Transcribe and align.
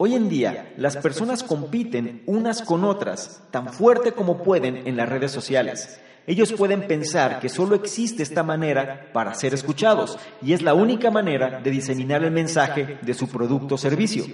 Hoy 0.00 0.14
en 0.14 0.28
día, 0.28 0.72
las 0.76 0.96
personas 0.96 1.42
compiten 1.42 2.22
unas 2.26 2.62
con 2.62 2.84
otras 2.84 3.42
tan 3.50 3.72
fuerte 3.72 4.12
como 4.12 4.44
pueden 4.44 4.86
en 4.86 4.96
las 4.96 5.08
redes 5.08 5.32
sociales. 5.32 5.98
Ellos 6.24 6.52
pueden 6.52 6.86
pensar 6.86 7.40
que 7.40 7.48
solo 7.48 7.74
existe 7.74 8.22
esta 8.22 8.44
manera 8.44 9.10
para 9.12 9.34
ser 9.34 9.54
escuchados 9.54 10.16
y 10.40 10.52
es 10.52 10.62
la 10.62 10.72
única 10.72 11.10
manera 11.10 11.58
de 11.58 11.72
diseminar 11.72 12.22
el 12.22 12.30
mensaje 12.30 13.00
de 13.02 13.12
su 13.12 13.26
producto 13.26 13.74
o 13.74 13.78
servicio. 13.78 14.24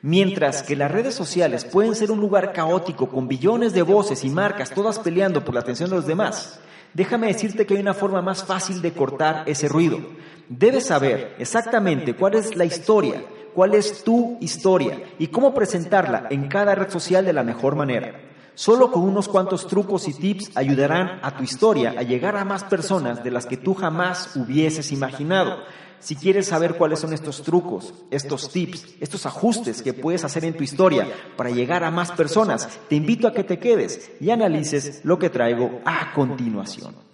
Mientras 0.00 0.62
que 0.62 0.76
las 0.76 0.92
redes 0.92 1.16
sociales 1.16 1.64
pueden 1.64 1.96
ser 1.96 2.12
un 2.12 2.20
lugar 2.20 2.52
caótico 2.52 3.08
con 3.08 3.26
billones 3.26 3.72
de 3.72 3.82
voces 3.82 4.22
y 4.22 4.30
marcas 4.30 4.70
todas 4.70 5.00
peleando 5.00 5.44
por 5.44 5.54
la 5.54 5.60
atención 5.62 5.90
de 5.90 5.96
los 5.96 6.06
demás, 6.06 6.60
déjame 6.92 7.26
decirte 7.26 7.66
que 7.66 7.74
hay 7.74 7.80
una 7.80 7.94
forma 7.94 8.22
más 8.22 8.44
fácil 8.44 8.80
de 8.80 8.92
cortar 8.92 9.42
ese 9.46 9.66
ruido. 9.66 9.98
Debes 10.48 10.86
saber 10.86 11.34
exactamente 11.40 12.14
cuál 12.14 12.34
es 12.34 12.54
la 12.54 12.64
historia, 12.64 13.24
cuál 13.54 13.74
es 13.74 14.04
tu 14.04 14.36
historia 14.40 15.02
y 15.18 15.28
cómo 15.28 15.54
presentarla 15.54 16.26
en 16.30 16.48
cada 16.48 16.74
red 16.74 16.90
social 16.90 17.24
de 17.24 17.32
la 17.32 17.42
mejor 17.42 17.76
manera. 17.76 18.20
Solo 18.54 18.92
con 18.92 19.02
unos 19.02 19.28
cuantos 19.28 19.66
trucos 19.66 20.06
y 20.06 20.14
tips 20.14 20.56
ayudarán 20.56 21.18
a 21.22 21.36
tu 21.36 21.42
historia 21.42 21.94
a 21.96 22.02
llegar 22.02 22.36
a 22.36 22.44
más 22.44 22.62
personas 22.64 23.24
de 23.24 23.32
las 23.32 23.46
que 23.46 23.56
tú 23.56 23.74
jamás 23.74 24.36
hubieses 24.36 24.92
imaginado. 24.92 25.58
Si 25.98 26.14
quieres 26.14 26.48
saber 26.48 26.76
cuáles 26.76 27.00
son 27.00 27.12
estos 27.12 27.42
trucos, 27.42 27.94
estos 28.10 28.50
tips, 28.50 28.96
estos 29.00 29.26
ajustes 29.26 29.82
que 29.82 29.94
puedes 29.94 30.22
hacer 30.22 30.44
en 30.44 30.56
tu 30.56 30.62
historia 30.62 31.08
para 31.36 31.50
llegar 31.50 31.82
a 31.82 31.90
más 31.90 32.12
personas, 32.12 32.78
te 32.88 32.94
invito 32.94 33.26
a 33.26 33.32
que 33.32 33.42
te 33.42 33.58
quedes 33.58 34.12
y 34.20 34.30
analices 34.30 35.00
lo 35.02 35.18
que 35.18 35.30
traigo 35.30 35.80
a 35.84 36.12
continuación. 36.12 37.13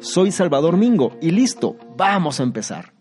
Soy 0.00 0.30
Salvador 0.30 0.76
Mingo 0.76 1.16
y 1.20 1.32
listo, 1.32 1.76
vamos 1.96 2.38
a 2.38 2.44
empezar. 2.44 2.92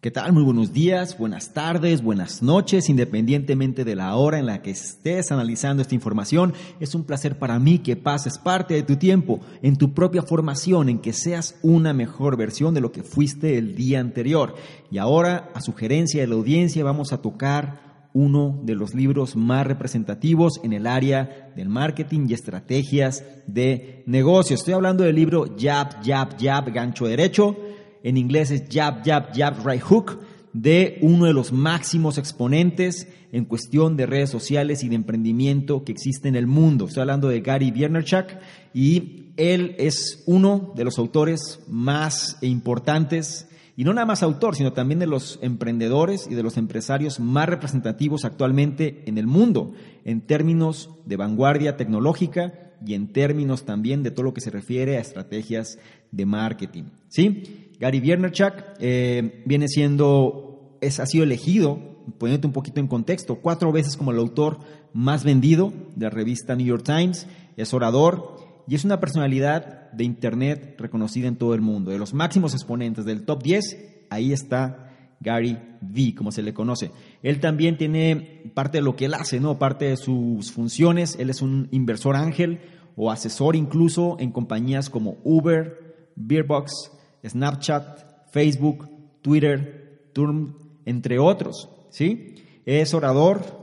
¿Qué 0.00 0.10
tal? 0.10 0.32
Muy 0.32 0.42
buenos 0.42 0.72
días, 0.72 1.16
buenas 1.16 1.52
tardes, 1.52 2.02
buenas 2.02 2.42
noches, 2.42 2.88
independientemente 2.88 3.84
de 3.84 3.94
la 3.94 4.16
hora 4.16 4.40
en 4.40 4.46
la 4.46 4.60
que 4.60 4.72
estés 4.72 5.30
analizando 5.30 5.80
esta 5.80 5.94
información. 5.94 6.54
Es 6.80 6.96
un 6.96 7.04
placer 7.04 7.38
para 7.38 7.60
mí 7.60 7.78
que 7.78 7.94
pases 7.94 8.36
parte 8.36 8.74
de 8.74 8.82
tu 8.82 8.96
tiempo 8.96 9.40
en 9.62 9.76
tu 9.76 9.94
propia 9.94 10.22
formación, 10.22 10.88
en 10.88 10.98
que 10.98 11.12
seas 11.12 11.56
una 11.62 11.92
mejor 11.92 12.36
versión 12.36 12.74
de 12.74 12.80
lo 12.80 12.90
que 12.90 13.04
fuiste 13.04 13.56
el 13.56 13.76
día 13.76 14.00
anterior. 14.00 14.56
Y 14.90 14.98
ahora, 14.98 15.50
a 15.54 15.60
sugerencia 15.60 16.20
de 16.20 16.26
la 16.26 16.34
audiencia, 16.34 16.82
vamos 16.82 17.12
a 17.12 17.22
tocar 17.22 17.89
uno 18.12 18.60
de 18.64 18.74
los 18.74 18.94
libros 18.94 19.36
más 19.36 19.66
representativos 19.66 20.60
en 20.62 20.72
el 20.72 20.86
área 20.86 21.52
del 21.56 21.68
marketing 21.68 22.26
y 22.28 22.34
estrategias 22.34 23.24
de 23.46 24.02
negocios. 24.06 24.60
Estoy 24.60 24.74
hablando 24.74 25.04
del 25.04 25.16
libro 25.16 25.54
Jab, 25.58 26.04
Jab, 26.04 26.40
Jab, 26.40 26.72
gancho 26.72 27.06
derecho. 27.06 27.56
En 28.02 28.16
inglés 28.16 28.50
es 28.50 28.64
Jab, 28.70 29.04
Jab, 29.04 29.32
Jab, 29.34 29.66
right 29.66 29.82
hook 29.82 30.18
de 30.52 30.98
uno 31.02 31.26
de 31.26 31.32
los 31.32 31.52
máximos 31.52 32.18
exponentes 32.18 33.06
en 33.32 33.44
cuestión 33.44 33.96
de 33.96 34.06
redes 34.06 34.30
sociales 34.30 34.82
y 34.82 34.88
de 34.88 34.96
emprendimiento 34.96 35.84
que 35.84 35.92
existe 35.92 36.28
en 36.28 36.34
el 36.34 36.46
mundo. 36.46 36.86
Estoy 36.86 37.02
hablando 37.02 37.28
de 37.28 37.40
Gary 37.40 37.70
Vaynerchuk 37.70 38.26
y 38.74 39.32
él 39.36 39.76
es 39.78 40.24
uno 40.26 40.72
de 40.74 40.84
los 40.84 40.98
autores 40.98 41.60
más 41.68 42.38
importantes 42.42 43.46
y 43.80 43.84
no 43.84 43.94
nada 43.94 44.04
más 44.04 44.22
autor, 44.22 44.56
sino 44.56 44.74
también 44.74 44.98
de 44.98 45.06
los 45.06 45.38
emprendedores 45.40 46.28
y 46.30 46.34
de 46.34 46.42
los 46.42 46.58
empresarios 46.58 47.18
más 47.18 47.48
representativos 47.48 48.26
actualmente 48.26 49.02
en 49.06 49.16
el 49.16 49.26
mundo, 49.26 49.72
en 50.04 50.20
términos 50.20 50.90
de 51.06 51.16
vanguardia 51.16 51.78
tecnológica 51.78 52.74
y 52.84 52.92
en 52.92 53.10
términos 53.10 53.64
también 53.64 54.02
de 54.02 54.10
todo 54.10 54.24
lo 54.24 54.34
que 54.34 54.42
se 54.42 54.50
refiere 54.50 54.98
a 54.98 55.00
estrategias 55.00 55.78
de 56.12 56.26
marketing. 56.26 56.82
¿Sí? 57.08 57.70
Gary 57.80 58.00
Vaynerchuk 58.00 58.52
eh, 58.80 59.42
viene 59.46 59.66
siendo, 59.66 60.76
es, 60.82 61.00
ha 61.00 61.06
sido 61.06 61.24
elegido, 61.24 61.78
poniéndote 62.18 62.48
un 62.48 62.52
poquito 62.52 62.80
en 62.80 62.86
contexto, 62.86 63.36
cuatro 63.36 63.72
veces 63.72 63.96
como 63.96 64.10
el 64.10 64.18
autor 64.18 64.58
más 64.92 65.24
vendido 65.24 65.72
de 65.96 66.04
la 66.04 66.10
revista 66.10 66.54
New 66.54 66.66
York 66.66 66.84
Times, 66.84 67.26
es 67.56 67.72
orador, 67.72 68.39
y 68.70 68.76
es 68.76 68.84
una 68.84 69.00
personalidad 69.00 69.90
de 69.90 70.04
Internet 70.04 70.76
reconocida 70.78 71.26
en 71.26 71.34
todo 71.34 71.54
el 71.54 71.60
mundo. 71.60 71.90
De 71.90 71.98
los 71.98 72.14
máximos 72.14 72.54
exponentes 72.54 73.04
del 73.04 73.24
top 73.24 73.42
10, 73.42 74.06
ahí 74.10 74.32
está 74.32 75.16
Gary 75.18 75.58
V, 75.82 76.14
como 76.14 76.30
se 76.30 76.40
le 76.40 76.54
conoce. 76.54 76.92
Él 77.24 77.40
también 77.40 77.76
tiene 77.76 78.52
parte 78.54 78.78
de 78.78 78.82
lo 78.82 78.94
que 78.94 79.06
él 79.06 79.14
hace, 79.14 79.40
¿no? 79.40 79.58
Parte 79.58 79.86
de 79.86 79.96
sus 79.96 80.52
funciones. 80.52 81.16
Él 81.18 81.30
es 81.30 81.42
un 81.42 81.66
inversor 81.72 82.14
ángel 82.14 82.60
o 82.94 83.10
asesor 83.10 83.56
incluso 83.56 84.16
en 84.20 84.30
compañías 84.30 84.88
como 84.88 85.16
Uber, 85.24 86.12
Beerbox, 86.14 86.92
Snapchat, 87.26 88.30
Facebook, 88.30 88.88
Twitter, 89.20 90.10
Turm, 90.12 90.54
entre 90.84 91.18
otros, 91.18 91.68
¿sí? 91.90 92.36
Es 92.66 92.94
orador, 92.94 93.59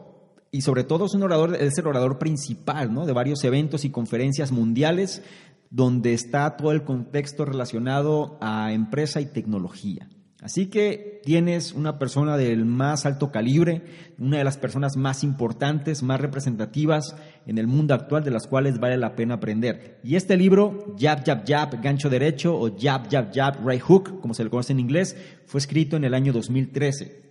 y 0.51 0.61
sobre 0.61 0.83
todo 0.83 1.05
es 1.05 1.13
un 1.13 1.23
orador, 1.23 1.55
es 1.55 1.77
el 1.77 1.87
orador 1.87 2.17
principal 2.19 2.93
¿no? 2.93 3.05
de 3.05 3.13
varios 3.13 3.43
eventos 3.43 3.85
y 3.85 3.89
conferencias 3.89 4.51
mundiales 4.51 5.21
donde 5.69 6.13
está 6.13 6.55
todo 6.55 6.71
el 6.71 6.83
contexto 6.83 7.45
relacionado 7.45 8.37
a 8.41 8.71
empresa 8.71 9.19
y 9.21 9.25
tecnología. 9.25 10.07
Así 10.39 10.67
que 10.67 11.19
tienes 11.25 11.73
una 11.73 11.97
persona 11.97 12.37
del 12.37 12.63
más 12.63 13.07
alto 13.07 13.31
calibre, 13.31 13.81
una 14.19 14.37
de 14.37 14.43
las 14.43 14.57
personas 14.57 14.95
más 14.95 15.23
importantes, 15.23 16.03
más 16.03 16.21
representativas 16.21 17.15
en 17.47 17.57
el 17.57 17.65
mundo 17.65 17.95
actual, 17.95 18.23
de 18.23 18.31
las 18.31 18.47
cuales 18.47 18.79
vale 18.79 18.97
la 18.97 19.15
pena 19.15 19.35
aprender. 19.35 19.99
Y 20.03 20.15
este 20.15 20.37
libro, 20.37 20.95
Jab, 20.97 21.25
Jab, 21.25 21.43
Jab, 21.45 21.81
gancho 21.81 22.09
derecho, 22.09 22.55
o 22.55 22.69
Jab, 22.77 23.09
Jab, 23.09 23.33
Jab, 23.33 23.67
right 23.67 23.81
hook, 23.81 24.21
como 24.21 24.35
se 24.35 24.43
le 24.43 24.51
conoce 24.51 24.73
en 24.73 24.79
inglés, 24.79 25.17
fue 25.47 25.57
escrito 25.57 25.97
en 25.97 26.03
el 26.03 26.13
año 26.13 26.31
2013. 26.31 27.26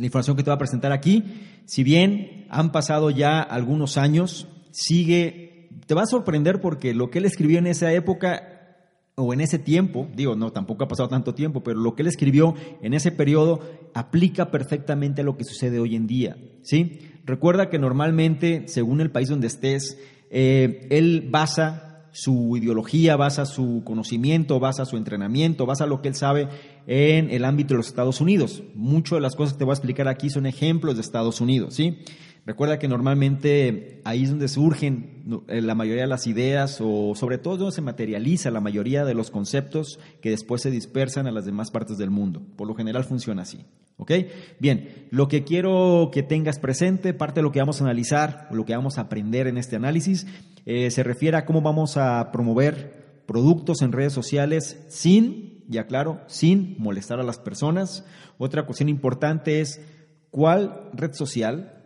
La 0.00 0.06
información 0.06 0.34
que 0.34 0.42
te 0.42 0.48
voy 0.48 0.54
a 0.54 0.58
presentar 0.58 0.92
aquí, 0.92 1.24
si 1.66 1.84
bien 1.84 2.46
han 2.48 2.72
pasado 2.72 3.10
ya 3.10 3.42
algunos 3.42 3.98
años, 3.98 4.48
sigue, 4.70 5.68
te 5.86 5.92
va 5.92 6.04
a 6.04 6.06
sorprender 6.06 6.62
porque 6.62 6.94
lo 6.94 7.10
que 7.10 7.18
él 7.18 7.26
escribió 7.26 7.58
en 7.58 7.66
esa 7.66 7.92
época 7.92 8.86
o 9.14 9.34
en 9.34 9.42
ese 9.42 9.58
tiempo, 9.58 10.08
digo, 10.16 10.36
no, 10.36 10.52
tampoco 10.52 10.84
ha 10.84 10.88
pasado 10.88 11.10
tanto 11.10 11.34
tiempo, 11.34 11.62
pero 11.62 11.78
lo 11.78 11.94
que 11.94 12.00
él 12.00 12.08
escribió 12.08 12.54
en 12.80 12.94
ese 12.94 13.12
periodo 13.12 13.60
aplica 13.92 14.50
perfectamente 14.50 15.20
a 15.20 15.24
lo 15.24 15.36
que 15.36 15.44
sucede 15.44 15.78
hoy 15.78 15.96
en 15.96 16.06
día, 16.06 16.38
¿sí? 16.62 17.00
Recuerda 17.26 17.68
que 17.68 17.78
normalmente, 17.78 18.68
según 18.68 19.02
el 19.02 19.10
país 19.10 19.28
donde 19.28 19.48
estés, 19.48 19.98
eh, 20.30 20.86
él 20.88 21.28
basa 21.30 21.89
su 22.12 22.56
ideología, 22.56 23.16
basa 23.16 23.46
su 23.46 23.82
conocimiento, 23.84 24.58
basa 24.60 24.84
su 24.84 24.96
entrenamiento, 24.96 25.66
basa 25.66 25.86
lo 25.86 26.02
que 26.02 26.08
él 26.08 26.14
sabe 26.14 26.48
en 26.86 27.30
el 27.30 27.44
ámbito 27.44 27.74
de 27.74 27.78
los 27.78 27.88
Estados 27.88 28.20
Unidos. 28.20 28.62
Muchas 28.74 29.18
de 29.18 29.20
las 29.20 29.36
cosas 29.36 29.54
que 29.54 29.58
te 29.58 29.64
voy 29.64 29.72
a 29.72 29.74
explicar 29.74 30.08
aquí 30.08 30.30
son 30.30 30.46
ejemplos 30.46 30.96
de 30.96 31.02
Estados 31.02 31.40
Unidos, 31.40 31.74
¿sí? 31.74 31.98
Recuerda 32.46 32.78
que 32.78 32.88
normalmente 32.88 34.00
ahí 34.04 34.24
es 34.24 34.30
donde 34.30 34.48
surgen 34.48 35.44
eh, 35.48 35.60
la 35.60 35.74
mayoría 35.74 36.02
de 36.02 36.08
las 36.08 36.26
ideas 36.26 36.78
o 36.80 37.14
sobre 37.14 37.38
todo 37.38 37.58
donde 37.58 37.74
se 37.74 37.82
materializa 37.82 38.50
la 38.50 38.60
mayoría 38.60 39.04
de 39.04 39.14
los 39.14 39.30
conceptos 39.30 40.00
que 40.20 40.30
después 40.30 40.62
se 40.62 40.70
dispersan 40.70 41.26
a 41.26 41.32
las 41.32 41.44
demás 41.44 41.70
partes 41.70 41.98
del 41.98 42.10
mundo. 42.10 42.42
Por 42.56 42.66
lo 42.66 42.74
general 42.74 43.04
funciona 43.04 43.42
así. 43.42 43.64
¿Ok? 43.98 44.12
Bien, 44.58 45.08
lo 45.10 45.28
que 45.28 45.44
quiero 45.44 46.10
que 46.10 46.22
tengas 46.22 46.58
presente, 46.58 47.12
parte 47.12 47.40
de 47.40 47.42
lo 47.42 47.52
que 47.52 47.60
vamos 47.60 47.80
a 47.80 47.84
analizar 47.84 48.48
o 48.50 48.54
lo 48.54 48.64
que 48.64 48.74
vamos 48.74 48.96
a 48.96 49.02
aprender 49.02 49.46
en 49.46 49.58
este 49.58 49.76
análisis, 49.76 50.26
eh, 50.64 50.90
se 50.90 51.02
refiere 51.02 51.36
a 51.36 51.44
cómo 51.44 51.60
vamos 51.60 51.98
a 51.98 52.32
promover 52.32 53.22
productos 53.26 53.82
en 53.82 53.92
redes 53.92 54.14
sociales 54.14 54.82
sin, 54.88 55.64
ya 55.68 55.86
claro, 55.86 56.22
sin 56.26 56.76
molestar 56.78 57.20
a 57.20 57.24
las 57.24 57.38
personas. 57.38 58.06
Otra 58.38 58.64
cuestión 58.64 58.88
importante 58.88 59.60
es 59.60 59.82
cuál 60.30 60.88
red 60.94 61.12
social 61.12 61.79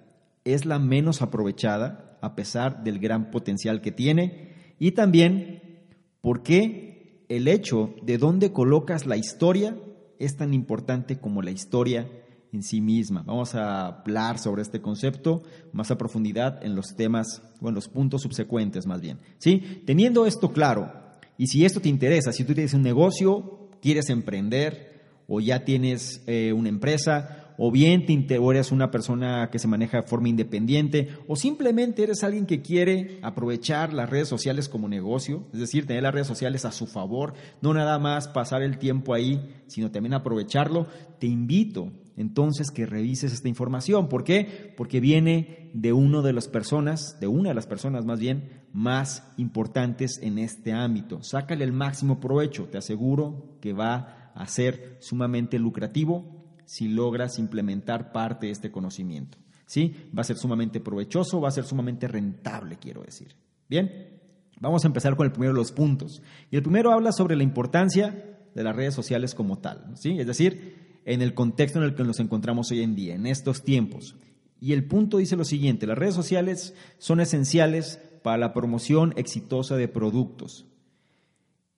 es 0.45 0.67
la 0.67 0.79
menos 0.79 1.23
aprovechada 1.23 2.19
a 2.21 2.35
pesar 2.35 2.85
del 2.85 2.99
gran 2.99 3.31
potencial 3.31 3.81
que 3.81 3.93
tiene 3.93 4.75
y 4.79 4.93
también 4.93 5.85
por 6.21 6.43
qué 6.43 7.25
el 7.29 7.49
hecho 7.49 7.95
de 8.03 8.19
dónde 8.19 8.53
colocas 8.53 9.07
la 9.07 9.17
historia 9.17 9.77
es 10.19 10.37
tan 10.37 10.55
importante 10.55 11.19
como 11.19 11.43
la 11.43 11.51
historia 11.51 12.09
en 12.53 12.63
sí 12.63 12.81
misma. 12.81 13.23
Vamos 13.27 13.55
a 13.55 13.89
hablar 13.89 14.39
sobre 14.39 14.63
este 14.63 14.81
concepto 14.81 15.43
más 15.73 15.91
a 15.91 15.99
profundidad 15.99 16.65
en 16.65 16.77
los 16.77 16.95
temas 16.97 17.43
o 17.61 17.69
en 17.69 17.75
los 17.75 17.89
puntos 17.89 18.23
subsecuentes 18.23 18.87
más 18.87 19.01
bien. 19.01 19.19
¿Sí? 19.39 19.83
Teniendo 19.85 20.27
esto 20.27 20.53
claro, 20.53 20.93
y 21.37 21.49
si 21.49 21.65
esto 21.65 21.81
te 21.81 21.89
interesa, 21.89 22.33
si 22.33 22.45
tú 22.45 22.55
tienes 22.55 22.75
un 22.75 22.83
negocio, 22.83 23.69
quieres 23.83 24.09
emprender 24.09 24.95
o 25.27 25.41
ya 25.41 25.65
tienes 25.65 26.23
eh, 26.27 26.53
una 26.53 26.69
empresa 26.69 27.44
o 27.57 27.71
bien 27.71 28.07
te 28.07 28.37
eres 28.37 28.73
una 28.73 28.91
persona 28.91 29.49
que 29.51 29.59
se 29.59 29.69
maneja 29.69 30.03
de 30.03 30.09
forma 30.09 30.29
independiente, 30.29 31.09
o 31.29 31.37
simplemente 31.37 32.03
eres 32.03 32.25
alguien 32.25 32.47
que 32.47 32.63
quiere 32.63 33.19
aprovechar 33.23 33.93
las 33.93 34.11
redes 34.11 34.29
sociales 34.29 34.69
como 34.69 34.89
negocio, 34.89 35.45
es 35.53 35.61
decir, 35.61 35.87
tener 35.87 36.03
las 36.03 36.15
redes 36.15 36.27
sociales 36.27 36.65
a 36.65 36.73
su 36.73 36.87
favor, 36.87 37.35
no 37.61 37.75
nada 37.75 37.99
más 37.99 38.29
pasar 38.29 38.63
el 38.63 38.79
tiempo 38.79 39.15
ahí, 39.15 39.41
sino 39.67 39.91
también 39.91 40.15
aprovecharlo, 40.15 40.87
te 41.19 41.27
invito 41.27 41.93
entonces 42.17 42.71
que 42.71 42.87
revises 42.87 43.33
esta 43.33 43.49
información. 43.49 44.09
¿Por 44.09 44.25
qué? 44.25 44.73
Porque 44.77 45.01
viene 45.01 45.71
de 45.75 45.93
una 45.93 46.23
de 46.23 46.33
las 46.33 46.49
personas, 46.49 47.19
de 47.21 47.27
una 47.27 47.49
de 47.49 47.55
las 47.55 47.67
personas 47.67 48.05
más 48.05 48.21
bien, 48.21 48.63
más 48.73 49.33
importantes 49.37 50.21
en 50.23 50.39
este 50.39 50.73
ámbito. 50.73 51.23
Sácale 51.23 51.65
el 51.65 51.73
máximo 51.73 52.21
provecho, 52.21 52.65
te 52.65 52.79
aseguro 52.79 53.59
que 53.61 53.73
va 53.73 54.31
a 54.35 54.47
ser 54.47 54.97
sumamente 55.01 55.59
lucrativo 55.59 56.34
si 56.67 56.89
logras 56.89 57.39
implementar 57.39 58.13
parte 58.13 58.47
de 58.47 58.53
este 58.53 58.71
conocimiento. 58.71 59.39
¿Sí? 59.67 59.95
Va 60.17 60.21
a 60.21 60.25
ser 60.25 60.37
sumamente 60.37 60.81
provechoso, 60.81 61.41
va 61.41 61.49
a 61.49 61.53
ser 61.53 61.65
sumamente 61.65 62.07
rentable, 62.07 62.77
quiero 62.77 63.03
decir. 63.03 63.35
Bien, 63.69 64.21
vamos 64.61 64.85
a 64.85 64.89
empezar 64.89 65.17
con 65.17 65.27
el 65.27 65.33
primero 65.33 65.53
de 65.53 65.59
los 65.59 65.73
puntos. 65.73 66.23
Y 66.51 66.57
el 66.57 66.63
primero 66.63 66.93
habla 66.93 67.13
sobre 67.13 67.35
la 67.35 67.43
importancia 67.43 68.39
de 68.55 68.63
las 68.63 68.77
redes 68.77 68.95
sociales 68.95 69.35
como 69.35 69.59
tal, 69.59 69.93
¿sí? 69.95 70.19
Es 70.19 70.27
decir, 70.27 71.01
en 71.05 71.23
el 71.23 71.35
contexto 71.35 71.79
en 71.79 71.85
el 71.85 71.95
que 71.95 72.05
nos 72.05 72.21
encontramos 72.21 72.71
hoy 72.71 72.83
en 72.83 72.95
día, 72.95 73.15
en 73.15 73.27
estos 73.27 73.63
tiempos. 73.63 74.17
Y 74.61 74.73
el 74.73 74.85
punto 74.85 75.19
dice 75.19 75.37
lo 75.37 75.45
siguiente, 75.45 75.87
las 75.87 75.99
redes 75.99 76.15
sociales 76.15 76.75
son 76.99 77.21
esenciales 77.21 78.01
para 78.23 78.39
la 78.39 78.55
promoción 78.55 79.13
exitosa 79.17 79.77
de 79.77 79.89
productos. 79.89 80.67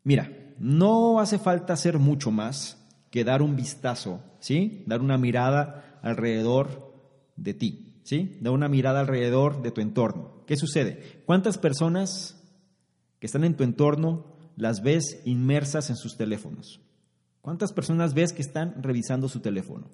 Mira, 0.05 0.33
no 0.59 1.19
hace 1.19 1.38
falta 1.38 1.73
hacer 1.73 1.99
mucho 1.99 2.31
más 2.31 2.75
que 3.11 3.25
dar 3.25 3.43
un 3.43 3.56
vistazo, 3.56 4.20
¿sí? 4.41 4.85
Dar 4.87 5.00
una 5.00 5.19
mirada 5.19 6.00
alrededor 6.03 6.94
de 7.37 7.55
ti, 7.55 8.00
¿sí? 8.03 8.38
Dar 8.41 8.53
una 8.53 8.69
mirada 8.69 9.00
alrededor 9.00 9.62
de 9.62 9.70
tu 9.70 9.81
entorno. 9.81 10.43
¿Qué 10.47 10.56
sucede? 10.56 11.23
¿Cuántas 11.26 11.58
personas 11.58 12.43
que 13.19 13.26
están 13.26 13.44
en 13.44 13.56
tu 13.56 13.64
entorno 13.64 14.37
las 14.56 14.82
ves 14.82 15.20
inmersas 15.25 15.91
en 15.91 15.97
sus 15.97 16.17
teléfonos? 16.17 16.81
¿Cuántas 17.41 17.73
personas 17.73 18.14
ves 18.14 18.32
que 18.32 18.43
están 18.43 18.82
revisando 18.82 19.29
su 19.29 19.41
teléfono? 19.41 19.88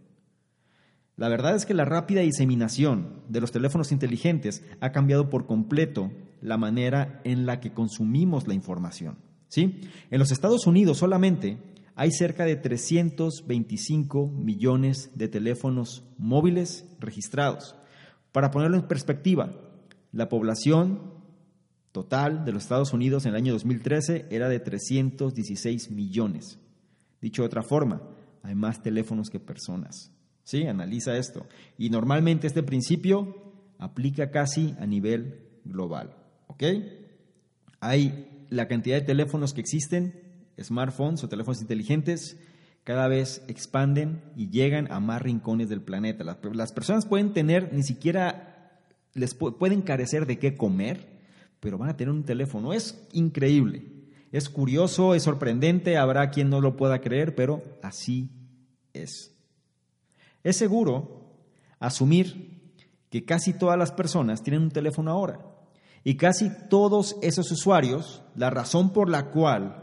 La 1.16 1.28
verdad 1.28 1.54
es 1.54 1.66
que 1.66 1.74
la 1.74 1.84
rápida 1.84 2.22
diseminación 2.22 3.22
de 3.28 3.40
los 3.40 3.52
teléfonos 3.52 3.92
inteligentes 3.92 4.64
ha 4.80 4.92
cambiado 4.92 5.28
por 5.28 5.46
completo 5.46 6.10
la 6.40 6.56
manera 6.56 7.20
en 7.24 7.46
la 7.46 7.60
que 7.60 7.72
consumimos 7.72 8.48
la 8.48 8.54
información. 8.54 9.18
¿sí? 9.48 9.82
En 10.10 10.18
los 10.18 10.32
Estados 10.32 10.66
Unidos 10.66 10.98
solamente 10.98 11.58
hay 11.94 12.10
cerca 12.10 12.44
de 12.44 12.56
325 12.56 14.28
millones 14.28 15.10
de 15.14 15.28
teléfonos 15.28 16.04
móviles 16.18 16.86
registrados. 16.98 17.74
Para 18.32 18.50
ponerlo 18.50 18.76
en 18.76 18.88
perspectiva, 18.88 19.52
la 20.12 20.28
población 20.28 21.12
total 21.92 22.44
de 22.44 22.52
los 22.52 22.62
Estados 22.62 22.92
Unidos 22.92 23.26
en 23.26 23.30
el 23.30 23.36
año 23.36 23.52
2013 23.52 24.26
era 24.30 24.48
de 24.48 24.60
316 24.60 25.90
millones. 25.90 26.58
Dicho 27.20 27.42
de 27.42 27.46
otra 27.46 27.62
forma, 27.62 28.02
hay 28.42 28.54
más 28.54 28.82
teléfonos 28.82 29.30
que 29.30 29.38
personas. 29.38 30.10
¿Sí? 30.44 30.66
Analiza 30.66 31.16
esto. 31.16 31.46
Y 31.78 31.90
normalmente 31.90 32.46
este 32.46 32.62
principio 32.62 33.52
aplica 33.78 34.30
casi 34.30 34.74
a 34.80 34.86
nivel 34.86 35.40
global. 35.64 36.16
¿Ok? 36.48 36.64
Hay 37.80 38.46
la 38.50 38.66
cantidad 38.66 38.96
de 38.96 39.06
teléfonos 39.06 39.54
que 39.54 39.60
existen 39.60 40.31
smartphones 40.60 41.22
o 41.24 41.28
teléfonos 41.28 41.60
inteligentes 41.60 42.36
cada 42.84 43.08
vez 43.08 43.44
expanden 43.48 44.22
y 44.36 44.50
llegan 44.50 44.90
a 44.90 45.00
más 45.00 45.22
rincones 45.22 45.68
del 45.68 45.82
planeta. 45.82 46.24
Las, 46.24 46.72
personas 46.72 47.06
pueden 47.06 47.32
tener, 47.32 47.72
ni 47.72 47.82
siquiera 47.82 48.80
les 49.14 49.34
pueden 49.34 49.82
carecer 49.82 50.26
de 50.26 50.38
qué 50.38 50.56
comer, 50.56 51.20
pero 51.60 51.78
van 51.78 51.90
a 51.90 51.96
tener 51.96 52.12
un 52.12 52.24
teléfono. 52.24 52.72
Es 52.72 53.06
increíble, 53.12 53.84
es 54.32 54.48
curioso, 54.48 55.14
es 55.14 55.22
sorprendente, 55.22 55.96
habrá 55.96 56.30
quien 56.30 56.50
no 56.50 56.60
lo 56.60 56.76
pueda 56.76 57.00
creer, 57.00 57.34
pero 57.34 57.62
así 57.82 58.30
es. 58.92 59.32
Es 60.42 60.56
seguro 60.56 61.36
asumir 61.78 62.52
que 63.10 63.24
casi 63.24 63.52
todas 63.52 63.78
las 63.78 63.92
personas 63.92 64.42
tienen 64.42 64.62
un 64.62 64.70
teléfono 64.70 65.10
ahora. 65.10 65.40
Y 66.04 66.16
casi 66.16 66.50
todos 66.68 67.16
esos 67.22 67.52
usuarios, 67.52 68.24
la 68.34 68.50
razón 68.50 68.92
por 68.92 69.08
la 69.08 69.30
cual 69.30 69.81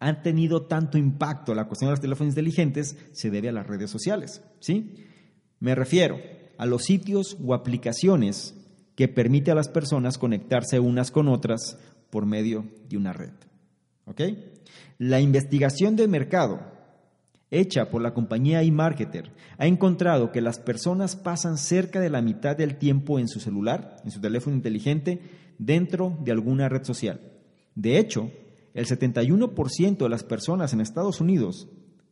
han 0.00 0.22
tenido 0.22 0.62
tanto 0.62 0.98
impacto 0.98 1.54
la 1.54 1.66
cuestión 1.66 1.88
de 1.88 1.92
los 1.92 2.00
teléfonos 2.00 2.32
inteligentes 2.32 2.96
se 3.12 3.30
debe 3.30 3.50
a 3.50 3.52
las 3.52 3.66
redes 3.66 3.90
sociales. 3.90 4.42
¿sí? 4.58 5.06
Me 5.60 5.74
refiero 5.74 6.18
a 6.58 6.66
los 6.66 6.84
sitios 6.84 7.36
o 7.44 7.54
aplicaciones 7.54 8.54
que 8.96 9.08
permite 9.08 9.50
a 9.50 9.54
las 9.54 9.68
personas 9.68 10.18
conectarse 10.18 10.80
unas 10.80 11.10
con 11.10 11.28
otras 11.28 11.78
por 12.08 12.26
medio 12.26 12.64
de 12.88 12.96
una 12.96 13.12
red. 13.12 13.32
¿Ok? 14.06 14.22
La 14.98 15.20
investigación 15.20 15.96
de 15.96 16.08
mercado 16.08 16.60
hecha 17.50 17.90
por 17.90 18.00
la 18.00 18.14
compañía 18.14 18.62
eMarketer 18.62 19.32
ha 19.58 19.66
encontrado 19.66 20.32
que 20.32 20.40
las 20.40 20.58
personas 20.58 21.14
pasan 21.16 21.58
cerca 21.58 22.00
de 22.00 22.10
la 22.10 22.22
mitad 22.22 22.56
del 22.56 22.76
tiempo 22.76 23.18
en 23.18 23.28
su 23.28 23.40
celular, 23.40 23.96
en 24.04 24.10
su 24.10 24.20
teléfono 24.20 24.56
inteligente, 24.56 25.20
dentro 25.58 26.16
de 26.22 26.32
alguna 26.32 26.68
red 26.68 26.84
social. 26.84 27.20
De 27.74 27.98
hecho, 27.98 28.30
el 28.74 28.86
71% 28.86 29.98
de 29.98 30.08
las 30.08 30.24
personas 30.24 30.72
en 30.72 30.80
Estados 30.80 31.20
Unidos 31.20 31.68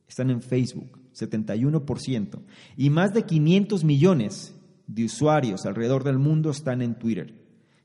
están 0.09 0.31
en 0.31 0.43
Facebook, 0.43 0.99
71%, 1.15 2.41
y 2.77 2.91
más 2.91 3.12
de 3.12 3.25
500 3.25 3.85
millones 3.85 4.55
de 4.87 5.05
usuarios 5.05 5.67
alrededor 5.67 6.03
del 6.03 6.19
mundo 6.19 6.50
están 6.50 6.83
en 6.83 6.99
Twitter. 6.99 7.35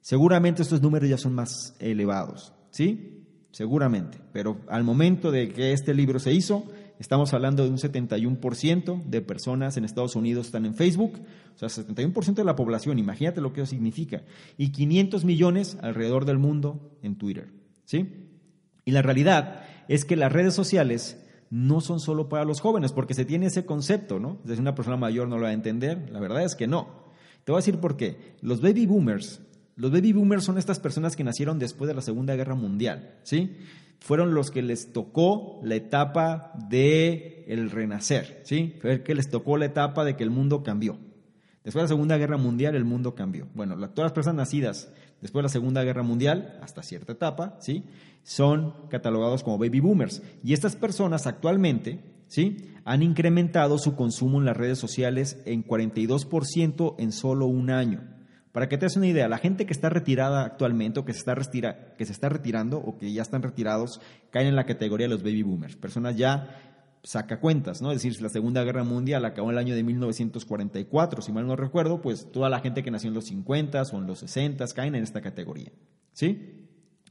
Seguramente 0.02 0.62
estos 0.62 0.82
números 0.82 1.10
ya 1.10 1.18
son 1.18 1.34
más 1.34 1.76
elevados, 1.80 2.54
¿sí? 2.72 3.26
Seguramente, 3.52 4.20
pero 4.32 4.62
al 4.68 4.84
momento 4.84 5.32
de 5.32 5.50
que 5.50 5.74
este 5.74 5.94
libro 5.94 6.20
se 6.20 6.34
hizo, 6.34 6.66
estamos 6.98 7.34
hablando 7.34 7.64
de 7.64 7.70
un 7.70 7.78
71% 7.78 9.04
de 9.04 9.22
personas 9.22 9.78
en 9.78 9.86
Estados 9.86 10.16
Unidos 10.16 10.48
están 10.48 10.66
en 10.66 10.74
Facebook, 10.74 11.20
o 11.56 11.58
sea, 11.58 11.70
71% 11.70 12.34
de 12.34 12.44
la 12.44 12.56
población, 12.56 12.98
imagínate 12.98 13.42
lo 13.42 13.54
que 13.54 13.62
eso 13.62 13.70
significa, 13.70 14.24
y 14.58 14.72
500 14.72 15.24
millones 15.24 15.78
alrededor 15.82 16.26
del 16.26 16.40
mundo 16.40 16.98
en 17.04 17.16
Twitter, 17.16 17.52
¿sí? 17.86 18.23
Y 18.86 18.92
la 18.92 19.02
realidad 19.02 19.64
es 19.88 20.06
que 20.06 20.16
las 20.16 20.32
redes 20.32 20.54
sociales 20.54 21.20
no 21.50 21.82
son 21.82 22.00
solo 22.00 22.30
para 22.30 22.46
los 22.46 22.62
jóvenes, 22.62 22.92
porque 22.92 23.14
se 23.14 23.26
tiene 23.26 23.46
ese 23.46 23.66
concepto, 23.66 24.20
¿no? 24.20 24.40
Desde 24.44 24.62
una 24.62 24.76
persona 24.76 24.98
mayor 24.98 25.28
no 25.28 25.38
lo 25.38 25.44
va 25.44 25.50
a 25.50 25.54
entender. 25.54 26.10
La 26.12 26.20
verdad 26.20 26.44
es 26.44 26.56
que 26.56 26.68
no. 26.68 27.04
Te 27.44 27.52
voy 27.52 27.60
a 27.60 27.62
decir 27.62 27.80
por 27.80 27.96
qué. 27.96 28.36
Los 28.42 28.62
baby 28.62 28.86
boomers, 28.86 29.42
los 29.76 29.92
baby 29.92 30.14
boomers 30.14 30.44
son 30.44 30.58
estas 30.58 30.80
personas 30.80 31.16
que 31.16 31.24
nacieron 31.24 31.60
después 31.60 31.88
de 31.88 31.94
la 31.94 32.02
Segunda 32.02 32.36
Guerra 32.36 32.56
Mundial, 32.56 33.20
¿sí? 33.24 33.58
Fueron 34.00 34.34
los 34.34 34.52
que 34.52 34.62
les 34.62 34.94
tocó 34.94 35.60
la 35.64 35.76
etapa 35.76 36.54
de 36.70 37.46
el 37.48 37.70
renacer, 37.70 38.42
¿sí? 38.44 38.76
Fue 38.82 39.04
que 39.04 39.16
les 39.16 39.30
tocó 39.30 39.58
la 39.58 39.66
etapa 39.66 40.04
de 40.04 40.16
que 40.16 40.24
el 40.24 40.30
mundo 40.30 40.64
cambió. 40.64 40.98
Después 41.64 41.82
de 41.82 41.84
la 41.84 41.88
Segunda 41.88 42.18
Guerra 42.18 42.38
Mundial 42.38 42.76
el 42.76 42.84
mundo 42.84 43.16
cambió. 43.16 43.48
Bueno, 43.54 43.76
todas 43.90 44.08
las 44.08 44.12
personas 44.12 44.38
nacidas 44.38 44.92
después 45.24 45.42
de 45.42 45.44
la 45.44 45.50
Segunda 45.50 45.84
Guerra 45.86 46.04
Mundial, 46.04 46.60
hasta 46.62 46.84
cierta 46.84 47.14
etapa, 47.14 47.56
¿sí? 47.62 47.86
son 48.24 48.74
catalogados 48.90 49.42
como 49.42 49.58
baby 49.58 49.80
boomers. 49.80 50.22
Y 50.44 50.52
estas 50.52 50.76
personas 50.76 51.28
actualmente 51.28 52.02
¿sí? 52.28 52.58
han 52.84 53.02
incrementado 53.02 53.78
su 53.78 53.96
consumo 53.96 54.40
en 54.40 54.46
las 54.46 54.58
redes 54.58 54.78
sociales 54.78 55.42
en 55.46 55.66
42% 55.66 56.96
en 57.00 57.12
solo 57.14 57.46
un 57.46 57.70
año. 57.70 58.02
Para 58.52 58.68
que 58.68 58.78
te 58.78 58.86
des 58.86 58.98
una 58.98 59.08
idea, 59.08 59.30
la 59.30 59.38
gente 59.38 59.66
que 59.66 59.74
está 59.74 59.90
retirada 59.90 60.44
actualmente 60.44 61.00
o 61.00 61.06
que 61.06 61.14
se 61.14 61.20
está, 61.20 61.36
retira, 61.36 61.96
que 61.98 62.06
se 62.06 62.12
está 62.12 62.28
retirando 62.28 62.78
o 62.78 62.98
que 62.98 63.12
ya 63.14 63.22
están 63.22 63.44
retirados 63.44 64.02
caen 64.30 64.48
en 64.48 64.58
la 64.58 64.66
categoría 64.66 65.06
de 65.08 65.14
los 65.14 65.24
baby 65.24 65.42
boomers, 65.42 65.78
personas 65.78 66.18
ya 66.18 66.73
saca 67.04 67.40
cuentas, 67.40 67.82
¿no? 67.82 67.92
Es 67.92 67.98
decir, 67.98 68.16
si 68.16 68.24
la 68.24 68.30
Segunda 68.30 68.64
Guerra 68.64 68.84
Mundial 68.84 69.26
acabó 69.26 69.50
en 69.50 69.58
el 69.58 69.60
año 69.60 69.76
de 69.76 69.84
1944, 69.84 71.22
si 71.22 71.32
mal 71.32 71.46
no 71.46 71.56
recuerdo, 71.56 72.02
pues 72.02 72.32
toda 72.32 72.50
la 72.50 72.62
gente 72.62 72.82
que 72.82 72.92
nació 72.92 73.10
en 73.10 73.14
los 73.14 73.26
50 73.26 73.84
o 73.84 73.98
en 73.98 74.08
los 74.08 74.20
60 74.20 74.66
caen 74.74 74.96
en 74.96 75.04
esta 75.04 75.22
categoría, 75.22 75.72
¿sí? 76.14 76.60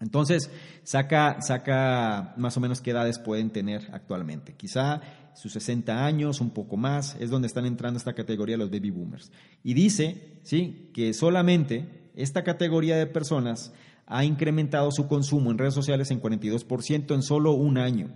Entonces, 0.01 0.51
saca, 0.83 1.41
saca 1.43 2.35
más 2.37 2.57
o 2.57 2.61
menos 2.61 2.81
qué 2.81 2.91
edades 2.91 3.21
pueden 3.21 3.51
tener 3.51 3.89
actualmente. 3.93 4.55
Quizá 4.55 5.01
sus 5.35 5.53
60 5.53 6.05
años, 6.05 6.41
un 6.41 6.51
poco 6.51 6.77
más, 6.77 7.17
es 7.21 7.31
donde 7.31 7.47
están 7.47 7.67
entrando 7.67 7.99
esta 7.99 8.15
categoría 8.15 8.57
los 8.57 8.71
baby 8.71 8.91
boomers. 8.91 9.31
Y 9.63 9.75
dice, 9.75 10.41
¿sí?, 10.43 10.91
que 10.93 11.15
solamente 11.15 12.11
esta 12.17 12.43
categoría 12.43 12.97
de 12.97 13.07
personas 13.07 13.73
ha 14.07 14.25
incrementado 14.25 14.91
su 14.91 15.07
consumo 15.07 15.51
en 15.51 15.59
redes 15.59 15.75
sociales 15.75 16.11
en 16.11 16.21
42% 16.21 17.15
en 17.15 17.23
solo 17.23 17.53
un 17.53 17.79
año. 17.79 18.13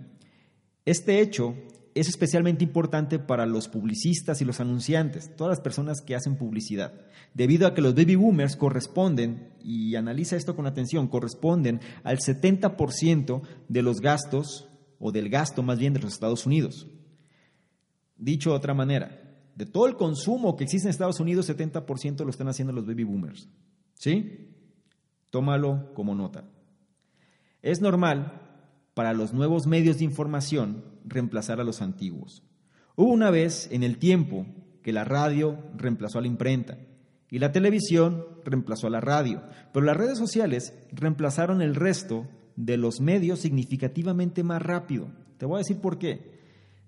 Este 0.87 1.19
hecho 1.19 1.53
es 1.95 2.07
especialmente 2.07 2.63
importante 2.63 3.19
para 3.19 3.45
los 3.45 3.67
publicistas 3.67 4.39
y 4.39 4.45
los 4.45 4.61
anunciantes, 4.61 5.35
todas 5.35 5.51
las 5.51 5.59
personas 5.59 5.99
que 5.99 6.15
hacen 6.15 6.37
publicidad, 6.37 6.93
debido 7.33 7.67
a 7.67 7.73
que 7.73 7.81
los 7.81 7.93
baby 7.93 8.15
boomers 8.15 8.55
corresponden, 8.55 9.49
y 9.61 9.95
analiza 9.95 10.37
esto 10.37 10.55
con 10.55 10.65
atención, 10.65 11.09
corresponden 11.09 11.81
al 12.05 12.19
70% 12.19 13.41
de 13.67 13.81
los 13.81 13.99
gastos, 13.99 14.69
o 14.97 15.11
del 15.11 15.27
gasto 15.27 15.61
más 15.61 15.77
bien 15.77 15.91
de 15.91 15.99
los 15.99 16.13
Estados 16.13 16.45
Unidos. 16.45 16.87
Dicho 18.15 18.51
de 18.51 18.55
otra 18.55 18.73
manera, 18.73 19.41
de 19.57 19.65
todo 19.65 19.87
el 19.87 19.97
consumo 19.97 20.55
que 20.55 20.63
existe 20.63 20.87
en 20.87 20.91
Estados 20.91 21.19
Unidos, 21.19 21.49
70% 21.49 22.23
lo 22.23 22.29
están 22.29 22.47
haciendo 22.47 22.71
los 22.71 22.87
baby 22.87 23.03
boomers. 23.03 23.49
¿Sí? 23.95 24.53
Tómalo 25.31 25.93
como 25.93 26.15
nota. 26.15 26.45
Es 27.61 27.81
normal 27.81 28.46
para 28.97 29.13
los 29.13 29.31
nuevos 29.31 29.67
medios 29.67 29.99
de 29.99 30.05
información 30.05 30.83
reemplazar 31.05 31.61
a 31.61 31.63
los 31.63 31.83
antiguos. 31.83 32.41
Hubo 32.95 33.11
una 33.13 33.29
vez 33.29 33.69
en 33.71 33.83
el 33.83 33.99
tiempo 33.99 34.47
que 34.81 34.91
la 34.91 35.03
radio 35.03 35.59
reemplazó 35.75 36.17
a 36.17 36.21
la 36.21 36.27
imprenta 36.27 36.79
y 37.29 37.37
la 37.37 37.51
televisión 37.51 38.25
reemplazó 38.43 38.87
a 38.87 38.89
la 38.89 38.99
radio, 38.99 39.43
pero 39.71 39.85
las 39.85 39.95
redes 39.95 40.17
sociales 40.17 40.73
reemplazaron 40.91 41.61
el 41.61 41.75
resto 41.75 42.27
de 42.55 42.77
los 42.77 42.99
medios 42.99 43.37
significativamente 43.37 44.41
más 44.41 44.63
rápido. 44.63 45.11
Te 45.37 45.45
voy 45.45 45.57
a 45.57 45.59
decir 45.59 45.77
por 45.77 45.99
qué. 45.99 46.31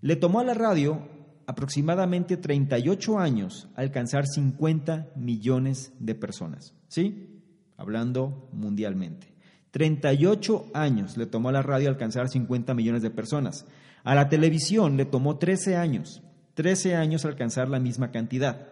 Le 0.01 0.15
tomó 0.15 0.39
a 0.39 0.43
la 0.43 0.55
radio 0.55 1.07
aproximadamente 1.45 2.37
38 2.37 3.19
años 3.19 3.69
alcanzar 3.75 4.25
50 4.25 5.11
millones 5.15 5.93
de 5.99 6.15
personas, 6.15 6.73
¿sí? 6.87 7.43
Hablando 7.77 8.49
mundialmente. 8.51 9.31
38 9.71 10.67
años 10.73 11.17
le 11.17 11.25
tomó 11.25 11.49
a 11.49 11.53
la 11.53 11.61
radio 11.61 11.89
alcanzar 11.89 12.29
50 12.29 12.73
millones 12.73 13.01
de 13.01 13.11
personas. 13.11 13.65
A 14.03 14.15
la 14.15 14.29
televisión 14.29 14.97
le 14.97 15.05
tomó 15.05 15.37
13 15.37 15.75
años, 15.75 16.23
13 16.55 16.95
años 16.95 17.25
alcanzar 17.25 17.69
la 17.69 17.79
misma 17.79 18.11
cantidad. 18.11 18.67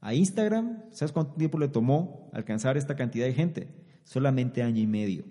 A 0.00 0.14
Instagram, 0.14 0.82
¿sabes 0.90 1.12
cuánto 1.12 1.34
tiempo 1.34 1.58
le 1.58 1.68
tomó 1.68 2.28
alcanzar 2.32 2.76
esta 2.76 2.96
cantidad 2.96 3.26
de 3.26 3.34
gente? 3.34 3.68
Solamente 4.04 4.62
año 4.62 4.82
y 4.82 4.86
medio, 4.86 5.24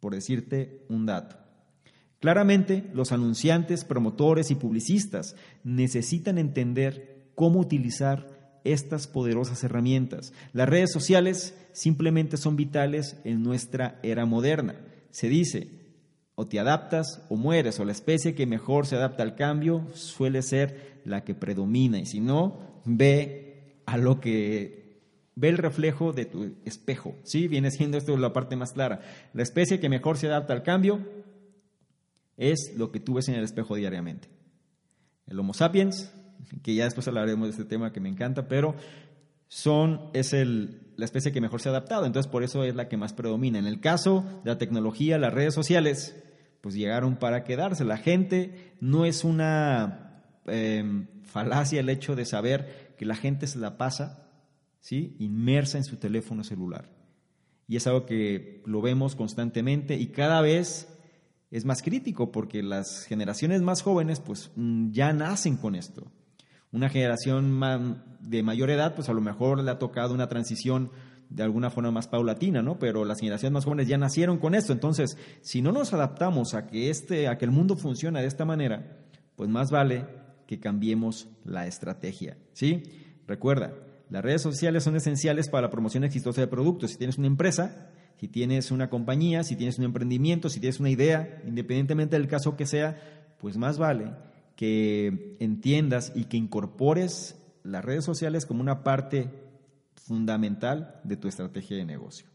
por 0.00 0.14
decirte 0.14 0.84
un 0.88 1.06
dato. 1.06 1.36
Claramente, 2.20 2.90
los 2.92 3.12
anunciantes, 3.12 3.84
promotores 3.84 4.50
y 4.50 4.56
publicistas 4.56 5.36
necesitan 5.62 6.36
entender 6.36 7.30
cómo 7.34 7.60
utilizar 7.60 8.37
estas 8.64 9.06
poderosas 9.06 9.62
herramientas. 9.64 10.32
Las 10.52 10.68
redes 10.68 10.92
sociales 10.92 11.54
simplemente 11.72 12.36
son 12.36 12.56
vitales 12.56 13.16
en 13.24 13.42
nuestra 13.42 13.98
era 14.02 14.26
moderna. 14.26 14.74
Se 15.10 15.28
dice, 15.28 15.68
o 16.34 16.46
te 16.46 16.60
adaptas 16.60 17.24
o 17.28 17.36
mueres, 17.36 17.80
o 17.80 17.84
la 17.84 17.92
especie 17.92 18.34
que 18.34 18.46
mejor 18.46 18.86
se 18.86 18.96
adapta 18.96 19.22
al 19.22 19.34
cambio 19.34 19.86
suele 19.94 20.42
ser 20.42 21.00
la 21.04 21.24
que 21.24 21.34
predomina, 21.34 21.98
y 21.98 22.06
si 22.06 22.20
no, 22.20 22.60
ve 22.84 23.82
a 23.86 23.96
lo 23.96 24.20
que 24.20 24.78
ve 25.34 25.48
el 25.48 25.58
reflejo 25.58 26.12
de 26.12 26.24
tu 26.26 26.56
espejo, 26.64 27.14
¿sí? 27.22 27.48
Viene 27.48 27.70
siendo 27.70 27.96
esto 27.96 28.16
la 28.16 28.32
parte 28.32 28.56
más 28.56 28.72
clara. 28.72 29.00
La 29.34 29.42
especie 29.42 29.80
que 29.80 29.88
mejor 29.88 30.18
se 30.18 30.26
adapta 30.26 30.52
al 30.52 30.62
cambio 30.62 31.00
es 32.36 32.72
lo 32.76 32.90
que 32.90 33.00
tú 33.00 33.14
ves 33.14 33.28
en 33.28 33.34
el 33.34 33.44
espejo 33.44 33.76
diariamente. 33.76 34.28
El 35.26 35.38
Homo 35.38 35.54
sapiens 35.54 36.12
que 36.62 36.74
ya 36.74 36.84
después 36.84 37.08
hablaremos 37.08 37.48
de 37.48 37.50
este 37.50 37.64
tema 37.64 37.92
que 37.92 38.00
me 38.00 38.08
encanta, 38.08 38.48
pero 38.48 38.74
son, 39.48 40.10
es 40.12 40.32
el, 40.32 40.92
la 40.96 41.04
especie 41.04 41.32
que 41.32 41.40
mejor 41.40 41.60
se 41.60 41.68
ha 41.68 41.72
adaptado, 41.72 42.06
entonces 42.06 42.30
por 42.30 42.42
eso 42.42 42.64
es 42.64 42.74
la 42.74 42.88
que 42.88 42.96
más 42.96 43.12
predomina. 43.12 43.58
En 43.58 43.66
el 43.66 43.80
caso 43.80 44.24
de 44.44 44.50
la 44.50 44.58
tecnología, 44.58 45.18
las 45.18 45.32
redes 45.32 45.54
sociales, 45.54 46.16
pues 46.60 46.74
llegaron 46.74 47.16
para 47.16 47.44
quedarse. 47.44 47.84
La 47.84 47.96
gente 47.96 48.74
no 48.80 49.04
es 49.04 49.24
una 49.24 50.22
em, 50.46 51.06
falacia 51.22 51.80
el 51.80 51.88
hecho 51.88 52.16
de 52.16 52.24
saber 52.24 52.94
que 52.98 53.06
la 53.06 53.14
gente 53.14 53.46
se 53.46 53.58
la 53.58 53.78
pasa 53.78 54.28
¿sí? 54.80 55.16
inmersa 55.18 55.78
en 55.78 55.84
su 55.84 55.96
teléfono 55.96 56.44
celular. 56.44 56.90
Y 57.66 57.76
es 57.76 57.86
algo 57.86 58.06
que 58.06 58.62
lo 58.66 58.80
vemos 58.80 59.14
constantemente 59.14 59.96
y 59.96 60.08
cada 60.08 60.40
vez 60.40 60.88
es 61.50 61.64
más 61.64 61.82
crítico 61.82 62.32
porque 62.32 62.62
las 62.62 63.04
generaciones 63.04 63.62
más 63.62 63.82
jóvenes 63.82 64.20
pues 64.20 64.50
mm, 64.56 64.90
ya 64.90 65.12
nacen 65.12 65.56
con 65.56 65.74
esto. 65.74 66.10
Una 66.70 66.88
generación 66.90 67.60
de 68.20 68.42
mayor 68.42 68.70
edad, 68.70 68.94
pues 68.94 69.08
a 69.08 69.12
lo 69.12 69.20
mejor 69.20 69.62
le 69.62 69.70
ha 69.70 69.78
tocado 69.78 70.14
una 70.14 70.28
transición 70.28 70.90
de 71.30 71.42
alguna 71.42 71.70
forma 71.70 71.90
más 71.90 72.08
paulatina, 72.08 72.62
¿no? 72.62 72.78
Pero 72.78 73.04
las 73.04 73.20
generaciones 73.20 73.52
más 73.52 73.64
jóvenes 73.64 73.88
ya 73.88 73.98
nacieron 73.98 74.38
con 74.38 74.54
esto. 74.54 74.72
Entonces, 74.72 75.16
si 75.42 75.62
no 75.62 75.72
nos 75.72 75.92
adaptamos 75.92 76.54
a 76.54 76.66
que, 76.66 76.90
este, 76.90 77.28
a 77.28 77.38
que 77.38 77.44
el 77.44 77.50
mundo 77.50 77.76
funcione 77.76 78.20
de 78.20 78.26
esta 78.26 78.44
manera, 78.44 78.98
pues 79.36 79.48
más 79.48 79.70
vale 79.70 80.06
que 80.46 80.60
cambiemos 80.60 81.28
la 81.44 81.66
estrategia, 81.66 82.38
¿sí? 82.52 82.82
Recuerda, 83.26 83.74
las 84.10 84.22
redes 84.22 84.40
sociales 84.40 84.84
son 84.84 84.96
esenciales 84.96 85.48
para 85.48 85.66
la 85.66 85.70
promoción 85.70 86.04
exitosa 86.04 86.40
de 86.40 86.46
productos. 86.46 86.92
Si 86.92 86.96
tienes 86.96 87.18
una 87.18 87.26
empresa, 87.26 87.90
si 88.18 88.28
tienes 88.28 88.70
una 88.70 88.88
compañía, 88.88 89.44
si 89.44 89.54
tienes 89.54 89.78
un 89.78 89.84
emprendimiento, 89.84 90.48
si 90.48 90.60
tienes 90.60 90.80
una 90.80 90.90
idea, 90.90 91.42
independientemente 91.46 92.16
del 92.16 92.26
caso 92.26 92.56
que 92.56 92.66
sea, 92.66 92.98
pues 93.38 93.58
más 93.58 93.78
vale 93.78 94.12
que 94.58 95.36
entiendas 95.38 96.10
y 96.16 96.24
que 96.24 96.36
incorpores 96.36 97.40
las 97.62 97.84
redes 97.84 98.04
sociales 98.04 98.44
como 98.44 98.60
una 98.60 98.82
parte 98.82 99.30
fundamental 99.94 101.00
de 101.04 101.16
tu 101.16 101.28
estrategia 101.28 101.76
de 101.76 101.84
negocio. 101.84 102.26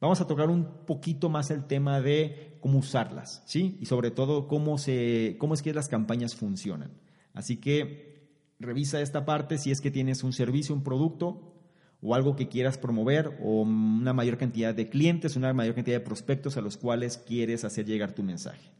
Vamos 0.00 0.22
a 0.22 0.26
tocar 0.26 0.48
un 0.48 0.86
poquito 0.86 1.28
más 1.28 1.50
el 1.50 1.66
tema 1.66 2.00
de 2.00 2.56
cómo 2.60 2.78
usarlas, 2.78 3.42
¿sí? 3.44 3.76
Y 3.78 3.84
sobre 3.84 4.10
todo 4.10 4.48
cómo, 4.48 4.78
se, 4.78 5.36
cómo 5.38 5.52
es 5.52 5.60
que 5.60 5.74
las 5.74 5.88
campañas 5.90 6.34
funcionan. 6.34 6.92
Así 7.34 7.58
que 7.58 8.30
revisa 8.58 9.02
esta 9.02 9.26
parte 9.26 9.58
si 9.58 9.70
es 9.70 9.82
que 9.82 9.90
tienes 9.90 10.24
un 10.24 10.32
servicio, 10.32 10.74
un 10.74 10.82
producto 10.82 11.52
o 12.00 12.14
algo 12.14 12.36
que 12.36 12.48
quieras 12.48 12.78
promover 12.78 13.38
o 13.42 13.60
una 13.60 14.14
mayor 14.14 14.38
cantidad 14.38 14.74
de 14.74 14.88
clientes, 14.88 15.36
una 15.36 15.52
mayor 15.52 15.74
cantidad 15.74 15.98
de 15.98 16.06
prospectos 16.06 16.56
a 16.56 16.62
los 16.62 16.78
cuales 16.78 17.18
quieres 17.18 17.64
hacer 17.64 17.84
llegar 17.84 18.14
tu 18.14 18.22
mensaje. 18.22 18.70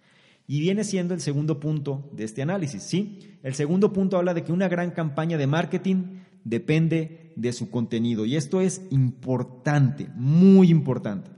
Y 0.50 0.58
viene 0.58 0.82
siendo 0.82 1.14
el 1.14 1.20
segundo 1.20 1.60
punto 1.60 2.10
de 2.10 2.24
este 2.24 2.42
análisis, 2.42 2.82
¿sí? 2.82 3.38
El 3.44 3.54
segundo 3.54 3.92
punto 3.92 4.16
habla 4.16 4.34
de 4.34 4.42
que 4.42 4.50
una 4.50 4.66
gran 4.66 4.90
campaña 4.90 5.38
de 5.38 5.46
marketing 5.46 6.22
depende 6.42 7.32
de 7.36 7.52
su 7.52 7.70
contenido. 7.70 8.24
Y 8.26 8.34
esto 8.34 8.60
es 8.60 8.82
importante, 8.90 10.08
muy 10.16 10.70
importante. 10.70 11.30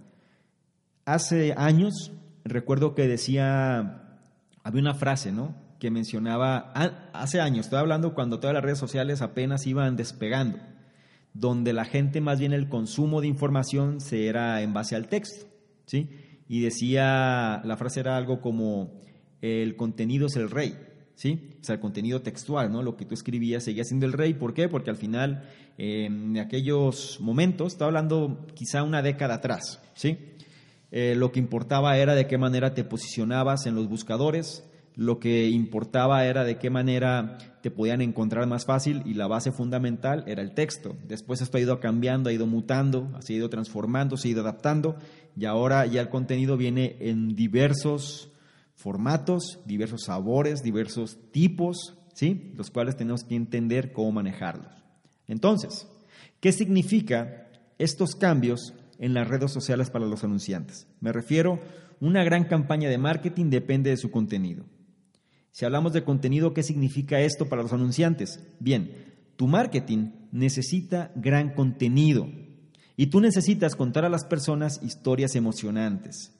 Hace 1.05 1.53
años, 1.59 2.13
recuerdo 2.43 2.95
que 2.95 3.07
decía, 3.07 4.17
había 4.65 4.81
una 4.81 4.95
frase, 4.95 5.31
¿no? 5.31 5.57
Que 5.79 5.91
mencionaba, 5.91 6.73
hace 7.13 7.39
años, 7.39 7.67
estoy 7.67 7.81
hablando 7.81 8.15
cuando 8.15 8.41
todas 8.41 8.55
las 8.55 8.65
redes 8.65 8.79
sociales 8.79 9.21
apenas 9.21 9.67
iban 9.67 9.95
despegando, 9.95 10.59
donde 11.35 11.75
la 11.75 11.85
gente, 11.85 12.23
más 12.23 12.41
bien 12.41 12.55
el 12.55 12.71
consumo 12.71 13.21
de 13.21 13.27
información, 13.27 14.01
se 14.01 14.27
era 14.27 14.63
en 14.63 14.73
base 14.73 14.97
al 14.97 15.09
texto, 15.09 15.45
¿sí? 15.85 16.09
Y 16.53 16.61
decía, 16.61 17.63
la 17.65 17.79
frase 17.79 18.01
era 18.01 18.15
algo 18.15 18.43
como, 18.43 19.01
el 19.41 19.75
contenido 19.75 20.27
es 20.27 20.37
el 20.37 20.51
rey, 20.51 20.77
¿sí? 21.15 21.57
O 21.59 21.65
sea, 21.65 21.77
el 21.77 21.81
contenido 21.81 22.21
textual, 22.21 22.71
¿no? 22.71 22.83
Lo 22.83 22.95
que 22.95 23.07
tú 23.07 23.15
escribías 23.15 23.65
seguía 23.65 23.85
siendo 23.85 24.05
el 24.05 24.13
rey, 24.13 24.35
¿por 24.35 24.53
qué? 24.53 24.69
Porque 24.69 24.91
al 24.91 24.97
final, 24.97 25.49
en 25.79 26.37
aquellos 26.37 27.17
momentos, 27.23 27.73
estaba 27.73 27.89
hablando 27.89 28.45
quizá 28.53 28.83
una 28.83 29.01
década 29.01 29.37
atrás, 29.37 29.81
¿sí? 29.95 30.19
Eh, 30.91 31.15
lo 31.17 31.33
que 31.33 31.41
importaba 31.41 31.97
era 31.97 32.15
de 32.15 32.27
qué 32.27 32.37
manera 32.37 32.75
te 32.75 32.85
posicionabas 32.85 33.65
en 33.65 33.75
los 33.75 33.89
buscadores, 33.89 34.63
lo 34.95 35.19
que 35.19 35.49
importaba 35.49 36.25
era 36.27 36.45
de 36.45 36.59
qué 36.59 36.71
manera 36.71 37.39
te 37.63 37.71
podían 37.71 38.01
encontrar 38.01 38.47
más 38.47 38.67
fácil 38.67 39.03
y 39.05 39.15
la 39.15 39.27
base 39.27 39.53
fundamental 39.53 40.25
era 40.27 40.43
el 40.43 40.53
texto. 40.53 40.97
Después 41.07 41.41
esto 41.41 41.57
ha 41.57 41.61
ido 41.61 41.81
cambiando, 41.81 42.29
ha 42.29 42.33
ido 42.33 42.47
mutando, 42.47 43.11
ha 43.15 43.33
ido 43.33 43.49
transformando, 43.49 44.17
se 44.17 44.29
ha 44.29 44.31
ido 44.33 44.43
adaptando 44.43 44.97
y 45.37 45.47
ahora 45.47 45.87
ya 45.87 46.01
el 46.01 46.09
contenido 46.09 46.57
viene 46.57 46.97
en 47.01 47.35
diversos 47.35 48.31
formatos, 48.75 49.61
diversos 49.65 50.05
sabores, 50.05 50.63
diversos 50.63 51.19
tipos, 51.31 51.99
¿sí? 52.15 52.53
Los 52.57 52.71
cuales 52.71 52.97
tenemos 52.97 53.25
que 53.25 53.37
entender 53.37 53.93
cómo 53.93 54.13
manejarlos. 54.13 54.73
Entonces, 55.29 55.89
¿qué 56.41 56.53
significa 56.53 57.49
estos 57.79 58.15
cambios 58.15 58.75
en 59.03 59.15
las 59.15 59.27
redes 59.27 59.53
sociales 59.53 59.91
para 59.91 60.07
los 60.07 60.23
anunciantes. 60.23 60.87
Me 61.01 61.13
refiero, 61.13 61.59
una 62.01 62.23
gran 62.23 62.45
campaña 62.45 62.89
de 62.89 62.99
marketing 62.99 63.51
depende 63.51 63.91
de 63.91 63.97
su 63.97 64.13
contenido. 64.13 64.65
Si 65.53 65.67
hablamos 65.67 65.93
de 65.93 66.03
contenido, 66.03 66.55
¿qué 66.55 66.63
significa 66.63 67.21
esto 67.21 67.47
para 67.47 67.63
los 67.63 67.75
anunciantes? 67.75 68.41
Bien, 68.59 69.13
tu 69.37 69.47
marketing 69.47 70.13
necesita 70.33 71.13
gran 71.15 71.55
contenido 71.55 72.27
y 72.97 73.09
tú 73.09 73.21
necesitas 73.21 73.77
contar 73.77 74.07
a 74.07 74.09
las 74.09 74.25
personas 74.25 74.83
historias 74.83 75.37
emocionantes. 75.37 76.33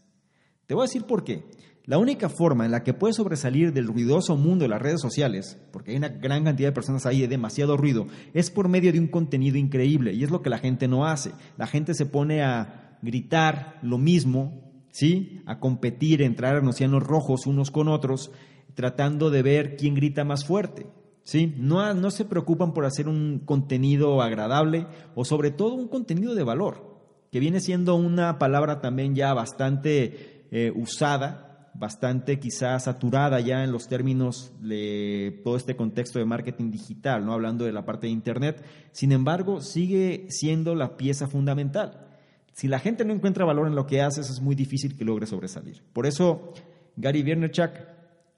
Te 0.67 0.75
voy 0.75 0.85
a 0.85 0.89
decir 0.89 1.05
por 1.05 1.25
qué. 1.25 1.45
La 1.85 1.99
única 1.99 2.31
forma 2.31 2.65
en 2.65 2.71
la 2.71 2.85
que 2.85 2.95
puedes 2.95 3.17
sobresalir 3.17 3.75
del 3.75 3.89
ruidoso 3.89 4.37
mundo 4.37 4.63
de 4.63 4.69
las 4.69 4.81
redes 4.81 5.01
sociales, 5.01 5.59
porque 5.73 5.91
hay 5.91 5.99
una 5.99 6.09
gran 6.09 6.45
cantidad 6.45 6.69
de 6.69 6.75
personas 6.75 7.05
ahí 7.05 7.21
de 7.21 7.29
demasiado 7.29 7.77
ruido, 7.77 8.07
es 8.33 8.51
por 8.51 8.69
medio 8.69 8.93
de 8.93 9.01
un 9.01 9.09
contenido 9.09 9.59
increíble 9.59 10.15
y 10.15 10.25
es 10.25 10.31
lo 10.31 10.41
que 10.41 10.49
la 10.51 10.59
gente 10.59 10.89
no 10.89 11.05
hace. 11.05 11.33
La 11.59 11.67
gente 11.67 11.93
se 11.93 12.07
pone 12.07 12.43
a 12.43 12.99
gritar 13.03 13.79
lo 13.83 13.99
mismo, 13.99 14.73
¿sí? 14.91 15.43
A 15.45 15.59
competir, 15.59 16.23
entrar 16.23 16.57
en 16.57 16.69
océanos 16.69 17.03
rojos 17.03 17.47
unos 17.47 17.71
con 17.71 17.89
otros, 17.89 18.31
tratando 18.75 19.31
de 19.31 19.43
ver 19.43 19.77
quién 19.77 19.95
grita 19.95 20.25
más 20.25 20.45
fuerte. 20.45 20.87
¿sí? 21.23 21.55
No, 21.57 21.95
no 21.95 22.11
se 22.11 22.25
preocupan 22.25 22.73
por 22.73 22.85
hacer 22.85 23.09
un 23.09 23.41
contenido 23.45 24.23
agradable 24.23 24.87
o 25.15 25.25
sobre 25.25 25.51
todo 25.51 25.75
un 25.75 25.89
contenido 25.89 26.35
de 26.35 26.45
valor, 26.45 27.01
que 27.31 27.41
viene 27.41 27.61
siendo 27.61 27.95
una 27.95 28.39
palabra 28.39 28.81
también 28.81 29.15
ya 29.15 29.33
bastante 29.35 30.47
eh, 30.51 30.73
usada 30.75 31.53
bastante 31.75 32.39
quizás 32.39 32.85
saturada 32.85 33.41
ya 33.41 33.65
en 33.65 33.73
los 33.73 33.89
términos 33.89 34.53
de 34.61 35.41
todo 35.43 35.57
este 35.57 35.77
contexto 35.77 36.19
de 36.19 36.25
marketing 36.25 36.71
digital, 36.71 37.25
no 37.25 37.33
hablando 37.33 37.65
de 37.65 37.73
la 37.73 37.85
parte 37.85 38.07
de 38.07 38.13
internet. 38.13 38.63
Sin 38.93 39.13
embargo, 39.13 39.61
sigue 39.61 40.27
siendo 40.29 40.75
la 40.75 40.97
pieza 40.97 41.29
fundamental. 41.29 42.09
Si 42.53 42.69
la 42.69 42.79
gente 42.79 43.05
no 43.05 43.15
encuentra 43.15 43.47
valor 43.47 43.67
en 43.67 43.75
lo 43.75 43.87
que 43.87 44.03
haces, 44.03 44.29
es 44.29 44.41
muy 44.41 44.55
difícil 44.55 44.97
que 44.97 45.05
logre 45.05 45.27
sobresalir. 45.27 45.83
Por 45.93 46.07
eso, 46.07 46.53
Gary 46.97 47.23
Vaynerchuk, 47.23 47.71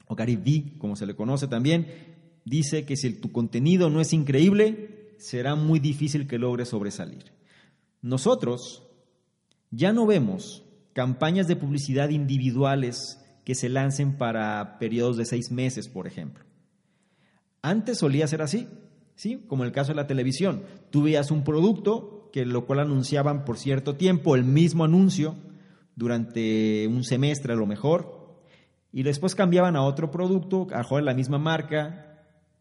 o 0.06 0.14
Gary 0.14 0.37
V, 0.37 0.78
como 0.78 0.96
se 0.96 1.06
le 1.06 1.14
conoce 1.16 1.49
también, 1.49 1.87
dice 2.44 2.84
que 2.84 2.96
si 2.96 3.12
tu 3.14 3.32
contenido 3.32 3.90
no 3.90 4.00
es 4.00 4.12
increíble, 4.12 5.14
será 5.18 5.54
muy 5.54 5.78
difícil 5.78 6.26
que 6.26 6.38
logre 6.38 6.64
sobresalir. 6.64 7.32
Nosotros 8.02 8.82
ya 9.70 9.92
no 9.92 10.06
vemos 10.06 10.64
campañas 10.92 11.49
de 11.49 11.56
publicidad 11.56 12.11
individuales 12.11 13.20
que 13.44 13.54
se 13.54 13.68
lancen 13.68 14.16
para 14.16 14.78
periodos 14.78 15.16
de 15.16 15.25
seis 15.25 15.50
meses, 15.50 15.88
por 15.88 16.06
ejemplo. 16.06 16.44
Antes 17.62 17.99
solía 17.99 18.26
ser 18.26 18.42
así, 18.42 18.68
¿sí? 19.14 19.44
Como 19.46 19.64
el 19.64 19.73
caso 19.73 19.92
de 19.92 19.96
la 19.96 20.06
televisión. 20.06 20.62
Tú 20.90 21.02
veías 21.02 21.30
un 21.30 21.44
producto 21.44 22.30
que 22.32 22.44
lo 22.44 22.66
cual 22.66 22.80
anunciaban 22.80 23.44
por 23.44 23.58
cierto 23.58 23.96
tiempo, 23.96 24.34
el 24.34 24.44
mismo 24.44 24.84
anuncio, 24.84 25.37
durante 25.96 26.88
un 26.88 27.04
semestre 27.04 27.52
a 27.52 27.56
lo 27.56 27.66
mejor, 27.66 28.13
y 28.94 29.02
después 29.02 29.34
cambiaban 29.34 29.74
a 29.74 29.82
otro 29.82 30.12
producto, 30.12 30.68
a 30.72 30.84
lo 30.84 31.02
la 31.02 31.14
misma 31.14 31.36
marca, 31.36 32.14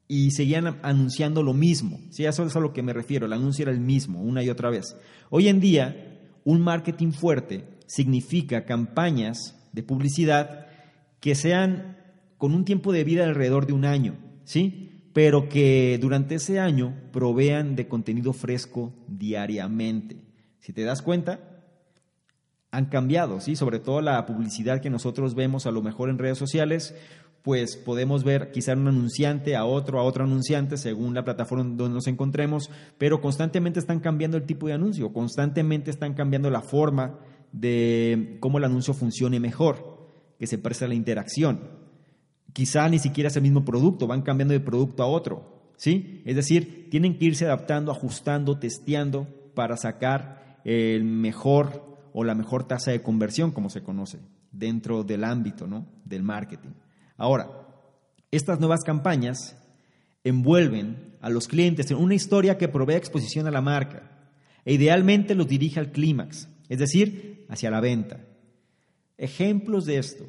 y 0.08 0.32
seguían 0.32 0.80
anunciando 0.82 1.44
lo 1.44 1.54
mismo. 1.54 2.00
Sí, 2.10 2.26
eso 2.26 2.44
es 2.44 2.56
a 2.56 2.60
lo 2.60 2.74
que 2.74 2.82
me 2.82 2.92
refiero, 2.92 3.28
el 3.28 3.34
anuncio 3.34 3.62
era 3.62 3.72
el 3.72 3.80
mismo, 3.80 4.20
una 4.20 4.42
y 4.42 4.50
otra 4.50 4.72
vez. 4.72 4.98
Hoy 5.30 5.48
en 5.48 5.60
día, 5.60 6.20
un 6.44 6.60
marketing 6.60 7.12
fuerte 7.12 7.66
significa 7.86 8.66
campañas 8.66 9.56
de 9.74 9.84
publicidad 9.84 10.66
que 11.20 11.36
sean 11.36 11.98
con 12.40 12.56
un 12.56 12.66
tiempo 12.66 12.92
de 12.92 13.04
vida 13.04 13.26
alrededor 13.26 13.68
de 13.68 13.74
un 13.74 13.86
año, 13.86 14.16
¿sí? 14.44 15.04
Pero 15.14 15.50
que 15.50 16.00
durante 16.02 16.36
ese 16.36 16.60
año 16.60 16.96
provean 17.12 17.76
de 17.76 17.88
contenido 17.88 18.34
fresco 18.34 18.92
diariamente. 19.08 20.18
Si 20.60 20.74
te 20.74 20.82
das 20.82 21.04
cuenta, 21.04 21.53
han 22.74 22.86
cambiado, 22.86 23.40
¿sí? 23.40 23.56
Sobre 23.56 23.78
todo 23.78 24.02
la 24.02 24.26
publicidad 24.26 24.82
que 24.82 24.90
nosotros 24.90 25.36
vemos 25.36 25.68
a 25.68 25.72
lo 25.72 25.84
mejor 25.84 26.10
en 26.10 26.18
redes 26.18 26.40
sociales, 26.40 26.96
pues 27.44 27.78
podemos 27.78 28.24
ver 28.24 28.52
quizá 28.52 28.74
un 28.74 28.88
anunciante 28.88 29.56
a 29.56 29.64
otro, 29.64 30.00
a 30.00 30.04
otro 30.04 30.24
anunciante, 30.24 30.78
según 30.78 31.14
la 31.14 31.24
plataforma 31.24 31.66
donde 31.66 31.94
nos 31.94 32.08
encontremos, 32.08 32.72
pero 32.98 33.22
constantemente 33.22 33.80
están 33.80 34.00
cambiando 34.00 34.38
el 34.38 34.44
tipo 34.44 34.66
de 34.66 34.74
anuncio, 34.74 35.14
constantemente 35.14 35.92
están 35.92 36.16
cambiando 36.16 36.50
la 36.50 36.62
forma 36.62 37.20
de 37.52 38.38
cómo 38.40 38.58
el 38.58 38.64
anuncio 38.64 38.96
funcione 38.96 39.40
mejor 39.40 40.10
que 40.40 40.48
se 40.48 40.58
presta 40.58 40.88
la 40.88 40.96
interacción. 40.96 41.70
Quizá 42.54 42.90
ni 42.90 42.98
siquiera 42.98 43.28
es 43.28 43.36
el 43.36 43.44
mismo 43.44 43.64
producto, 43.64 44.08
van 44.08 44.24
cambiando 44.24 44.54
de 44.54 44.60
producto 44.60 45.04
a 45.04 45.08
otro. 45.08 45.74
¿sí? 45.78 46.24
Es 46.26 46.36
decir, 46.36 46.90
tienen 46.90 47.20
que 47.20 47.26
irse 47.26 47.46
adaptando, 47.46 47.92
ajustando, 47.92 48.58
testeando 48.58 49.28
para 49.54 49.78
sacar 49.78 50.60
el 50.66 51.04
mejor 51.04 51.93
o 52.14 52.24
la 52.24 52.36
mejor 52.36 52.66
tasa 52.66 52.92
de 52.92 53.02
conversión, 53.02 53.52
como 53.52 53.70
se 53.70 53.84
conoce, 53.84 54.20
dentro 54.52 55.04
del 55.04 55.24
ámbito 55.24 55.68
¿no? 55.68 55.88
del 56.06 56.24
marketing. 56.24 56.72
Ahora, 57.18 57.50
estas 58.32 58.60
nuevas 58.60 58.84
campañas 58.84 59.58
envuelven 60.24 61.16
a 61.22 61.30
los 61.30 61.48
clientes 61.48 61.90
en 61.92 61.98
una 61.98 62.16
historia 62.16 62.58
que 62.58 62.68
provee 62.68 62.96
exposición 62.96 63.48
a 63.48 63.52
la 63.52 63.62
marca 63.62 64.10
e 64.66 64.74
idealmente 64.74 65.36
los 65.36 65.48
dirige 65.48 65.80
al 65.80 65.92
clímax, 65.92 66.48
es 66.70 66.80
decir, 66.80 67.46
hacia 67.50 67.72
la 67.72 67.82
venta. 67.82 68.22
Ejemplos 69.18 69.86
de 69.86 69.98
esto. 69.98 70.26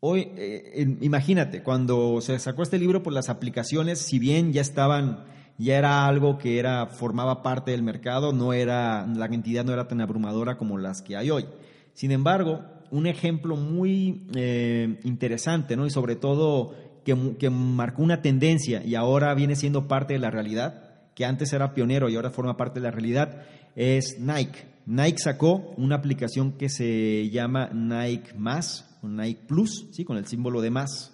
Hoy, 0.00 0.28
eh, 0.36 0.98
imagínate, 1.00 1.62
cuando 1.62 2.20
se 2.20 2.38
sacó 2.38 2.62
este 2.62 2.78
libro, 2.78 3.02
pues 3.02 3.14
las 3.14 3.30
aplicaciones, 3.30 3.98
si 3.98 4.18
bien 4.18 4.52
ya 4.52 4.60
estaban, 4.60 5.24
ya 5.58 5.78
era 5.78 6.06
algo 6.06 6.38
que 6.38 6.58
era, 6.58 6.86
formaba 6.86 7.42
parte 7.42 7.70
del 7.70 7.82
mercado, 7.82 8.32
no 8.32 8.52
era, 8.52 9.06
la 9.06 9.28
cantidad 9.28 9.64
no 9.64 9.72
era 9.72 9.88
tan 9.88 10.00
abrumadora 10.00 10.56
como 10.56 10.78
las 10.78 11.02
que 11.02 11.16
hay 11.16 11.30
hoy. 11.30 11.46
Sin 11.92 12.10
embargo, 12.10 12.62
un 12.90 13.06
ejemplo 13.06 13.56
muy 13.56 14.26
eh, 14.34 14.98
interesante, 15.04 15.76
¿no? 15.76 15.86
Y 15.86 15.90
sobre 15.90 16.16
todo 16.16 16.74
que, 17.04 17.36
que 17.38 17.50
marcó 17.50 18.02
una 18.02 18.22
tendencia 18.22 18.82
y 18.84 18.94
ahora 18.94 19.34
viene 19.34 19.56
siendo 19.56 19.86
parte 19.86 20.14
de 20.14 20.20
la 20.20 20.30
realidad, 20.30 21.12
que 21.14 21.24
antes 21.24 21.52
era 21.52 21.74
pionero 21.74 22.08
y 22.08 22.16
ahora 22.16 22.30
forma 22.30 22.56
parte 22.56 22.80
de 22.80 22.84
la 22.84 22.90
realidad, 22.90 23.42
es 23.76 24.18
Nike. 24.18 24.74
Nike 24.86 25.18
sacó 25.18 25.72
una 25.76 25.96
aplicación 25.96 26.52
que 26.52 26.68
se 26.68 27.30
llama 27.30 27.70
Nike 27.72 28.34
Más 28.36 28.94
Nike 29.08 29.42
Plus, 29.46 29.86
¿sí? 29.92 30.04
con 30.04 30.16
el 30.16 30.26
símbolo 30.26 30.60
de 30.60 30.70
más. 30.70 31.12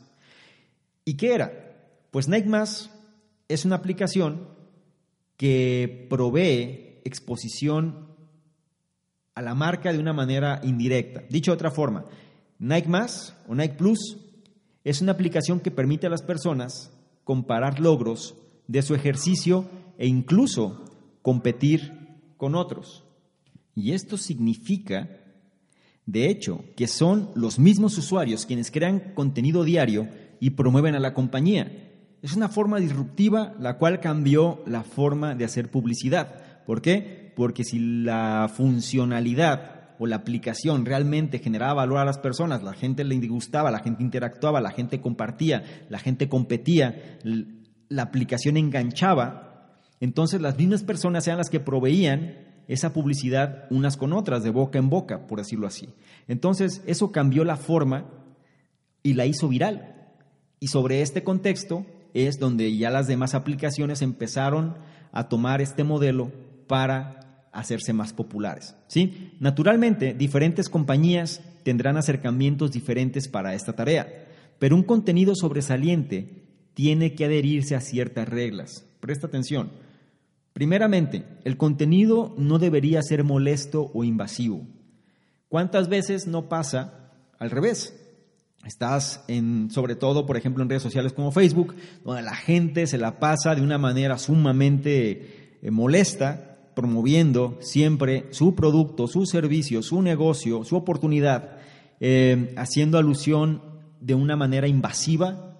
¿Y 1.04 1.16
qué 1.16 1.34
era? 1.34 1.52
Pues 2.10 2.28
Nike 2.28 2.48
Más 2.48 2.90
es 3.50 3.64
una 3.64 3.76
aplicación 3.76 4.48
que 5.36 6.06
provee 6.08 7.00
exposición 7.04 8.06
a 9.34 9.42
la 9.42 9.54
marca 9.54 9.92
de 9.92 9.98
una 9.98 10.12
manera 10.12 10.60
indirecta. 10.62 11.24
Dicho 11.28 11.50
de 11.50 11.56
otra 11.56 11.70
forma, 11.70 12.04
Nike 12.60 12.88
o 13.48 13.54
Nike 13.54 13.74
Plus 13.74 14.18
es 14.84 15.00
una 15.00 15.12
aplicación 15.12 15.60
que 15.60 15.70
permite 15.70 16.06
a 16.06 16.10
las 16.10 16.22
personas 16.22 16.92
comparar 17.24 17.80
logros 17.80 18.36
de 18.68 18.82
su 18.82 18.94
ejercicio 18.94 19.68
e 19.98 20.06
incluso 20.06 20.84
competir 21.22 21.92
con 22.36 22.54
otros. 22.54 23.04
Y 23.74 23.92
esto 23.92 24.16
significa, 24.16 25.08
de 26.06 26.28
hecho, 26.28 26.64
que 26.76 26.86
son 26.86 27.30
los 27.34 27.58
mismos 27.58 27.98
usuarios 27.98 28.46
quienes 28.46 28.70
crean 28.70 29.12
contenido 29.14 29.64
diario 29.64 30.08
y 30.38 30.50
promueven 30.50 30.94
a 30.94 31.00
la 31.00 31.14
compañía. 31.14 31.89
Es 32.22 32.36
una 32.36 32.48
forma 32.48 32.78
disruptiva 32.78 33.54
la 33.58 33.78
cual 33.78 34.00
cambió 34.00 34.62
la 34.66 34.82
forma 34.82 35.34
de 35.34 35.44
hacer 35.44 35.70
publicidad. 35.70 36.64
¿Por 36.66 36.82
qué? 36.82 37.32
Porque 37.34 37.64
si 37.64 37.78
la 37.78 38.50
funcionalidad 38.54 39.94
o 39.98 40.06
la 40.06 40.16
aplicación 40.16 40.84
realmente 40.84 41.38
generaba 41.38 41.74
valor 41.74 41.98
a 41.98 42.04
las 42.04 42.18
personas, 42.18 42.62
la 42.62 42.74
gente 42.74 43.04
le 43.04 43.16
gustaba, 43.26 43.70
la 43.70 43.80
gente 43.80 44.02
interactuaba, 44.02 44.60
la 44.60 44.70
gente 44.70 45.00
compartía, 45.00 45.62
la 45.88 45.98
gente 45.98 46.28
competía, 46.28 47.18
la 47.88 48.02
aplicación 48.02 48.56
enganchaba, 48.56 49.50
entonces 50.00 50.40
las 50.40 50.56
mismas 50.56 50.82
personas 50.82 51.26
eran 51.26 51.38
las 51.38 51.50
que 51.50 51.60
proveían 51.60 52.38
esa 52.66 52.92
publicidad 52.92 53.66
unas 53.70 53.96
con 53.96 54.12
otras, 54.12 54.42
de 54.42 54.50
boca 54.50 54.78
en 54.78 54.88
boca, 54.88 55.26
por 55.26 55.38
decirlo 55.38 55.66
así. 55.66 55.88
Entonces, 56.28 56.82
eso 56.86 57.12
cambió 57.12 57.44
la 57.44 57.56
forma 57.56 58.06
y 59.02 59.14
la 59.14 59.26
hizo 59.26 59.48
viral. 59.48 60.14
Y 60.60 60.68
sobre 60.68 61.02
este 61.02 61.22
contexto 61.22 61.84
es 62.14 62.38
donde 62.38 62.76
ya 62.76 62.90
las 62.90 63.06
demás 63.06 63.34
aplicaciones 63.34 64.02
empezaron 64.02 64.74
a 65.12 65.28
tomar 65.28 65.60
este 65.60 65.84
modelo 65.84 66.30
para 66.66 67.46
hacerse 67.52 67.92
más 67.92 68.12
populares. 68.12 68.76
¿sí? 68.86 69.32
Naturalmente, 69.40 70.14
diferentes 70.14 70.68
compañías 70.68 71.40
tendrán 71.62 71.96
acercamientos 71.96 72.72
diferentes 72.72 73.28
para 73.28 73.54
esta 73.54 73.74
tarea, 73.74 74.08
pero 74.58 74.76
un 74.76 74.82
contenido 74.82 75.34
sobresaliente 75.34 76.44
tiene 76.74 77.14
que 77.14 77.24
adherirse 77.24 77.74
a 77.74 77.80
ciertas 77.80 78.28
reglas. 78.28 78.86
Presta 79.00 79.26
atención. 79.26 79.70
Primeramente, 80.52 81.24
el 81.44 81.56
contenido 81.56 82.34
no 82.36 82.58
debería 82.58 83.02
ser 83.02 83.24
molesto 83.24 83.90
o 83.94 84.04
invasivo. 84.04 84.66
¿Cuántas 85.48 85.88
veces 85.88 86.26
no 86.26 86.48
pasa 86.48 87.12
al 87.38 87.50
revés? 87.50 87.99
Estás 88.64 89.24
en, 89.26 89.70
sobre 89.70 89.96
todo, 89.96 90.26
por 90.26 90.36
ejemplo, 90.36 90.62
en 90.62 90.68
redes 90.68 90.82
sociales 90.82 91.12
como 91.12 91.32
Facebook, 91.32 91.74
donde 92.04 92.22
la 92.22 92.34
gente 92.34 92.86
se 92.86 92.98
la 92.98 93.18
pasa 93.18 93.54
de 93.54 93.62
una 93.62 93.78
manera 93.78 94.18
sumamente 94.18 95.58
eh, 95.62 95.70
molesta 95.70 96.58
promoviendo 96.74 97.58
siempre 97.60 98.26
su 98.30 98.54
producto, 98.54 99.06
su 99.06 99.26
servicio, 99.26 99.82
su 99.82 100.02
negocio, 100.02 100.64
su 100.64 100.76
oportunidad, 100.76 101.58
eh, 102.00 102.54
haciendo 102.56 102.98
alusión 102.98 103.62
de 104.00 104.14
una 104.14 104.36
manera 104.36 104.68
invasiva 104.68 105.50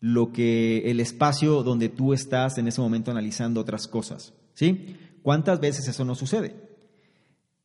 lo 0.00 0.32
que 0.32 0.90
el 0.90 0.98
espacio 0.98 1.62
donde 1.62 1.88
tú 1.88 2.14
estás 2.14 2.58
en 2.58 2.68
ese 2.68 2.80
momento 2.80 3.10
analizando 3.10 3.60
otras 3.60 3.86
cosas, 3.86 4.32
¿sí? 4.54 4.96
¿Cuántas 5.22 5.60
veces 5.60 5.86
eso 5.86 6.04
no 6.04 6.14
sucede? 6.14 6.69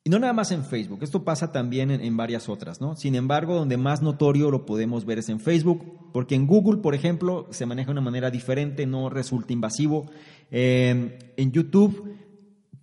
Y 0.08 0.12
no 0.12 0.20
nada 0.20 0.34
más 0.34 0.52
en 0.52 0.64
Facebook, 0.64 1.00
esto 1.02 1.24
pasa 1.24 1.52
también 1.52 1.90
en, 1.90 2.16
varias 2.16 2.48
otras, 2.48 2.80
¿no? 2.80 2.96
Sin 2.96 3.16
embargo, 3.16 3.56
donde 3.56 3.76
más 3.76 4.04
notorio 4.04 4.52
lo 4.52 4.64
podemos 4.64 5.04
ver 5.04 5.18
es 5.18 5.30
en 5.30 5.40
Facebook, 5.40 6.12
porque 6.14 6.36
en 6.36 6.46
Google, 6.46 6.80
por 6.80 6.94
ejemplo, 6.94 7.48
se 7.50 7.66
maneja 7.66 7.88
de 7.88 7.94
una 7.94 8.02
manera 8.02 8.30
diferente, 8.30 8.86
no 8.86 9.10
resulta 9.10 9.52
invasivo. 9.52 10.06
Eh, 10.52 11.18
en 11.38 11.52
YouTube 11.52 12.18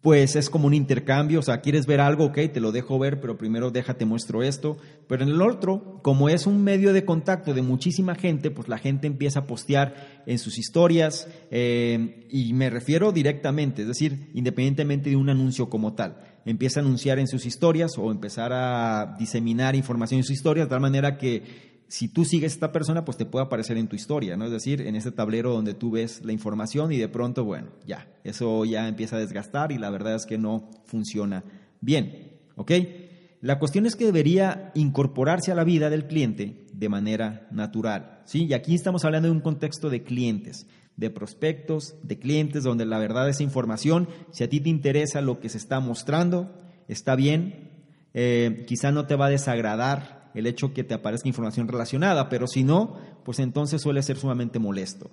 pues 0.03 0.35
es 0.35 0.51
como 0.51 0.67
un 0.67 0.75
intercambio, 0.75 1.39
o 1.39 1.43
sea, 1.43 1.61
quieres 1.61 1.87
ver 1.87 2.01
algo, 2.01 2.25
ok, 2.25 2.39
te 2.53 2.61
lo 2.61 2.73
dejo 2.73 2.99
ver, 2.99 3.21
pero 3.21 3.39
primero 3.39 3.71
déjate 3.71 4.05
muestro 4.05 4.43
esto. 4.43 4.77
Pero 5.07 5.23
en 5.23 5.29
el 5.29 5.41
otro, 5.41 6.01
como 6.03 6.29
es 6.29 6.49
un 6.49 6.65
medio 6.65 6.93
de 6.93 7.05
contacto 7.05 7.55
de 7.55 7.63
muchísima 7.63 8.17
gente, 8.17 8.51
pues 8.51 8.67
la 8.67 8.79
gente 8.79 9.07
empieza 9.07 9.41
a 9.41 9.47
postear 9.47 10.23
en 10.27 10.41
sus 10.41 10.59
historias, 10.59 11.29
eh, 11.53 12.27
y 12.29 12.53
me 12.53 12.69
refiero 12.69 13.13
directamente, 13.13 13.83
es 13.83 13.89
decir, 13.89 14.29
independientemente 14.35 15.09
de 15.09 15.15
un 15.15 15.31
anuncio 15.31 15.71
como 15.71 15.93
tal. 15.93 16.32
Empieza 16.45 16.81
a 16.81 16.83
anunciar 16.83 17.19
en 17.19 17.29
sus 17.29 17.47
historias 17.47 17.93
o 17.99 18.11
empezar 18.11 18.53
a 18.53 19.17
diseminar 19.19 19.77
información 19.77 20.19
en 20.19 20.25
sus 20.25 20.37
historias, 20.37 20.67
de 20.67 20.71
tal 20.71 20.81
manera 20.81 21.19
que 21.19 21.73
si 21.93 22.09
tú 22.09 22.25
sigues 22.25 22.53
a 22.53 22.55
esta 22.55 22.73
persona, 22.73 23.05
pues 23.05 23.19
te 23.19 23.27
puede 23.27 23.45
aparecer 23.45 23.77
en 23.77 23.87
tu 23.87 23.97
historia, 23.97 24.35
¿no? 24.35 24.47
Es 24.47 24.51
decir, 24.51 24.81
en 24.81 24.97
ese 24.97 25.13
tablero 25.13 25.53
donde 25.53 25.75
tú 25.75 25.91
ves 25.91 26.25
la 26.25 26.33
información 26.33 26.91
y 26.91 26.97
de 26.97 27.09
pronto, 27.09 27.45
bueno, 27.45 27.69
ya, 27.87 28.09
eso 28.25 28.65
ya 28.65 28.89
empieza 28.89 29.17
a 29.17 29.19
desgastar 29.19 29.73
y 29.73 29.79
la 29.79 29.91
verdad 29.91 30.15
es 30.15 30.25
que 30.25 30.39
no 30.39 30.71
funciona 30.87 31.45
bien, 31.83 32.39
¿ok? 32.57 32.73
La 33.43 33.59
cuestión 33.59 33.85
es 33.85 33.95
que 33.95 34.07
debería 34.07 34.73
incorporarse 34.75 35.53
a 35.53 35.55
la 35.55 35.65
vida 35.65 35.91
del 35.91 36.07
cliente 36.07 36.65
de 36.73 36.89
manera 36.89 37.47
natural, 37.51 38.23
¿sí? 38.25 38.47
Y 38.47 38.55
aquí 38.55 38.75
estamos 38.75 39.05
hablando 39.05 39.29
de 39.29 39.35
un 39.35 39.41
contexto 39.41 39.91
de 39.91 40.03
clientes, 40.03 40.67
de 40.97 41.11
prospectos, 41.11 41.95
de 42.03 42.19
clientes, 42.19 42.65
donde 42.65 42.85
la 42.85 42.99
verdad 42.99 43.29
esa 43.29 43.43
información, 43.43 44.09
si 44.31 44.45
a 44.45 44.49
ti 44.49 44.61
te 44.61 44.69
interesa 44.69 45.21
lo 45.21 45.41
que 45.41 45.49
se 45.49 45.59
está 45.59 45.81
mostrando, 45.81 46.51
está 46.89 47.17
bien, 47.17 47.71
eh, 48.15 48.65
quizá 48.67 48.93
no 48.93 49.07
te 49.07 49.17
va 49.17 49.27
a 49.27 49.31
desagradar 49.31 50.31
el 50.35 50.47
hecho 50.47 50.73
que 50.73 50.85
te 50.85 50.95
aparezca 50.95 51.29
información 51.29 51.69
relacionada, 51.69 52.29
pero 52.29 52.47
si 52.47 52.65
no, 52.65 52.97
pues 53.25 53.39
entonces 53.39 53.83
suele 53.83 54.03
ser 54.03 54.17
sumamente 54.17 54.59
molesto. 54.59 55.11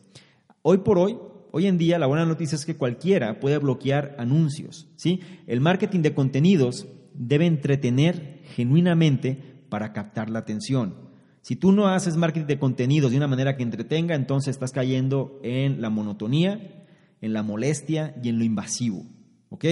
Hoy 0.61 0.79
por 0.79 0.97
hoy, 0.97 1.17
hoy 1.51 1.67
en 1.67 1.77
día, 1.77 1.99
la 1.99 2.07
buena 2.07 2.25
noticia 2.25 2.55
es 2.55 2.65
que 2.65 2.77
cualquiera 2.77 3.39
puede 3.39 3.57
bloquear 3.57 4.15
anuncios. 4.17 4.87
¿sí? 4.95 5.21
El 5.47 5.61
marketing 5.61 6.01
de 6.01 6.13
contenidos 6.13 6.87
debe 7.13 7.45
entretener 7.45 8.41
genuinamente 8.55 9.63
para 9.69 9.93
captar 9.93 10.29
la 10.29 10.39
atención. 10.39 11.08
Si 11.41 11.55
tú 11.55 11.71
no 11.71 11.87
haces 11.87 12.17
marketing 12.17 12.47
de 12.47 12.59
contenidos 12.59 13.11
de 13.11 13.17
una 13.17 13.27
manera 13.27 13.55
que 13.55 13.63
entretenga, 13.63 14.15
entonces 14.15 14.55
estás 14.55 14.71
cayendo 14.71 15.39
en 15.43 15.81
la 15.81 15.89
monotonía, 15.89 16.85
en 17.21 17.33
la 17.33 17.43
molestia 17.43 18.15
y 18.21 18.29
en 18.29 18.37
lo 18.37 18.43
invasivo. 18.43 19.05
¿Ok? 19.49 19.65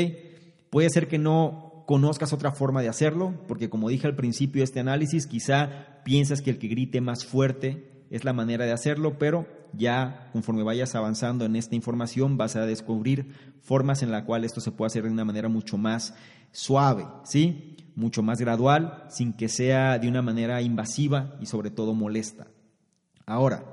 Puede 0.70 0.90
ser 0.90 1.08
que 1.08 1.18
no 1.18 1.84
conozcas 1.88 2.34
otra 2.34 2.52
forma 2.52 2.82
de 2.82 2.90
hacerlo, 2.90 3.34
porque 3.48 3.70
como 3.70 3.90
dije 3.90 4.08
al 4.08 4.16
principio 4.16 4.60
de 4.60 4.66
este 4.66 4.80
análisis, 4.80 5.28
quizá 5.28 6.02
piensas 6.04 6.42
que 6.42 6.50
el 6.50 6.60
que 6.60 6.68
grite 6.68 7.00
más 7.00 7.26
fuerte 7.26 8.06
es 8.10 8.24
la 8.24 8.34
manera 8.34 8.66
de 8.66 8.72
hacerlo, 8.72 9.18
pero 9.18 9.48
ya 9.74 10.30
conforme 10.34 10.64
vayas 10.64 10.96
avanzando 10.96 11.46
en 11.46 11.56
esta 11.56 11.76
información 11.76 12.38
vas 12.38 12.56
a 12.56 12.66
descubrir 12.66 13.34
formas 13.62 14.02
en 14.04 14.12
las 14.12 14.24
cuales 14.24 14.52
esto 14.52 14.62
se 14.62 14.72
puede 14.72 14.88
hacer 14.88 15.04
de 15.04 15.12
una 15.12 15.26
manera 15.26 15.50
mucho 15.50 15.78
más 15.78 16.14
suave, 16.52 17.06
¿sí? 17.24 17.77
Mucho 17.98 18.24
más 18.24 18.40
gradual, 18.40 19.04
sin 19.10 19.34
que 19.34 19.50
sea 19.50 20.00
de 20.00 20.08
una 20.08 20.22
manera 20.22 20.62
invasiva 20.62 21.36
y 21.42 21.48
sobre 21.48 21.72
todo 21.72 21.94
molesta. 21.94 22.48
Ahora, 23.26 23.66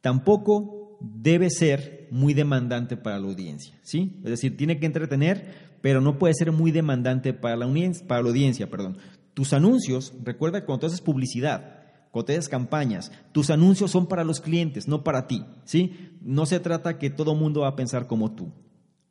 tampoco 0.00 0.98
debe 1.00 1.50
ser 1.50 2.08
muy 2.10 2.32
demandante 2.32 2.96
para 2.96 3.18
la 3.18 3.26
audiencia, 3.26 3.78
¿sí? 3.82 4.20
Es 4.24 4.30
decir, 4.30 4.56
tiene 4.56 4.78
que 4.78 4.86
entretener, 4.86 5.78
pero 5.82 6.00
no 6.00 6.16
puede 6.16 6.34
ser 6.34 6.52
muy 6.52 6.70
demandante 6.70 7.34
para 7.34 7.56
la, 7.56 7.66
audiencia. 7.66 8.70
Perdón. 8.70 8.98
Tus 9.34 9.52
anuncios, 9.52 10.14
recuerda 10.22 10.60
que 10.60 10.66
cuando 10.66 10.86
haces 10.86 11.00
publicidad, 11.00 11.82
cuando 12.12 12.26
te 12.26 12.32
haces 12.34 12.48
campañas, 12.48 13.12
tus 13.32 13.50
anuncios 13.50 13.90
son 13.90 14.06
para 14.06 14.24
los 14.24 14.40
clientes, 14.40 14.88
no 14.88 15.04
para 15.04 15.26
ti. 15.26 15.44
¿sí? 15.64 16.16
No 16.22 16.46
se 16.46 16.60
trata 16.60 16.98
que 16.98 17.10
todo 17.10 17.34
mundo 17.34 17.62
va 17.62 17.68
a 17.68 17.76
pensar 17.76 18.06
como 18.06 18.32
tú. 18.32 18.52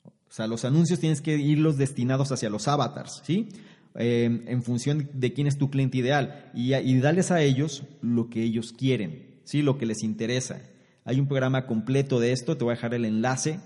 O 0.06 0.32
sea, 0.36 0.48
los 0.48 0.66
anuncios 0.66 1.00
tienes 1.00 1.22
que 1.22 1.38
irlos 1.38 1.78
destinados 1.78 2.32
hacia 2.32 2.50
los 2.50 2.68
avatars, 2.68 3.22
¿sí? 3.24 3.50
Eh, 3.98 4.44
en 4.48 4.62
función 4.62 5.10
de 5.14 5.32
quién 5.32 5.48
es 5.48 5.58
tu 5.58 5.70
cliente 5.70 5.98
ideal 5.98 6.52
y, 6.54 6.74
y 6.74 7.00
darles 7.00 7.32
a 7.32 7.42
ellos 7.42 7.84
lo 8.02 8.30
que 8.30 8.44
ellos 8.44 8.74
quieren, 8.74 9.40
¿sí? 9.46 9.62
lo 9.62 9.78
que 9.78 9.86
les 9.86 10.04
interesa. 10.04 10.62
Hay 11.06 11.20
un 11.20 11.28
programa 11.28 11.66
completo 11.66 12.20
de 12.20 12.32
esto, 12.34 12.58
te 12.58 12.66
voy 12.66 12.74
a 12.74 12.76
dejar 12.76 12.94
el 12.94 13.06
enlace 13.06 13.60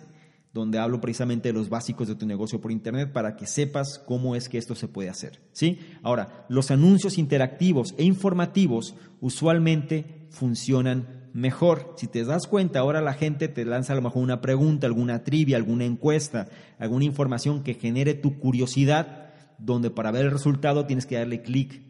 donde 0.53 0.79
hablo 0.79 0.99
precisamente 0.99 1.49
de 1.49 1.53
los 1.53 1.69
básicos 1.69 2.07
de 2.07 2.15
tu 2.15 2.25
negocio 2.25 2.59
por 2.59 2.71
Internet 2.71 3.11
para 3.11 3.35
que 3.35 3.45
sepas 3.45 4.01
cómo 4.05 4.35
es 4.35 4.49
que 4.49 4.57
esto 4.57 4.75
se 4.75 4.87
puede 4.87 5.09
hacer. 5.09 5.39
¿sí? 5.51 5.79
Ahora, 6.01 6.45
los 6.49 6.71
anuncios 6.71 7.17
interactivos 7.17 7.93
e 7.97 8.03
informativos 8.03 8.95
usualmente 9.21 10.27
funcionan 10.31 11.29
mejor. 11.33 11.93
Si 11.97 12.07
te 12.07 12.23
das 12.23 12.47
cuenta, 12.47 12.79
ahora 12.79 13.01
la 13.01 13.13
gente 13.13 13.47
te 13.47 13.63
lanza 13.63 13.93
a 13.93 13.95
lo 13.95 14.01
mejor 14.01 14.23
una 14.23 14.41
pregunta, 14.41 14.87
alguna 14.87 15.23
trivia, 15.23 15.57
alguna 15.57 15.85
encuesta, 15.85 16.47
alguna 16.79 17.05
información 17.05 17.63
que 17.63 17.75
genere 17.75 18.15
tu 18.15 18.39
curiosidad, 18.39 19.28
donde 19.59 19.89
para 19.89 20.11
ver 20.11 20.25
el 20.25 20.31
resultado 20.31 20.85
tienes 20.85 21.05
que 21.05 21.15
darle 21.15 21.41
clic 21.41 21.81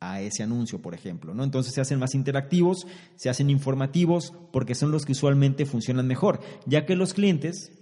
a 0.00 0.20
ese 0.20 0.42
anuncio, 0.42 0.80
por 0.80 0.94
ejemplo. 0.94 1.34
¿no? 1.34 1.44
Entonces 1.44 1.74
se 1.74 1.80
hacen 1.80 1.98
más 1.98 2.14
interactivos, 2.14 2.86
se 3.16 3.28
hacen 3.28 3.50
informativos, 3.50 4.32
porque 4.52 4.74
son 4.74 4.90
los 4.90 5.04
que 5.04 5.12
usualmente 5.12 5.66
funcionan 5.66 6.06
mejor, 6.06 6.40
ya 6.66 6.86
que 6.86 6.96
los 6.96 7.14
clientes 7.14 7.72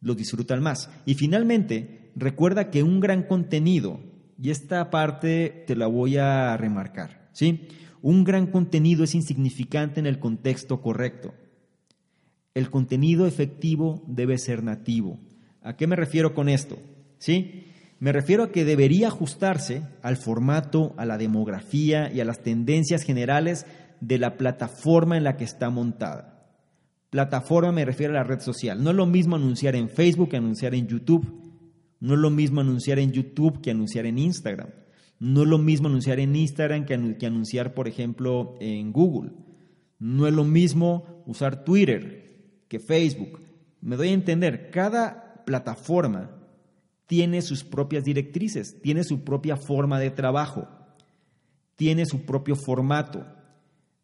lo 0.00 0.14
disfrutan 0.14 0.62
más. 0.62 0.90
Y 1.06 1.14
finalmente, 1.14 2.12
recuerda 2.14 2.70
que 2.70 2.82
un 2.82 3.00
gran 3.00 3.24
contenido, 3.24 4.00
y 4.38 4.50
esta 4.50 4.90
parte 4.90 5.64
te 5.66 5.76
la 5.76 5.86
voy 5.86 6.18
a 6.18 6.56
remarcar, 6.56 7.28
¿sí? 7.32 7.68
Un 8.02 8.24
gran 8.24 8.48
contenido 8.48 9.04
es 9.04 9.14
insignificante 9.14 10.00
en 10.00 10.06
el 10.06 10.18
contexto 10.18 10.82
correcto. 10.82 11.32
El 12.52 12.70
contenido 12.70 13.26
efectivo 13.26 14.04
debe 14.06 14.36
ser 14.36 14.62
nativo. 14.62 15.18
¿A 15.62 15.76
qué 15.76 15.86
me 15.86 15.96
refiero 15.96 16.34
con 16.34 16.50
esto? 16.50 16.78
¿Sí? 17.18 17.64
Me 18.04 18.12
refiero 18.12 18.42
a 18.42 18.52
que 18.52 18.66
debería 18.66 19.08
ajustarse 19.08 19.82
al 20.02 20.18
formato, 20.18 20.92
a 20.98 21.06
la 21.06 21.16
demografía 21.16 22.12
y 22.12 22.20
a 22.20 22.26
las 22.26 22.42
tendencias 22.42 23.02
generales 23.02 23.64
de 24.02 24.18
la 24.18 24.36
plataforma 24.36 25.16
en 25.16 25.24
la 25.24 25.38
que 25.38 25.44
está 25.44 25.70
montada. 25.70 26.46
Plataforma 27.08 27.72
me 27.72 27.86
refiero 27.86 28.12
a 28.12 28.16
la 28.16 28.22
red 28.22 28.40
social. 28.40 28.84
No 28.84 28.90
es 28.90 28.96
lo 28.96 29.06
mismo 29.06 29.36
anunciar 29.36 29.74
en 29.74 29.88
Facebook 29.88 30.28
que 30.28 30.36
anunciar 30.36 30.74
en 30.74 30.86
YouTube. 30.86 31.26
No 32.00 32.12
es 32.12 32.20
lo 32.20 32.28
mismo 32.28 32.60
anunciar 32.60 32.98
en 32.98 33.10
YouTube 33.10 33.62
que 33.62 33.70
anunciar 33.70 34.04
en 34.04 34.18
Instagram. 34.18 34.68
No 35.18 35.40
es 35.40 35.48
lo 35.48 35.56
mismo 35.56 35.88
anunciar 35.88 36.20
en 36.20 36.36
Instagram 36.36 36.84
que, 36.84 37.26
anunciar, 37.26 37.72
por 37.72 37.88
ejemplo, 37.88 38.56
en 38.60 38.92
Google. 38.92 39.32
No 39.98 40.26
es 40.26 40.34
lo 40.34 40.44
mismo 40.44 41.22
usar 41.24 41.64
Twitter 41.64 42.66
que 42.68 42.80
Facebook. 42.80 43.40
Me 43.80 43.96
doy 43.96 44.08
a 44.08 44.12
entender, 44.12 44.68
cada 44.70 45.42
plataforma 45.46 46.43
tiene 47.06 47.42
sus 47.42 47.64
propias 47.64 48.04
directrices, 48.04 48.80
tiene 48.80 49.04
su 49.04 49.24
propia 49.24 49.56
forma 49.56 50.00
de 50.00 50.10
trabajo, 50.10 50.68
tiene 51.76 52.06
su 52.06 52.24
propio 52.24 52.56
formato 52.56 53.26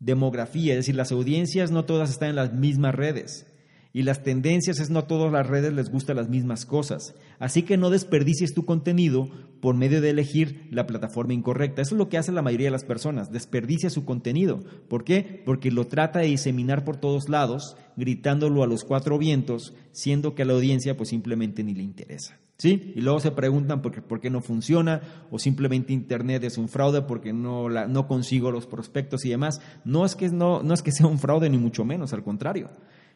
demografía, 0.01 0.73
es 0.73 0.81
decir, 0.81 0.97
las 0.97 1.13
audiencias 1.13 1.71
no 1.71 1.85
todas 1.85 2.11
están 2.11 2.31
en 2.31 2.37
las 2.37 2.53
mismas 2.53 2.95
redes. 2.95 3.47
Y 3.93 4.03
las 4.05 4.23
tendencias 4.23 4.79
es 4.79 4.89
no 4.89 5.01
a 5.01 5.07
todas 5.09 5.33
las 5.33 5.49
redes 5.49 5.73
les 5.73 5.91
gustan 5.91 6.17
las 6.17 6.29
mismas 6.29 6.65
cosas. 6.65 7.17
Así 7.41 7.63
que 7.63 7.77
no 7.77 7.91
desperdicies 7.91 8.55
tu 8.55 8.65
contenido 8.65 9.29
por 9.61 9.75
medio 9.75 10.01
de 10.01 10.11
elegir 10.11 10.69
la 10.71 10.87
plataforma 10.87 11.35
incorrecta. 11.35 11.83
Eso 11.83 11.97
es 11.97 11.99
lo 11.99 12.09
que 12.09 12.17
hace 12.17 12.31
la 12.31 12.41
mayoría 12.41 12.69
de 12.69 12.73
las 12.73 12.85
personas, 12.85 13.33
desperdicia 13.33 13.91
su 13.91 14.05
contenido. 14.05 14.61
¿Por 14.89 15.03
qué? 15.03 15.43
Porque 15.45 15.73
lo 15.73 15.89
trata 15.89 16.21
de 16.21 16.29
diseminar 16.29 16.85
por 16.85 16.99
todos 16.99 17.29
lados, 17.29 17.77
gritándolo 17.97 18.63
a 18.63 18.69
los 18.69 18.85
cuatro 18.85 19.19
vientos, 19.19 19.75
siendo 19.91 20.37
que 20.37 20.43
a 20.43 20.45
la 20.45 20.53
audiencia 20.53 20.97
pues 20.97 21.09
simplemente 21.09 21.65
ni 21.65 21.75
le 21.75 21.83
interesa. 21.83 22.39
¿Sí? 22.61 22.93
Y 22.95 23.01
luego 23.01 23.21
se 23.21 23.31
preguntan 23.31 23.81
por 23.81 23.91
qué, 23.91 24.03
por 24.03 24.21
qué, 24.21 24.29
no 24.29 24.43
funciona 24.43 25.01
o 25.31 25.39
simplemente 25.39 25.95
Internet 25.95 26.45
es 26.45 26.59
un 26.59 26.69
fraude 26.69 27.01
porque 27.01 27.33
no, 27.33 27.71
la, 27.71 27.87
no 27.87 28.07
consigo 28.07 28.51
los 28.51 28.67
prospectos 28.67 29.25
y 29.25 29.31
demás. 29.31 29.63
No 29.87 30.05
es, 30.05 30.15
que, 30.15 30.29
no, 30.29 30.63
no 30.63 30.75
es 30.75 30.83
que 30.83 30.93
sea 30.93 31.07
un 31.07 31.19
fraude 31.19 31.49
ni 31.49 31.57
mucho 31.57 31.87
menos, 31.87 32.13
al 32.13 32.23
contrario. 32.23 32.69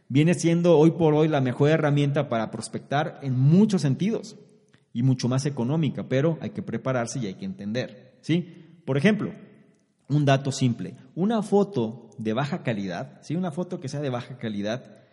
Viene 0.08 0.32
siendo 0.32 0.78
hoy 0.78 0.92
por 0.92 1.12
hoy 1.12 1.28
la 1.28 1.42
mejor 1.42 1.68
herramienta 1.68 2.30
para 2.30 2.50
prospectar 2.50 3.20
en 3.20 3.38
muchos 3.38 3.82
sentidos 3.82 4.38
y 4.94 5.02
mucho 5.02 5.28
más 5.28 5.44
económica, 5.44 6.08
pero 6.08 6.38
hay 6.40 6.50
que 6.50 6.62
prepararse 6.62 7.18
y 7.18 7.26
hay 7.26 7.34
que 7.34 7.44
entender. 7.44 8.16
¿sí? 8.22 8.80
Por 8.86 8.96
ejemplo, 8.96 9.30
un 10.08 10.24
dato 10.24 10.52
simple, 10.52 10.96
una 11.14 11.42
foto 11.42 12.08
de 12.16 12.32
baja 12.32 12.62
calidad, 12.62 13.20
¿sí? 13.20 13.36
una 13.36 13.50
foto 13.50 13.78
que 13.78 13.88
sea 13.88 14.00
de 14.00 14.08
baja 14.08 14.38
calidad, 14.38 15.03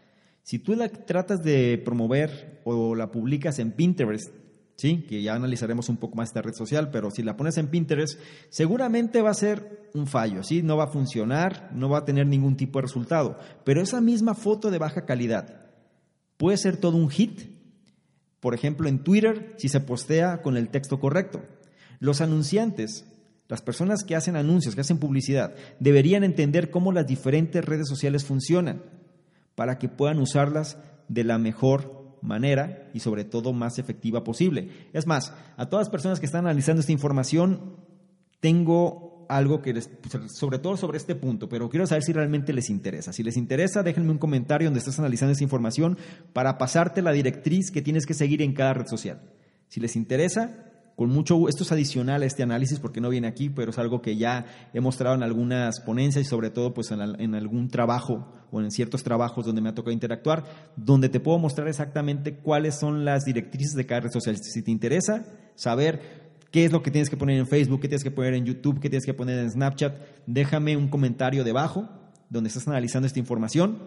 si 0.43 0.59
tú 0.59 0.75
la 0.75 0.89
tratas 0.89 1.43
de 1.43 1.81
promover 1.83 2.61
o 2.63 2.95
la 2.95 3.11
publicas 3.11 3.59
en 3.59 3.71
Pinterest 3.71 4.31
¿sí? 4.81 5.05
que 5.07 5.21
ya 5.21 5.35
analizaremos 5.35 5.89
un 5.89 5.97
poco 5.97 6.15
más 6.15 6.29
esta 6.29 6.41
red 6.41 6.55
social, 6.55 6.89
pero 6.89 7.11
si 7.11 7.21
la 7.21 7.37
pones 7.37 7.57
en 7.59 7.67
Pinterest, 7.67 8.19
seguramente 8.49 9.21
va 9.21 9.29
a 9.29 9.35
ser 9.35 9.91
un 9.93 10.07
fallo, 10.07 10.41
¿sí? 10.41 10.63
no 10.63 10.75
va 10.75 10.85
a 10.85 10.91
funcionar, 10.91 11.69
no 11.71 11.87
va 11.87 11.99
a 11.99 12.05
tener 12.05 12.25
ningún 12.25 12.57
tipo 12.57 12.79
de 12.79 12.83
resultado. 12.83 13.37
Pero 13.63 13.81
esa 13.81 14.01
misma 14.01 14.33
foto 14.33 14.71
de 14.71 14.79
baja 14.79 15.05
calidad 15.05 15.69
puede 16.37 16.57
ser 16.57 16.77
todo 16.77 16.97
un 16.97 17.11
hit, 17.11 17.41
por 18.39 18.55
ejemplo 18.55 18.89
en 18.89 19.03
Twitter, 19.03 19.53
si 19.59 19.69
se 19.69 19.81
postea 19.81 20.41
con 20.41 20.57
el 20.57 20.69
texto 20.69 20.99
correcto. 20.99 21.43
Los 21.99 22.19
anunciantes, 22.19 23.05
las 23.47 23.61
personas 23.61 24.03
que 24.03 24.15
hacen 24.15 24.35
anuncios, 24.35 24.73
que 24.73 24.81
hacen 24.81 24.97
publicidad, 24.97 25.53
deberían 25.79 26.23
entender 26.23 26.71
cómo 26.71 26.91
las 26.91 27.05
diferentes 27.05 27.63
redes 27.63 27.87
sociales 27.87 28.25
funcionan 28.25 28.81
para 29.55 29.77
que 29.77 29.89
puedan 29.89 30.19
usarlas 30.19 30.77
de 31.07 31.23
la 31.23 31.37
mejor 31.37 32.17
manera 32.21 32.89
y 32.93 32.99
sobre 32.99 33.25
todo 33.25 33.53
más 33.53 33.79
efectiva 33.79 34.23
posible. 34.23 34.69
Es 34.93 35.07
más, 35.07 35.33
a 35.57 35.67
todas 35.67 35.87
las 35.87 35.91
personas 35.91 36.19
que 36.19 36.25
están 36.25 36.45
analizando 36.45 36.81
esta 36.81 36.91
información, 36.91 37.77
tengo 38.39 39.25
algo 39.29 39.61
que 39.61 39.73
les, 39.73 39.89
sobre 40.27 40.59
todo 40.59 40.75
sobre 40.75 40.97
este 40.97 41.15
punto, 41.15 41.47
pero 41.47 41.69
quiero 41.69 41.87
saber 41.87 42.03
si 42.03 42.11
realmente 42.11 42.53
les 42.53 42.69
interesa. 42.69 43.13
Si 43.13 43.23
les 43.23 43.37
interesa, 43.37 43.81
déjenme 43.81 44.11
un 44.11 44.17
comentario 44.17 44.67
donde 44.67 44.79
estás 44.79 44.99
analizando 44.99 45.31
esta 45.31 45.43
información 45.43 45.97
para 46.33 46.57
pasarte 46.57 47.01
la 47.01 47.13
directriz 47.13 47.71
que 47.71 47.81
tienes 47.81 48.05
que 48.05 48.13
seguir 48.13 48.41
en 48.41 48.53
cada 48.53 48.73
red 48.73 48.87
social. 48.87 49.21
Si 49.67 49.79
les 49.79 49.95
interesa, 49.95 50.70
con 51.01 51.09
mucho 51.09 51.49
esto 51.49 51.63
es 51.63 51.71
adicional 51.71 52.21
a 52.21 52.27
este 52.27 52.43
análisis 52.43 52.79
porque 52.79 53.01
no 53.01 53.09
viene 53.09 53.27
aquí, 53.27 53.49
pero 53.49 53.71
es 53.71 53.79
algo 53.79 54.03
que 54.03 54.17
ya 54.17 54.45
he 54.71 54.81
mostrado 54.81 55.15
en 55.15 55.23
algunas 55.23 55.79
ponencias 55.79 56.27
y 56.27 56.29
sobre 56.29 56.51
todo 56.51 56.75
pues 56.75 56.91
en, 56.91 57.33
algún 57.33 57.69
trabajo 57.69 58.31
o 58.51 58.61
en 58.61 58.69
ciertos 58.69 59.01
trabajos 59.01 59.43
donde 59.43 59.61
me 59.61 59.69
ha 59.69 59.73
tocado 59.73 59.93
interactuar, 59.93 60.43
donde 60.75 61.09
te 61.09 61.19
puedo 61.19 61.39
mostrar 61.39 61.67
exactamente 61.67 62.35
cuáles 62.35 62.75
son 62.75 63.03
las 63.03 63.25
directrices 63.25 63.73
de 63.73 63.87
cada 63.87 64.01
red 64.01 64.11
social. 64.11 64.37
Si 64.37 64.61
te 64.61 64.69
interesa 64.69 65.25
saber 65.55 66.03
qué 66.51 66.65
es 66.65 66.71
lo 66.71 66.83
que 66.83 66.91
tienes 66.91 67.09
que 67.09 67.17
poner 67.17 67.39
en 67.39 67.47
Facebook, 67.47 67.81
qué 67.81 67.87
tienes 67.87 68.03
que 68.03 68.11
poner 68.11 68.35
en 68.35 68.45
YouTube, 68.45 68.79
qué 68.79 68.87
tienes 68.87 69.07
que 69.07 69.15
poner 69.15 69.39
en 69.39 69.49
Snapchat, 69.49 69.97
déjame 70.27 70.77
un 70.77 70.87
comentario 70.87 71.43
debajo 71.43 71.89
donde 72.29 72.49
estás 72.49 72.67
analizando 72.67 73.07
esta 73.07 73.17
información 73.17 73.79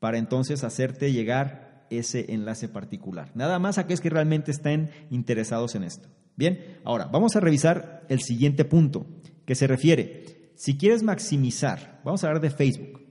para 0.00 0.16
entonces 0.16 0.64
hacerte 0.64 1.12
llegar 1.12 1.84
ese 1.90 2.32
enlace 2.32 2.70
particular. 2.70 3.32
Nada 3.34 3.58
más 3.58 3.76
a 3.76 3.82
aquellos 3.82 4.00
que 4.00 4.08
realmente 4.08 4.50
estén 4.50 4.88
interesados 5.10 5.74
en 5.74 5.84
esto. 5.84 6.08
Bien, 6.38 6.78
ahora 6.84 7.06
vamos 7.06 7.34
a 7.34 7.40
revisar 7.40 8.06
el 8.08 8.20
siguiente 8.20 8.64
punto 8.64 9.08
que 9.44 9.56
se 9.56 9.66
refiere, 9.66 10.52
si 10.54 10.76
quieres 10.78 11.02
maximizar, 11.02 12.00
vamos 12.04 12.22
a 12.22 12.28
hablar 12.28 12.40
de 12.40 12.50
Facebook 12.50 13.02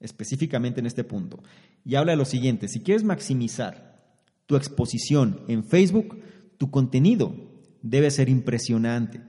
específicamente 0.00 0.80
en 0.80 0.86
este 0.86 1.02
punto, 1.02 1.42
y 1.82 1.94
habla 1.94 2.12
de 2.12 2.18
lo 2.18 2.26
siguiente, 2.26 2.68
si 2.68 2.80
quieres 2.80 3.02
maximizar 3.02 4.04
tu 4.44 4.56
exposición 4.56 5.40
en 5.48 5.64
Facebook, 5.64 6.20
tu 6.58 6.70
contenido 6.70 7.34
debe 7.80 8.10
ser 8.10 8.28
impresionante. 8.28 9.22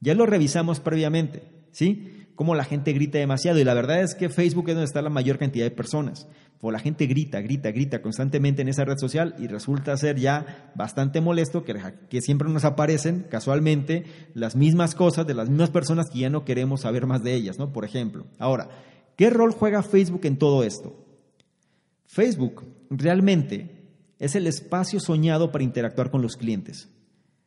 Ya 0.00 0.14
lo 0.14 0.24
revisamos 0.24 0.80
previamente, 0.80 1.42
¿sí? 1.70 2.11
Cómo 2.34 2.54
la 2.54 2.64
gente 2.64 2.92
grita 2.92 3.18
demasiado 3.18 3.58
y 3.58 3.64
la 3.64 3.74
verdad 3.74 4.00
es 4.00 4.14
que 4.14 4.28
Facebook 4.28 4.68
es 4.68 4.74
donde 4.74 4.86
está 4.86 5.02
la 5.02 5.10
mayor 5.10 5.38
cantidad 5.38 5.64
de 5.64 5.70
personas 5.70 6.26
o 6.64 6.70
la 6.70 6.78
gente 6.78 7.06
grita, 7.06 7.40
grita, 7.40 7.72
grita 7.72 8.00
constantemente 8.02 8.62
en 8.62 8.68
esa 8.68 8.84
red 8.84 8.96
social 8.96 9.34
y 9.36 9.48
resulta 9.48 9.96
ser 9.96 10.16
ya 10.18 10.70
bastante 10.76 11.20
molesto 11.20 11.64
que, 11.64 11.74
que 12.08 12.20
siempre 12.20 12.48
nos 12.48 12.64
aparecen 12.64 13.26
casualmente 13.28 14.04
las 14.34 14.54
mismas 14.54 14.94
cosas 14.94 15.26
de 15.26 15.34
las 15.34 15.48
mismas 15.48 15.70
personas 15.70 16.08
que 16.08 16.20
ya 16.20 16.30
no 16.30 16.44
queremos 16.44 16.82
saber 16.82 17.06
más 17.06 17.24
de 17.24 17.34
ellas, 17.34 17.58
¿no? 17.58 17.72
Por 17.72 17.84
ejemplo. 17.84 18.26
Ahora, 18.38 18.68
¿qué 19.16 19.28
rol 19.28 19.52
juega 19.52 19.82
Facebook 19.82 20.24
en 20.24 20.36
todo 20.36 20.62
esto? 20.62 21.04
Facebook 22.06 22.64
realmente 22.90 23.88
es 24.20 24.36
el 24.36 24.46
espacio 24.46 25.00
soñado 25.00 25.50
para 25.50 25.64
interactuar 25.64 26.12
con 26.12 26.22
los 26.22 26.36
clientes. 26.36 26.91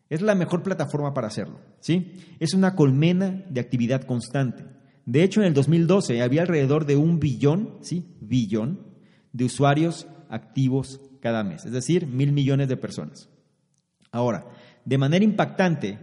Es 0.10 0.22
la 0.22 0.36
mejor 0.36 0.62
plataforma 0.62 1.14
para 1.14 1.28
hacerlo, 1.28 1.60
¿sí? 1.80 2.14
Es 2.40 2.54
una 2.54 2.76
colmena 2.76 3.44
de 3.50 3.60
actividad 3.60 4.04
constante. 4.04 4.66
De 5.06 5.24
hecho, 5.24 5.42
en 5.42 5.48
el 5.48 5.54
2012 5.54 6.22
había 6.22 6.42
alrededor 6.42 6.86
de 6.86 6.96
un 6.96 7.20
billón, 7.20 7.78
¿sí? 7.82 8.16
Billón 8.22 8.82
de 9.34 9.46
usuarios 9.46 10.08
activos 10.30 11.02
cada 11.22 11.44
mes, 11.44 11.66
es 11.66 11.72
decir, 11.72 12.06
mil 12.08 12.32
millones 12.32 12.68
de 12.68 12.78
personas. 12.78 13.30
Ahora, 14.12 14.48
de 14.86 14.98
manera 14.98 15.26
impactante, 15.26 16.00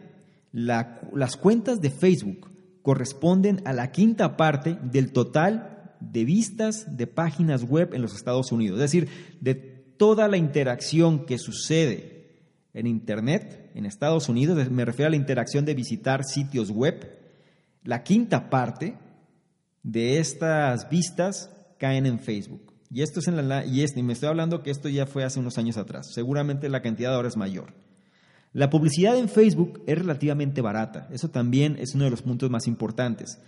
las 0.51 1.37
cuentas 1.37 1.81
de 1.81 1.91
Facebook 1.91 2.51
corresponden 2.83 3.63
a 3.65 3.73
la 3.73 3.93
quinta 3.93 4.37
parte 4.37 4.79
del 4.83 5.13
total 5.13 5.95
de 6.01 6.25
vistas 6.25 6.97
de 6.97 7.07
páginas 7.07 7.63
web 7.63 7.95
en 7.95 8.03
los 8.03 8.15
Estados 8.15 8.51
Unidos, 8.51 8.81
es 8.81 8.91
decir, 8.91 9.09
de 9.41 9.55
toda 9.55 10.27
la 10.27 10.37
interacción 10.37 11.25
que 11.25 11.39
sucede 11.39 12.43
en 12.75 12.89
Internet 12.89 13.62
en 13.75 13.87
Estados 13.87 14.29
Unidos, 14.29 14.71
me 14.71 14.85
refiero 14.85 15.09
a 15.09 15.11
la 15.11 15.17
interacción 15.17 15.65
de 15.65 15.75
visitar 15.75 16.25
sitios 16.25 16.71
web, 16.71 17.19
la 17.85 18.03
quinta 18.03 18.51
parte 18.51 18.97
de 19.83 20.19
estas 20.19 20.89
vistas 20.89 21.51
caen 21.79 22.07
en 22.07 22.19
Facebook. 22.19 22.73
Y 22.91 23.03
esto 23.03 23.21
es 23.21 23.29
en 23.29 23.49
la 23.49 23.65
y 23.65 23.83
este, 23.83 24.01
y 24.01 24.03
me 24.03 24.13
estoy 24.13 24.29
hablando 24.29 24.63
que 24.63 24.71
esto 24.71 24.89
ya 24.89 25.07
fue 25.07 25.25
hace 25.25 25.41
unos 25.41 25.57
años 25.57 25.79
atrás. 25.79 26.13
Seguramente 26.13 26.69
la 26.69 26.83
cantidad 26.83 27.15
ahora 27.15 27.29
es 27.29 27.37
mayor. 27.37 27.73
La 28.53 28.69
publicidad 28.69 29.17
en 29.17 29.31
Facebook 29.31 29.83
es 29.87 29.99
relativamente 29.99 30.61
barata. 30.61 31.09
Eso 31.11 31.31
también 31.31 31.77
es 31.81 31.95
uno 31.95 32.05
de 32.05 32.11
los 32.11 32.21
puntos 32.21 32.51
más 32.51 32.67
importantes. 32.67 33.39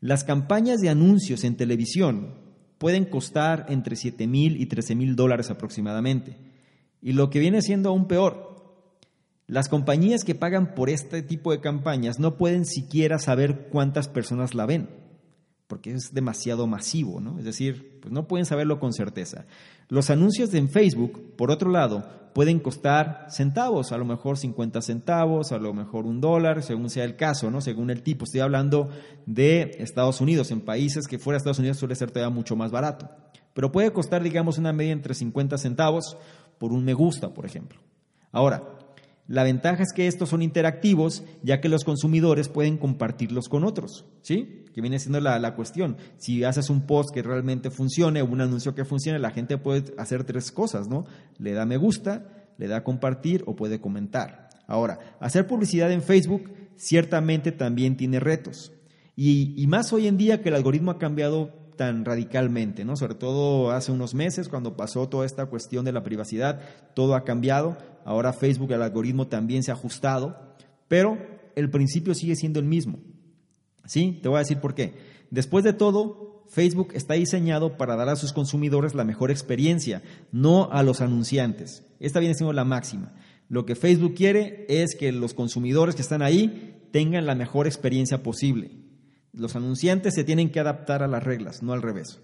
Las 0.00 0.24
campañas 0.24 0.80
de 0.80 0.88
anuncios 0.88 1.44
en 1.44 1.56
televisión 1.56 2.34
pueden 2.78 3.04
costar 3.04 3.66
entre 3.68 3.94
7 3.94 4.26
mil 4.26 4.60
y 4.60 4.66
13 4.66 4.96
mil 4.96 5.14
dólares 5.14 5.50
aproximadamente. 5.50 6.36
Y 7.00 7.12
lo 7.12 7.30
que 7.30 7.38
viene 7.38 7.62
siendo 7.62 7.90
aún 7.90 8.08
peor, 8.08 8.57
las 9.48 9.68
compañías 9.68 10.22
que 10.22 10.36
pagan 10.36 10.74
por 10.74 10.88
este 10.88 11.22
tipo 11.22 11.50
de 11.50 11.60
campañas 11.60 12.20
no 12.20 12.36
pueden 12.36 12.64
siquiera 12.64 13.18
saber 13.18 13.68
cuántas 13.70 14.06
personas 14.06 14.54
la 14.54 14.66
ven 14.66 14.88
porque 15.68 15.92
es 15.92 16.14
demasiado 16.14 16.66
masivo, 16.66 17.20
¿no? 17.20 17.38
Es 17.38 17.44
decir, 17.44 18.00
pues 18.00 18.10
no 18.10 18.26
pueden 18.26 18.46
saberlo 18.46 18.80
con 18.80 18.94
certeza. 18.94 19.44
Los 19.88 20.08
anuncios 20.08 20.52
en 20.54 20.70
Facebook, 20.70 21.36
por 21.36 21.50
otro 21.50 21.70
lado, 21.70 22.08
pueden 22.34 22.58
costar 22.58 23.26
centavos, 23.28 23.92
a 23.92 23.98
lo 23.98 24.06
mejor 24.06 24.38
50 24.38 24.80
centavos, 24.80 25.52
a 25.52 25.58
lo 25.58 25.74
mejor 25.74 26.06
un 26.06 26.22
dólar, 26.22 26.62
según 26.62 26.88
sea 26.88 27.04
el 27.04 27.16
caso, 27.16 27.50
¿no? 27.50 27.60
Según 27.60 27.90
el 27.90 28.02
tipo. 28.02 28.24
Estoy 28.24 28.40
hablando 28.40 28.88
de 29.26 29.76
Estados 29.78 30.22
Unidos, 30.22 30.50
en 30.50 30.62
países 30.62 31.06
que 31.06 31.18
fuera 31.18 31.36
de 31.36 31.38
Estados 31.38 31.58
Unidos 31.58 31.76
suele 31.76 31.94
ser 31.94 32.10
todavía 32.10 32.34
mucho 32.34 32.56
más 32.56 32.70
barato. 32.70 33.10
Pero 33.52 33.70
puede 33.70 33.92
costar, 33.92 34.22
digamos, 34.22 34.56
una 34.56 34.72
media 34.72 34.92
entre 34.92 35.14
50 35.14 35.58
centavos 35.58 36.16
por 36.56 36.72
un 36.72 36.82
me 36.82 36.94
gusta, 36.94 37.34
por 37.34 37.44
ejemplo. 37.44 37.78
Ahora, 38.32 38.77
la 39.28 39.44
ventaja 39.44 39.82
es 39.82 39.92
que 39.92 40.06
estos 40.06 40.30
son 40.30 40.40
interactivos, 40.40 41.22
ya 41.42 41.60
que 41.60 41.68
los 41.68 41.84
consumidores 41.84 42.48
pueden 42.48 42.78
compartirlos 42.78 43.50
con 43.50 43.62
otros, 43.62 44.06
¿sí? 44.22 44.64
Que 44.74 44.80
viene 44.80 44.98
siendo 44.98 45.20
la, 45.20 45.54
cuestión. 45.54 45.98
Si 46.16 46.44
haces 46.44 46.70
un 46.70 46.86
post 46.86 47.10
que 47.12 47.22
realmente 47.22 47.70
funcione 47.70 48.22
un 48.22 48.40
anuncio 48.40 48.74
que 48.74 48.86
funcione, 48.86 49.18
la 49.18 49.30
gente 49.30 49.58
puede 49.58 49.94
hacer 49.98 50.24
tres 50.24 50.50
cosas, 50.50 50.88
¿no? 50.88 51.04
Le 51.36 51.52
da 51.52 51.66
me 51.66 51.76
gusta, 51.76 52.48
le 52.56 52.68
da 52.68 52.82
compartir 52.82 53.44
o 53.46 53.54
puede 53.54 53.82
comentar. 53.82 54.48
Ahora, 54.66 54.98
hacer 55.20 55.46
publicidad 55.46 55.92
en 55.92 56.00
Facebook 56.02 56.50
ciertamente 56.76 57.52
también 57.52 57.98
tiene 57.98 58.20
retos. 58.20 58.72
Y, 59.14 59.52
y 59.62 59.66
más 59.66 59.92
hoy 59.92 60.06
en 60.06 60.16
día 60.16 60.40
que 60.40 60.48
el 60.48 60.54
algoritmo 60.54 60.92
ha 60.92 60.98
cambiado 60.98 61.52
tan 61.78 62.04
radicalmente, 62.04 62.84
¿no? 62.84 62.96
Sobre 62.96 63.14
todo 63.14 63.70
hace 63.70 63.92
unos 63.92 64.14
meses, 64.14 64.48
cuando 64.48 64.76
pasó 64.76 65.08
toda 65.08 65.24
esta 65.24 65.46
cuestión 65.46 65.86
de 65.86 65.92
la 65.92 66.02
privacidad, 66.02 66.60
todo 66.94 67.14
ha 67.14 67.24
cambiado. 67.24 67.78
Ahora 68.04 68.32
Facebook, 68.32 68.72
el 68.72 68.82
algoritmo 68.82 69.26
también 69.28 69.62
se 69.62 69.70
ha 69.70 69.74
ajustado, 69.74 70.56
pero 70.88 71.18
el 71.54 71.70
principio 71.70 72.14
sigue 72.14 72.36
siendo 72.36 72.60
el 72.60 72.66
mismo. 72.66 72.98
¿Sí? 73.84 74.18
Te 74.22 74.28
voy 74.28 74.36
a 74.36 74.40
decir 74.40 74.58
por 74.58 74.74
qué. 74.74 74.94
Después 75.30 75.64
de 75.64 75.72
todo, 75.72 76.44
Facebook 76.48 76.90
está 76.94 77.14
diseñado 77.14 77.76
para 77.76 77.96
dar 77.96 78.08
a 78.08 78.16
sus 78.16 78.32
consumidores 78.32 78.94
la 78.94 79.04
mejor 79.04 79.30
experiencia, 79.30 80.02
no 80.32 80.70
a 80.72 80.82
los 80.82 81.00
anunciantes. 81.00 81.84
Esta 82.00 82.20
viene 82.20 82.34
siendo 82.34 82.52
la 82.52 82.64
máxima. 82.64 83.14
Lo 83.48 83.66
que 83.66 83.74
Facebook 83.74 84.14
quiere 84.14 84.66
es 84.68 84.94
que 84.94 85.12
los 85.12 85.34
consumidores 85.34 85.94
que 85.94 86.02
están 86.02 86.22
ahí 86.22 86.88
tengan 86.90 87.26
la 87.26 87.34
mejor 87.34 87.66
experiencia 87.66 88.22
posible. 88.22 88.70
Los 89.32 89.56
anunciantes 89.56 90.14
se 90.14 90.24
tienen 90.24 90.50
que 90.50 90.60
adaptar 90.60 91.02
a 91.02 91.08
las 91.08 91.22
reglas, 91.22 91.62
no 91.62 91.72
al 91.72 91.82
revés. 91.82 92.20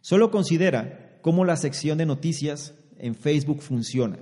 Solo 0.00 0.30
considera 0.30 1.18
cómo 1.22 1.44
la 1.44 1.56
sección 1.56 1.98
de 1.98 2.06
noticias 2.06 2.74
en 2.98 3.14
Facebook 3.14 3.60
funciona. 3.60 4.18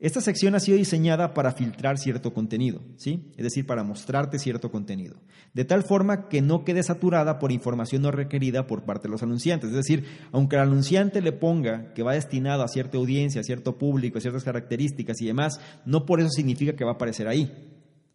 Esta 0.00 0.22
sección 0.22 0.54
ha 0.54 0.60
sido 0.60 0.78
diseñada 0.78 1.34
para 1.34 1.52
filtrar 1.52 1.98
cierto 1.98 2.32
contenido, 2.32 2.80
¿sí? 2.96 3.30
Es 3.36 3.44
decir, 3.44 3.66
para 3.66 3.84
mostrarte 3.84 4.38
cierto 4.38 4.70
contenido, 4.70 5.16
de 5.52 5.66
tal 5.66 5.82
forma 5.82 6.28
que 6.28 6.40
no 6.40 6.64
quede 6.64 6.82
saturada 6.82 7.38
por 7.38 7.52
información 7.52 8.00
no 8.00 8.10
requerida 8.10 8.66
por 8.66 8.84
parte 8.84 9.08
de 9.08 9.12
los 9.12 9.22
anunciantes. 9.22 9.68
Es 9.68 9.76
decir, 9.76 10.06
aunque 10.32 10.56
el 10.56 10.62
anunciante 10.62 11.20
le 11.20 11.32
ponga 11.32 11.92
que 11.92 12.02
va 12.02 12.14
destinado 12.14 12.62
a 12.62 12.68
cierta 12.68 12.96
audiencia, 12.96 13.42
a 13.42 13.44
cierto 13.44 13.76
público, 13.76 14.16
a 14.16 14.22
ciertas 14.22 14.42
características 14.42 15.20
y 15.20 15.26
demás, 15.26 15.60
no 15.84 16.06
por 16.06 16.20
eso 16.20 16.30
significa 16.30 16.74
que 16.74 16.84
va 16.84 16.92
a 16.92 16.94
aparecer 16.94 17.28
ahí. 17.28 17.52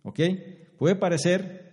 ¿Ok? 0.01 0.19
Puede 0.79 0.95
parecer 0.95 1.65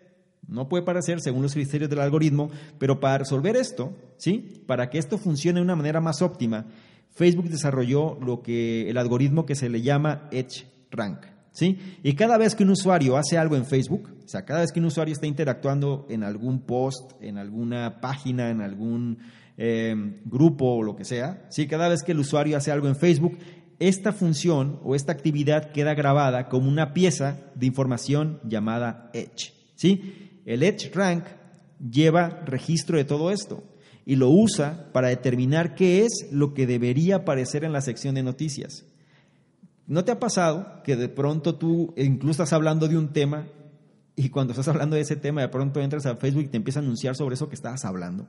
no 0.46 0.68
puede 0.68 0.82
parecer 0.82 1.20
según 1.20 1.42
los 1.42 1.54
criterios 1.54 1.88
del 1.88 2.00
algoritmo, 2.00 2.50
pero 2.78 3.00
para 3.00 3.18
resolver 3.18 3.56
esto, 3.56 3.96
¿sí? 4.18 4.62
Para 4.66 4.90
que 4.90 4.98
esto 4.98 5.16
funcione 5.16 5.60
de 5.60 5.64
una 5.64 5.76
manera 5.76 6.00
más 6.00 6.20
óptima, 6.20 6.66
Facebook 7.14 7.48
desarrolló 7.48 8.18
lo 8.20 8.42
que 8.42 8.88
el 8.88 8.96
algoritmo 8.96 9.46
que 9.46 9.54
se 9.54 9.68
le 9.68 9.82
llama 9.82 10.28
Edge 10.30 10.66
Rank. 10.90 11.26
¿sí? 11.52 11.78
Y 12.02 12.14
cada 12.14 12.38
vez 12.38 12.54
que 12.54 12.64
un 12.64 12.70
usuario 12.70 13.16
hace 13.16 13.38
algo 13.38 13.56
en 13.56 13.66
Facebook, 13.66 14.08
o 14.24 14.28
sea, 14.28 14.44
cada 14.44 14.60
vez 14.60 14.72
que 14.72 14.80
un 14.80 14.86
usuario 14.86 15.12
está 15.12 15.26
interactuando 15.26 16.06
en 16.08 16.24
algún 16.24 16.60
post, 16.60 17.12
en 17.20 17.38
alguna 17.38 18.00
página, 18.00 18.50
en 18.50 18.62
algún 18.62 19.18
eh, 19.58 19.94
grupo 20.24 20.76
o 20.76 20.82
lo 20.82 20.96
que 20.96 21.04
sea, 21.04 21.46
¿sí? 21.50 21.66
Cada 21.66 21.88
vez 21.88 22.02
que 22.02 22.12
el 22.12 22.18
usuario 22.18 22.56
hace 22.56 22.72
algo 22.72 22.88
en 22.88 22.96
Facebook, 22.96 23.38
esta 23.78 24.12
función 24.12 24.80
o 24.84 24.94
esta 24.94 25.12
actividad 25.12 25.72
queda 25.72 25.94
grabada 25.94 26.48
como 26.48 26.68
una 26.68 26.94
pieza 26.94 27.40
de 27.54 27.66
información 27.66 28.40
llamada 28.44 29.10
Edge, 29.12 29.52
¿sí? 29.74 30.40
El 30.46 30.62
Edge 30.62 30.90
Rank 30.94 31.24
lleva 31.78 32.42
registro 32.46 32.96
de 32.96 33.04
todo 33.04 33.30
esto 33.30 33.71
y 34.04 34.16
lo 34.16 34.30
usa 34.30 34.88
para 34.92 35.08
determinar 35.08 35.74
qué 35.74 36.04
es 36.04 36.28
lo 36.30 36.54
que 36.54 36.66
debería 36.66 37.16
aparecer 37.16 37.64
en 37.64 37.72
la 37.72 37.80
sección 37.80 38.14
de 38.14 38.22
noticias. 38.22 38.84
¿No 39.86 40.04
te 40.04 40.12
ha 40.12 40.20
pasado 40.20 40.82
que 40.84 40.96
de 40.96 41.08
pronto 41.08 41.56
tú 41.56 41.92
incluso 41.96 42.42
estás 42.42 42.52
hablando 42.52 42.88
de 42.88 42.96
un 42.96 43.12
tema 43.12 43.46
y 44.16 44.28
cuando 44.28 44.52
estás 44.52 44.68
hablando 44.68 44.96
de 44.96 45.02
ese 45.02 45.16
tema 45.16 45.40
de 45.40 45.48
pronto 45.48 45.80
entras 45.80 46.06
a 46.06 46.16
Facebook 46.16 46.44
y 46.44 46.48
te 46.48 46.56
empieza 46.56 46.80
a 46.80 46.82
anunciar 46.82 47.16
sobre 47.16 47.34
eso 47.34 47.48
que 47.48 47.54
estabas 47.54 47.84
hablando? 47.84 48.26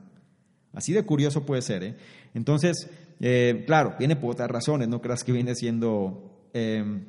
Así 0.72 0.92
de 0.92 1.04
curioso 1.04 1.46
puede 1.46 1.62
ser. 1.62 1.84
¿eh? 1.84 1.96
Entonces, 2.34 2.90
eh, 3.20 3.64
claro, 3.66 3.94
viene 3.98 4.16
por 4.16 4.32
otras 4.32 4.50
razones, 4.50 4.88
no 4.88 5.00
creas 5.00 5.22
que 5.22 5.32
viene 5.32 5.54
siendo 5.54 6.48
em, 6.52 7.04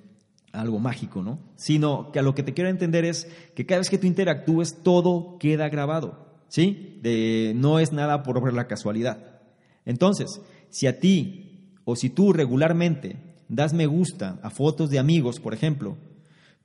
algo 0.52 0.80
mágico, 0.80 1.22
¿no? 1.22 1.40
Sino 1.56 2.12
que 2.12 2.20
a 2.20 2.22
lo 2.22 2.36
que 2.36 2.44
te 2.44 2.54
quiero 2.54 2.70
entender 2.70 3.06
es 3.06 3.28
que 3.56 3.66
cada 3.66 3.80
vez 3.80 3.90
que 3.90 3.98
tú 3.98 4.08
interactúes, 4.08 4.84
todo 4.84 5.38
queda 5.40 5.68
grabado, 5.70 6.25
¿sí? 6.56 7.00
De, 7.02 7.52
no 7.54 7.80
es 7.80 7.92
nada 7.92 8.24
por 8.24 8.54
la 8.54 8.66
casualidad. 8.66 9.42
Entonces, 9.84 10.40
si 10.70 10.88
a 10.88 11.02
ti 11.02 11.74
o 11.84 11.98
si 11.98 12.10
tú 12.10 12.32
regularmente 12.32 13.18
das 13.50 13.74
me 13.74 13.88
gusta 13.88 14.40
a 14.42 14.50
fotos 14.50 14.90
de 14.90 14.98
amigos, 14.98 15.42
por 15.42 15.54
ejemplo, 15.54 15.98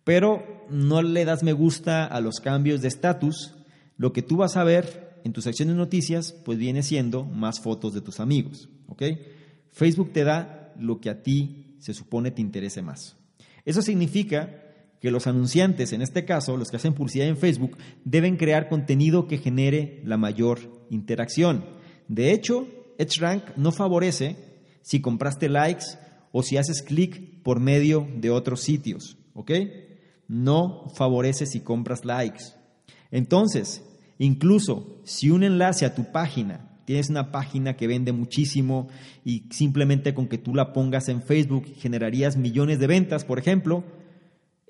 pero 0.04 0.64
no 0.70 1.02
le 1.02 1.24
das 1.24 1.42
me 1.42 1.52
gusta 1.52 2.04
a 2.04 2.20
los 2.20 2.38
cambios 2.38 2.82
de 2.82 2.88
estatus, 2.88 3.56
lo 3.96 4.12
que 4.12 4.22
tú 4.22 4.36
vas 4.36 4.56
a 4.56 4.62
ver 4.62 5.18
en 5.24 5.32
tu 5.32 5.42
sección 5.42 5.68
de 5.68 5.74
noticias, 5.74 6.36
pues 6.44 6.56
viene 6.56 6.84
siendo 6.84 7.24
más 7.24 7.58
fotos 7.58 7.92
de 7.92 8.00
tus 8.00 8.20
amigos, 8.20 8.68
¿ok? 8.86 9.02
Facebook 9.72 10.12
te 10.12 10.22
da 10.22 10.72
lo 10.78 11.00
que 11.00 11.10
a 11.10 11.24
ti 11.24 11.74
se 11.80 11.94
supone 11.94 12.30
te 12.30 12.42
interese 12.42 12.80
más. 12.80 13.16
Eso 13.64 13.82
significa 13.82 14.69
que 15.00 15.10
los 15.10 15.26
anunciantes, 15.26 15.92
en 15.92 16.02
este 16.02 16.24
caso, 16.24 16.56
los 16.56 16.68
que 16.68 16.76
hacen 16.76 16.94
publicidad 16.94 17.26
en 17.26 17.38
Facebook, 17.38 17.76
deben 18.04 18.36
crear 18.36 18.68
contenido 18.68 19.26
que 19.26 19.38
genere 19.38 20.02
la 20.04 20.16
mayor 20.16 20.58
interacción. 20.90 21.64
De 22.08 22.32
hecho, 22.32 22.68
EdgeRank 22.98 23.56
no 23.56 23.72
favorece 23.72 24.36
si 24.82 25.00
compraste 25.00 25.48
likes 25.48 25.84
o 26.32 26.42
si 26.42 26.58
haces 26.58 26.82
clic 26.82 27.42
por 27.42 27.60
medio 27.60 28.06
de 28.16 28.30
otros 28.30 28.60
sitios, 28.60 29.16
¿ok? 29.34 29.52
No 30.28 30.88
favorece 30.94 31.46
si 31.46 31.60
compras 31.60 32.04
likes. 32.04 32.44
Entonces, 33.10 33.82
incluso 34.18 35.00
si 35.04 35.30
un 35.30 35.44
enlace 35.44 35.86
a 35.86 35.94
tu 35.94 36.12
página, 36.12 36.70
tienes 36.84 37.08
una 37.08 37.32
página 37.32 37.76
que 37.76 37.86
vende 37.86 38.12
muchísimo 38.12 38.88
y 39.24 39.44
simplemente 39.50 40.12
con 40.12 40.28
que 40.28 40.38
tú 40.38 40.54
la 40.54 40.72
pongas 40.72 41.08
en 41.08 41.22
Facebook 41.22 41.66
generarías 41.76 42.36
millones 42.36 42.78
de 42.78 42.86
ventas, 42.86 43.24
por 43.24 43.38
ejemplo, 43.38 43.84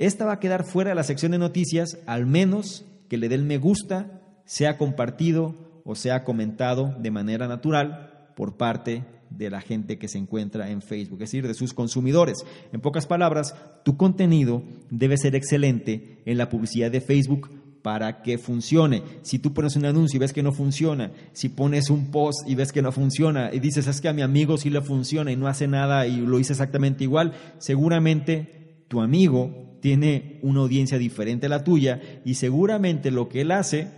esta 0.00 0.24
va 0.24 0.32
a 0.32 0.40
quedar 0.40 0.64
fuera 0.64 0.90
de 0.90 0.96
la 0.96 1.04
sección 1.04 1.32
de 1.32 1.38
noticias, 1.38 1.98
al 2.06 2.24
menos 2.24 2.86
que 3.10 3.18
le 3.18 3.28
dé 3.28 3.34
el 3.34 3.44
me 3.44 3.58
gusta, 3.58 4.22
sea 4.46 4.78
compartido 4.78 5.82
o 5.84 5.94
sea 5.94 6.24
comentado 6.24 6.94
de 6.98 7.10
manera 7.10 7.48
natural 7.48 8.32
por 8.34 8.56
parte 8.56 9.04
de 9.28 9.50
la 9.50 9.60
gente 9.60 9.98
que 9.98 10.08
se 10.08 10.16
encuentra 10.16 10.70
en 10.70 10.80
Facebook, 10.80 11.22
es 11.22 11.30
decir, 11.30 11.46
de 11.46 11.52
sus 11.52 11.74
consumidores. 11.74 12.38
En 12.72 12.80
pocas 12.80 13.06
palabras, 13.06 13.54
tu 13.84 13.98
contenido 13.98 14.62
debe 14.88 15.18
ser 15.18 15.34
excelente 15.34 16.22
en 16.24 16.38
la 16.38 16.48
publicidad 16.48 16.90
de 16.90 17.02
Facebook 17.02 17.50
para 17.82 18.22
que 18.22 18.38
funcione. 18.38 19.02
Si 19.20 19.38
tú 19.38 19.52
pones 19.52 19.76
un 19.76 19.84
anuncio 19.84 20.16
y 20.16 20.20
ves 20.20 20.32
que 20.32 20.42
no 20.42 20.52
funciona, 20.52 21.12
si 21.32 21.50
pones 21.50 21.90
un 21.90 22.10
post 22.10 22.48
y 22.48 22.54
ves 22.54 22.72
que 22.72 22.80
no 22.80 22.90
funciona 22.90 23.50
y 23.52 23.60
dices, 23.60 23.86
es 23.86 24.00
que 24.00 24.08
a 24.08 24.14
mi 24.14 24.22
amigo 24.22 24.56
sí 24.56 24.70
le 24.70 24.80
funciona 24.80 25.30
y 25.30 25.36
no 25.36 25.46
hace 25.46 25.68
nada 25.68 26.06
y 26.06 26.16
lo 26.16 26.38
hice 26.38 26.54
exactamente 26.54 27.04
igual, 27.04 27.34
seguramente 27.58 28.84
tu 28.88 29.02
amigo 29.02 29.69
tiene 29.80 30.38
una 30.42 30.60
audiencia 30.60 30.98
diferente 30.98 31.46
a 31.46 31.50
la 31.50 31.64
tuya 31.64 32.00
y 32.24 32.34
seguramente 32.34 33.10
lo 33.10 33.28
que 33.28 33.40
él 33.40 33.50
hace 33.50 33.88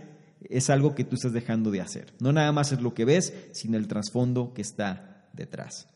es 0.49 0.69
algo 0.69 0.95
que 0.95 1.03
tú 1.03 1.15
estás 1.15 1.33
dejando 1.33 1.71
de 1.71 1.81
hacer. 1.81 2.13
No 2.19 2.31
nada 2.31 2.51
más 2.51 2.71
es 2.71 2.81
lo 2.81 2.93
que 2.93 3.05
ves, 3.05 3.33
sino 3.51 3.77
el 3.77 3.87
trasfondo 3.87 4.53
que 4.53 4.61
está 4.61 5.29
detrás. 5.33 5.87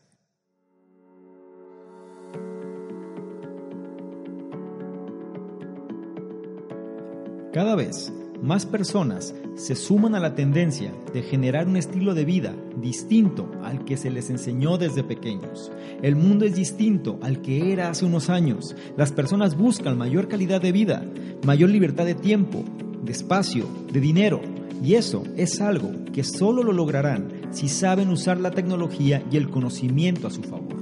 Cada 7.52 7.74
vez 7.74 8.12
más 8.42 8.66
personas 8.66 9.34
se 9.56 9.74
suman 9.74 10.14
a 10.14 10.20
la 10.20 10.34
tendencia 10.34 10.92
de 11.12 11.22
generar 11.22 11.66
un 11.66 11.76
estilo 11.76 12.14
de 12.14 12.24
vida 12.24 12.54
distinto 12.80 13.50
al 13.64 13.84
que 13.84 13.96
se 13.96 14.10
les 14.10 14.30
enseñó 14.30 14.78
desde 14.78 15.02
pequeños. 15.02 15.72
El 16.02 16.16
mundo 16.16 16.44
es 16.44 16.54
distinto 16.54 17.18
al 17.22 17.42
que 17.42 17.72
era 17.72 17.90
hace 17.90 18.04
unos 18.04 18.30
años. 18.30 18.76
Las 18.96 19.12
personas 19.12 19.56
buscan 19.56 19.98
mayor 19.98 20.28
calidad 20.28 20.60
de 20.60 20.72
vida, 20.72 21.04
mayor 21.44 21.70
libertad 21.70 22.04
de 22.04 22.14
tiempo, 22.14 22.64
de 23.02 23.12
espacio, 23.12 23.66
de 23.92 24.00
dinero. 24.00 24.40
Y 24.82 24.94
eso 24.94 25.24
es 25.36 25.60
algo 25.60 25.90
que 26.12 26.22
solo 26.22 26.62
lo 26.62 26.72
lograrán 26.72 27.32
si 27.50 27.68
saben 27.68 28.10
usar 28.10 28.38
la 28.38 28.52
tecnología 28.52 29.24
y 29.32 29.36
el 29.36 29.50
conocimiento 29.50 30.28
a 30.28 30.30
su 30.30 30.42
favor. 30.42 30.77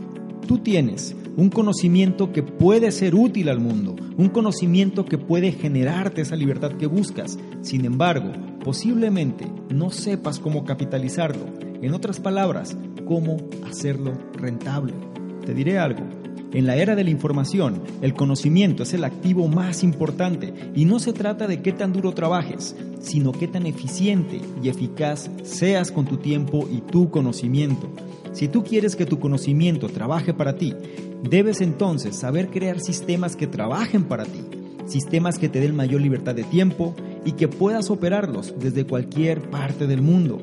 Tú 0.47 0.59
tienes 0.59 1.17
un 1.37 1.51
conocimiento 1.51 2.33
que 2.33 2.45
puede 2.45 2.93
ser 2.93 3.17
útil 3.17 3.49
al 3.49 3.59
mundo, 3.59 3.97
un 4.17 4.29
conocimiento 4.29 5.05
que 5.05 5.19
puede 5.19 5.51
generarte 5.51 6.23
esa 6.23 6.37
libertad 6.37 6.73
que 6.73 6.87
buscas. 6.87 7.37
Sin 7.63 7.85
embargo, 7.85 8.33
posiblemente 8.63 9.51
no 9.69 9.91
sepas 9.91 10.39
cómo 10.39 10.65
capitalizarlo. 10.65 11.47
En 11.83 11.95
otras 11.95 12.21
palabras, 12.21 12.77
cómo 13.07 13.39
hacerlo 13.69 14.13
rentable. 14.35 14.95
Te 15.45 15.53
diré 15.53 15.79
algo, 15.79 16.05
en 16.53 16.67
la 16.67 16.77
era 16.77 16.95
de 16.95 17.03
la 17.03 17.11
información, 17.11 17.83
el 18.03 18.15
conocimiento 18.15 18.85
es 18.85 18.95
el 18.95 19.05
activo 19.05 19.49
más 19.49 19.83
importante 19.83 20.55
y 20.77 20.85
no 20.85 21.01
se 21.01 21.13
trata 21.13 21.49
de 21.49 21.61
qué 21.61 21.73
tan 21.73 21.93
duro 21.93 22.13
trabajes, 22.13 22.77
sino 23.01 23.33
qué 23.33 23.49
tan 23.49 23.67
eficiente 23.67 24.41
y 24.63 24.69
eficaz 24.69 25.29
seas 25.43 25.91
con 25.91 26.07
tu 26.07 26.19
tiempo 26.19 26.69
y 26.73 26.81
tu 26.83 27.11
conocimiento. 27.11 27.91
Si 28.37 28.49
tú 28.49 28.65
quieres 28.65 28.97
que 28.97 29.07
tu 29.07 29.19
conocimiento 29.19 29.89
trabaje 29.89 30.35
para 30.35 30.57
ti, 30.57 30.75
debes 31.23 31.63
entonces 31.63 32.17
saber 32.17 32.49
crear 32.49 32.81
sistemas 32.81 33.35
que 33.35 33.47
trabajen 33.47 34.05
para 34.05 34.27
ti, 34.27 34.45
sistemas 34.85 35.39
que 35.39 35.49
te 35.49 35.59
den 35.59 35.75
mayor 35.75 36.03
libertad 36.03 36.35
de 36.35 36.45
tiempo 36.45 36.95
y 37.25 37.33
que 37.33 37.49
puedas 37.49 37.89
operarlos 37.89 38.53
desde 38.61 38.85
cualquier 38.85 39.49
parte 39.49 39.87
del 39.87 40.03
mundo. 40.03 40.37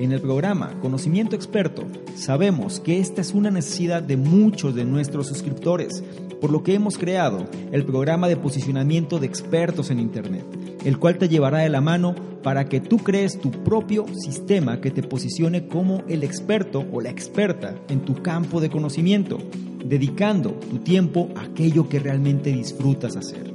En 0.00 0.10
el 0.10 0.20
programa 0.20 0.74
Conocimiento 0.80 1.36
Experto 1.36 1.84
sabemos 2.16 2.80
que 2.80 2.98
esta 2.98 3.20
es 3.20 3.32
una 3.32 3.52
necesidad 3.52 4.02
de 4.02 4.16
muchos 4.16 4.74
de 4.74 4.84
nuestros 4.84 5.28
suscriptores, 5.28 6.02
por 6.40 6.50
lo 6.50 6.64
que 6.64 6.74
hemos 6.74 6.98
creado 6.98 7.46
el 7.70 7.84
programa 7.84 8.26
de 8.26 8.36
posicionamiento 8.36 9.20
de 9.20 9.26
expertos 9.26 9.90
en 9.90 10.00
Internet, 10.00 10.44
el 10.86 10.98
cual 10.98 11.18
te 11.18 11.28
llevará 11.28 11.58
de 11.58 11.68
la 11.68 11.80
mano 11.80 12.14
para 12.44 12.68
que 12.68 12.80
tú 12.80 12.98
crees 12.98 13.40
tu 13.40 13.50
propio 13.50 14.06
sistema 14.14 14.80
que 14.80 14.92
te 14.92 15.02
posicione 15.02 15.66
como 15.66 16.04
el 16.06 16.22
experto 16.22 16.86
o 16.92 17.00
la 17.00 17.10
experta 17.10 17.74
en 17.88 18.04
tu 18.04 18.22
campo 18.22 18.60
de 18.60 18.70
conocimiento, 18.70 19.38
dedicando 19.84 20.52
tu 20.52 20.78
tiempo 20.78 21.28
a 21.34 21.42
aquello 21.42 21.88
que 21.88 21.98
realmente 21.98 22.52
disfrutas 22.52 23.16
hacer. 23.16 23.52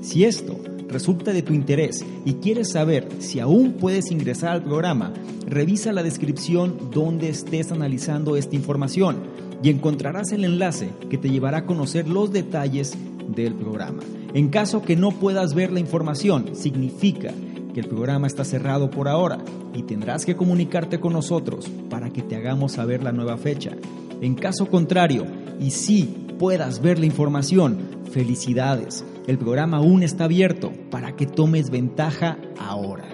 Si 0.00 0.24
esto 0.24 0.58
resulta 0.88 1.34
de 1.34 1.42
tu 1.42 1.52
interés 1.52 2.02
y 2.24 2.34
quieres 2.34 2.72
saber 2.72 3.06
si 3.18 3.40
aún 3.40 3.74
puedes 3.74 4.10
ingresar 4.10 4.52
al 4.52 4.62
programa, 4.62 5.12
revisa 5.46 5.92
la 5.92 6.02
descripción 6.02 6.90
donde 6.90 7.28
estés 7.28 7.72
analizando 7.72 8.36
esta 8.38 8.56
información 8.56 9.18
y 9.62 9.68
encontrarás 9.68 10.32
el 10.32 10.44
enlace 10.44 10.88
que 11.10 11.18
te 11.18 11.28
llevará 11.28 11.58
a 11.58 11.66
conocer 11.66 12.08
los 12.08 12.32
detalles 12.32 12.96
del 13.28 13.52
programa. 13.52 14.02
En 14.34 14.48
caso 14.48 14.82
que 14.82 14.96
no 14.96 15.10
puedas 15.10 15.54
ver 15.54 15.72
la 15.72 15.80
información, 15.80 16.54
significa 16.54 17.32
que 17.74 17.80
el 17.80 17.88
programa 17.88 18.26
está 18.26 18.44
cerrado 18.44 18.90
por 18.90 19.08
ahora 19.08 19.38
y 19.74 19.82
tendrás 19.82 20.24
que 20.24 20.36
comunicarte 20.36 21.00
con 21.00 21.12
nosotros 21.12 21.68
para 21.88 22.10
que 22.10 22.22
te 22.22 22.36
hagamos 22.36 22.72
saber 22.72 23.02
la 23.02 23.12
nueva 23.12 23.36
fecha. 23.36 23.72
En 24.20 24.34
caso 24.34 24.66
contrario, 24.66 25.26
y 25.58 25.70
si 25.70 26.04
puedas 26.38 26.80
ver 26.80 26.98
la 26.98 27.06
información, 27.06 27.78
felicidades 28.10 29.04
el 29.26 29.38
programa 29.38 29.76
aún 29.76 30.02
está 30.02 30.24
abierto 30.24 30.72
para 30.90 31.14
que 31.14 31.26
tomes 31.26 31.70
ventaja 31.70 32.36
ahora. 32.58 33.08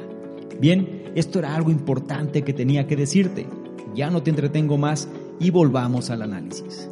Bien, 0.59 1.13
esto 1.15 1.39
era 1.41 1.55
algo 1.55 1.71
importante 1.71 2.43
que 2.43 2.55
tenía 2.55 2.87
que 2.87 2.97
decirte. 2.97 3.47
Ya 3.95 4.11
no 4.11 4.23
te 4.23 4.31
entretengo 4.31 4.79
más 4.79 5.09
y 5.39 5.51
volvamos 5.51 6.09
al 6.09 6.23
análisis. 6.23 6.89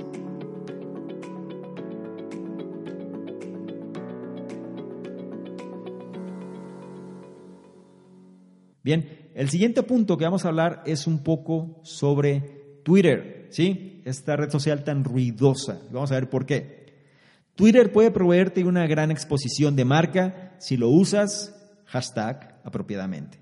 Bien, 8.85 9.31
el 9.35 9.49
siguiente 9.49 9.83
punto 9.83 10.19
que 10.19 10.25
vamos 10.25 10.45
a 10.45 10.49
hablar 10.49 10.83
es 10.85 11.07
un 11.07 11.21
poco 11.25 11.81
sobre 11.83 12.81
Twitter, 12.85 13.49
¿sí? 13.51 14.03
Esta 14.05 14.37
red 14.37 14.51
social 14.51 14.85
tan 14.85 15.03
ruidosa. 15.03 15.81
Vamos 15.91 16.13
a 16.13 16.17
ver 16.17 16.29
por 16.29 16.45
qué. 16.45 16.85
Twitter 17.55 17.91
puede 17.93 18.11
proveerte 18.11 18.63
una 18.65 18.87
gran 18.87 19.11
exposición 19.11 19.75
de 19.75 19.87
marca 19.87 20.55
si 20.59 20.77
lo 20.77 20.91
usas 20.91 21.55
hashtag 21.87 22.61
apropiadamente. 22.63 23.39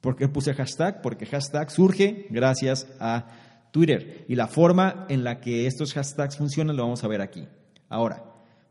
¿Por 0.00 0.14
qué 0.16 0.28
puse 0.28 0.54
hashtag? 0.54 1.02
Porque 1.02 1.26
hashtag 1.26 1.70
surge 1.70 2.26
gracias 2.30 2.86
a 3.00 3.26
Twitter. 3.72 4.24
Y 4.28 4.36
la 4.36 4.46
forma 4.46 5.06
en 5.08 5.24
la 5.24 5.40
que 5.40 5.66
estos 5.66 5.92
hashtags 5.94 6.36
funcionan 6.36 6.76
lo 6.76 6.84
vamos 6.84 7.02
a 7.02 7.08
ver 7.08 7.20
aquí. 7.20 7.48
Ahora, 7.88 8.22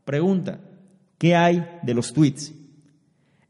pregunta, 0.04 0.60
¿qué 1.18 1.34
hay 1.34 1.66
de 1.82 1.92
los 1.92 2.12
tweets? 2.12 2.54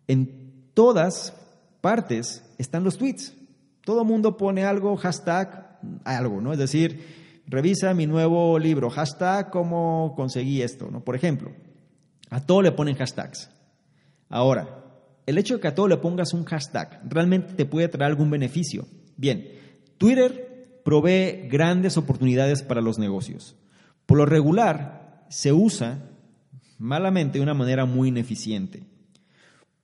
En 0.08 0.70
todas 0.74 1.34
partes 1.80 2.43
están 2.59 2.84
los 2.84 2.98
tweets. 2.98 3.34
Todo 3.82 4.05
mundo 4.05 4.36
pone 4.36 4.64
algo, 4.64 4.96
hashtag, 4.96 5.78
algo, 6.05 6.40
¿no? 6.40 6.52
Es 6.52 6.59
decir, 6.59 7.42
revisa 7.46 7.94
mi 7.94 8.07
nuevo 8.07 8.59
libro, 8.59 8.90
hashtag, 8.90 9.50
cómo 9.50 10.14
conseguí 10.16 10.62
esto, 10.62 10.90
¿no? 10.90 11.05
Por 11.05 11.16
ejemplo, 11.16 11.52
a 12.30 12.40
todo 12.40 12.62
le 12.62 12.72
ponen 12.72 12.96
hashtags. 12.96 13.50
Ahora, 14.28 14.84
el 15.26 15.38
hecho 15.38 15.55
de 15.55 15.61
que 15.61 15.68
a 15.68 15.74
todo 15.74 15.88
le 15.88 15.96
pongas 15.98 16.32
un 16.32 16.44
hashtag 16.44 17.00
realmente 17.09 17.55
te 17.55 17.66
puede 17.66 17.88
traer 17.88 18.11
algún 18.11 18.30
beneficio. 18.30 18.86
Bien, 19.16 19.48
Twitter 19.98 20.80
provee 20.84 21.48
grandes 21.48 21.96
oportunidades 21.96 22.62
para 22.62 22.80
los 22.80 22.98
negocios. 22.98 23.57
Por 24.07 24.18
lo 24.18 24.26
regular, 24.26 25.24
se 25.28 25.52
usa 25.52 26.11
malamente 26.78 27.38
de 27.38 27.42
una 27.42 27.55
manera 27.55 27.86
muy 27.86 28.09
ineficiente. 28.09 28.82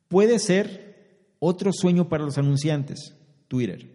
Puede 0.09 0.39
ser 0.39 0.90
otro 1.41 1.73
sueño 1.73 2.09
para 2.09 2.25
los 2.25 2.39
anunciantes, 2.39 3.17
Twitter, 3.49 3.91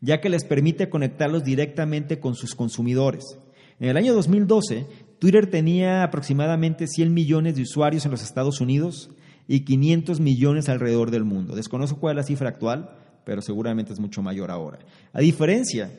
ya 0.00 0.20
que 0.20 0.28
les 0.28 0.44
permite 0.44 0.88
conectarlos 0.88 1.44
directamente 1.44 2.18
con 2.18 2.34
sus 2.34 2.54
consumidores. 2.56 3.38
En 3.78 3.90
el 3.90 3.96
año 3.96 4.14
2012, 4.14 4.86
Twitter 5.18 5.48
tenía 5.48 6.02
aproximadamente 6.02 6.86
100 6.88 7.14
millones 7.14 7.54
de 7.54 7.62
usuarios 7.62 8.04
en 8.04 8.10
los 8.10 8.22
Estados 8.22 8.60
Unidos 8.60 9.10
y 9.46 9.60
500 9.60 10.20
millones 10.20 10.68
alrededor 10.68 11.10
del 11.10 11.24
mundo. 11.24 11.54
Desconozco 11.54 12.00
cuál 12.00 12.16
es 12.18 12.24
la 12.24 12.26
cifra 12.26 12.48
actual, 12.48 12.90
pero 13.24 13.42
seguramente 13.42 13.92
es 13.92 14.00
mucho 14.00 14.22
mayor 14.22 14.50
ahora. 14.50 14.78
A 15.12 15.20
diferencia, 15.20 15.90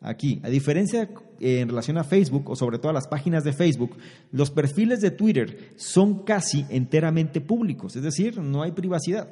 aquí, 0.00 0.40
a 0.44 0.48
diferencia 0.48 1.10
eh, 1.40 1.60
en 1.60 1.68
relación 1.68 1.98
a 1.98 2.04
Facebook 2.04 2.48
o 2.50 2.56
sobre 2.56 2.78
todo 2.78 2.90
a 2.90 2.94
las 2.94 3.08
páginas 3.08 3.42
de 3.42 3.52
Facebook, 3.52 3.96
los 4.30 4.50
perfiles 4.50 5.00
de 5.00 5.10
Twitter 5.10 5.72
son 5.76 6.24
casi 6.24 6.64
enteramente 6.68 7.40
públicos, 7.40 7.96
es 7.96 8.02
decir, 8.02 8.38
no 8.38 8.62
hay 8.62 8.72
privacidad, 8.72 9.28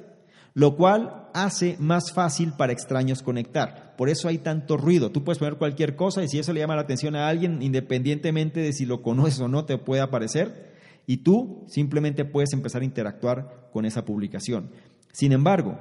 lo 0.55 0.77
cual 0.77 1.29
hace 1.35 1.77
más 1.79 2.13
fácil 2.13 2.53
para 2.53 2.73
extraños 2.73 3.23
conectar. 3.23 3.95
Por 3.97 4.09
eso 4.09 4.29
hay 4.29 4.39
tanto 4.39 4.77
ruido. 4.77 5.11
Tú 5.11 5.25
puedes 5.25 5.39
poner 5.39 5.57
cualquier 5.57 5.97
cosa 5.97 6.23
y 6.23 6.29
si 6.29 6.39
eso 6.39 6.53
le 6.53 6.61
llama 6.61 6.77
la 6.77 6.83
atención 6.83 7.17
a 7.17 7.29
alguien, 7.29 7.63
independientemente 7.63 8.61
de 8.61 8.73
si 8.73 8.85
lo 8.85 9.03
conoces 9.03 9.41
o 9.41 9.49
no, 9.49 9.65
te 9.65 9.79
puede 9.79 10.03
aparecer 10.03 10.73
y 11.07 11.19
tú 11.19 11.65
simplemente 11.69 12.25
puedes 12.25 12.53
empezar 12.53 12.83
a 12.83 12.87
interactuar 12.87 13.69
con 13.73 13.85
esa 13.85 14.05
publicación. 14.05 14.71
Sin 15.13 15.33
embargo, 15.33 15.79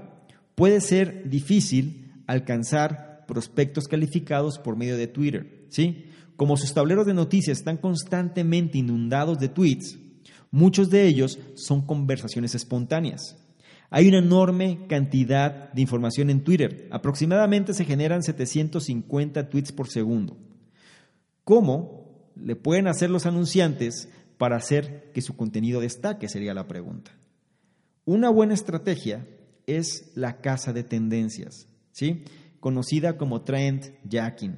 puede 0.55 0.81
ser 0.81 1.29
difícil 1.29 2.23
alcanzar 2.27 3.25
prospectos 3.27 3.87
calificados 3.87 4.57
por 4.59 4.75
medio 4.75 4.97
de 4.97 5.07
Twitter, 5.07 5.65
¿sí? 5.69 6.05
Como 6.35 6.57
sus 6.57 6.73
tableros 6.73 7.05
de 7.05 7.13
noticias 7.13 7.59
están 7.59 7.77
constantemente 7.77 8.77
inundados 8.77 9.39
de 9.39 9.47
tweets, 9.47 9.97
muchos 10.49 10.89
de 10.89 11.07
ellos 11.07 11.39
son 11.55 11.85
conversaciones 11.85 12.55
espontáneas. 12.55 13.37
Hay 13.93 14.07
una 14.07 14.19
enorme 14.19 14.85
cantidad 14.87 15.71
de 15.73 15.81
información 15.81 16.29
en 16.29 16.45
Twitter. 16.45 16.87
Aproximadamente 16.91 17.73
se 17.73 17.83
generan 17.83 18.23
750 18.23 19.49
tweets 19.49 19.73
por 19.73 19.89
segundo. 19.89 20.37
¿Cómo 21.43 22.31
le 22.37 22.55
pueden 22.55 22.87
hacer 22.87 23.09
los 23.09 23.25
anunciantes 23.25 24.07
para 24.37 24.55
hacer 24.55 25.11
que 25.13 25.21
su 25.21 25.35
contenido 25.35 25.81
destaque? 25.81 26.29
Sería 26.29 26.53
la 26.53 26.69
pregunta. 26.69 27.11
Una 28.05 28.29
buena 28.29 28.53
estrategia 28.53 29.27
es 29.67 30.13
la 30.15 30.39
casa 30.39 30.71
de 30.71 30.83
tendencias, 30.83 31.67
¿sí? 31.91 32.23
conocida 32.61 33.17
como 33.17 33.41
trend 33.41 33.93
jacking, 34.09 34.55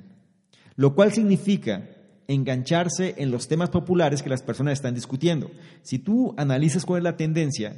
lo 0.75 0.93
cual 0.93 1.11
significa 1.11 1.89
engancharse 2.27 3.15
en 3.17 3.31
los 3.31 3.47
temas 3.47 3.71
populares 3.71 4.21
que 4.21 4.29
las 4.29 4.43
personas 4.43 4.73
están 4.73 4.93
discutiendo. 4.93 5.49
Si 5.81 5.97
tú 5.97 6.36
analizas 6.38 6.86
cuál 6.86 6.99
es 6.99 7.03
la 7.03 7.17
tendencia 7.17 7.75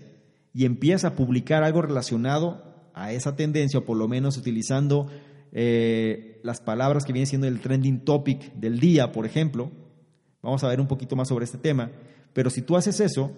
y 0.56 0.66
empiezas 0.66 1.12
a 1.12 1.16
publicar 1.16 1.64
algo 1.64 1.84
relacionado 1.84 2.90
a 2.96 3.12
esa 3.12 3.36
tendencia, 3.36 3.80
o 3.80 3.86
por 3.86 3.98
lo 3.98 4.08
menos 4.08 4.38
utilizando 4.38 5.08
eh, 5.52 6.40
las 6.44 6.62
palabras 6.62 7.06
que 7.06 7.14
vienen 7.14 7.28
siendo 7.28 7.46
el 7.46 7.60
trending 7.60 8.06
topic 8.06 8.54
del 8.56 8.80
día, 8.80 9.12
por 9.12 9.28
ejemplo, 9.28 9.70
Vamos 10.46 10.64
a 10.64 10.68
ver 10.68 10.80
un 10.80 10.88
poquito 10.88 11.16
más 11.16 11.28
sobre 11.28 11.46
este 11.46 11.58
tema. 11.58 11.90
Pero 12.32 12.52
si 12.52 12.62
tú 12.62 12.78
haces 12.78 13.00
eso, 13.00 13.32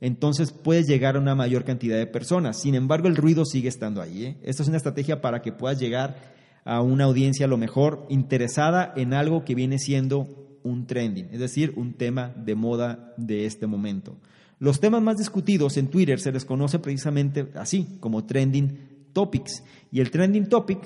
entonces 0.00 0.52
puedes 0.52 0.86
llegar 0.86 1.16
a 1.16 1.18
una 1.18 1.34
mayor 1.34 1.64
cantidad 1.64 1.98
de 1.98 2.06
personas. 2.06 2.60
Sin 2.60 2.76
embargo, 2.76 3.08
el 3.08 3.16
ruido 3.16 3.44
sigue 3.44 3.68
estando 3.68 4.00
ahí. 4.00 4.26
¿eh? 4.26 4.36
Esto 4.44 4.62
es 4.62 4.68
una 4.68 4.76
estrategia 4.76 5.20
para 5.20 5.42
que 5.42 5.50
puedas 5.50 5.80
llegar 5.80 6.32
a 6.64 6.80
una 6.80 7.04
audiencia 7.04 7.46
a 7.46 7.48
lo 7.48 7.56
mejor 7.56 8.06
interesada 8.08 8.92
en 8.96 9.12
algo 9.12 9.44
que 9.44 9.56
viene 9.56 9.80
siendo 9.80 10.28
un 10.62 10.86
trending, 10.86 11.30
es 11.32 11.40
decir, 11.40 11.72
un 11.74 11.94
tema 11.94 12.32
de 12.36 12.54
moda 12.54 13.12
de 13.16 13.46
este 13.46 13.66
momento. 13.66 14.16
Los 14.62 14.78
temas 14.78 15.02
más 15.02 15.18
discutidos 15.18 15.76
en 15.76 15.88
Twitter 15.88 16.20
se 16.20 16.30
les 16.30 16.44
conoce 16.44 16.78
precisamente 16.78 17.48
así, 17.56 17.96
como 17.98 18.26
trending 18.26 19.08
topics. 19.12 19.64
Y 19.90 19.98
el 19.98 20.12
trending 20.12 20.48
topic, 20.48 20.78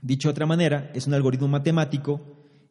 dicho 0.00 0.28
de 0.28 0.30
otra 0.30 0.46
manera, 0.46 0.92
es 0.94 1.08
un 1.08 1.14
algoritmo 1.14 1.48
matemático 1.48 2.20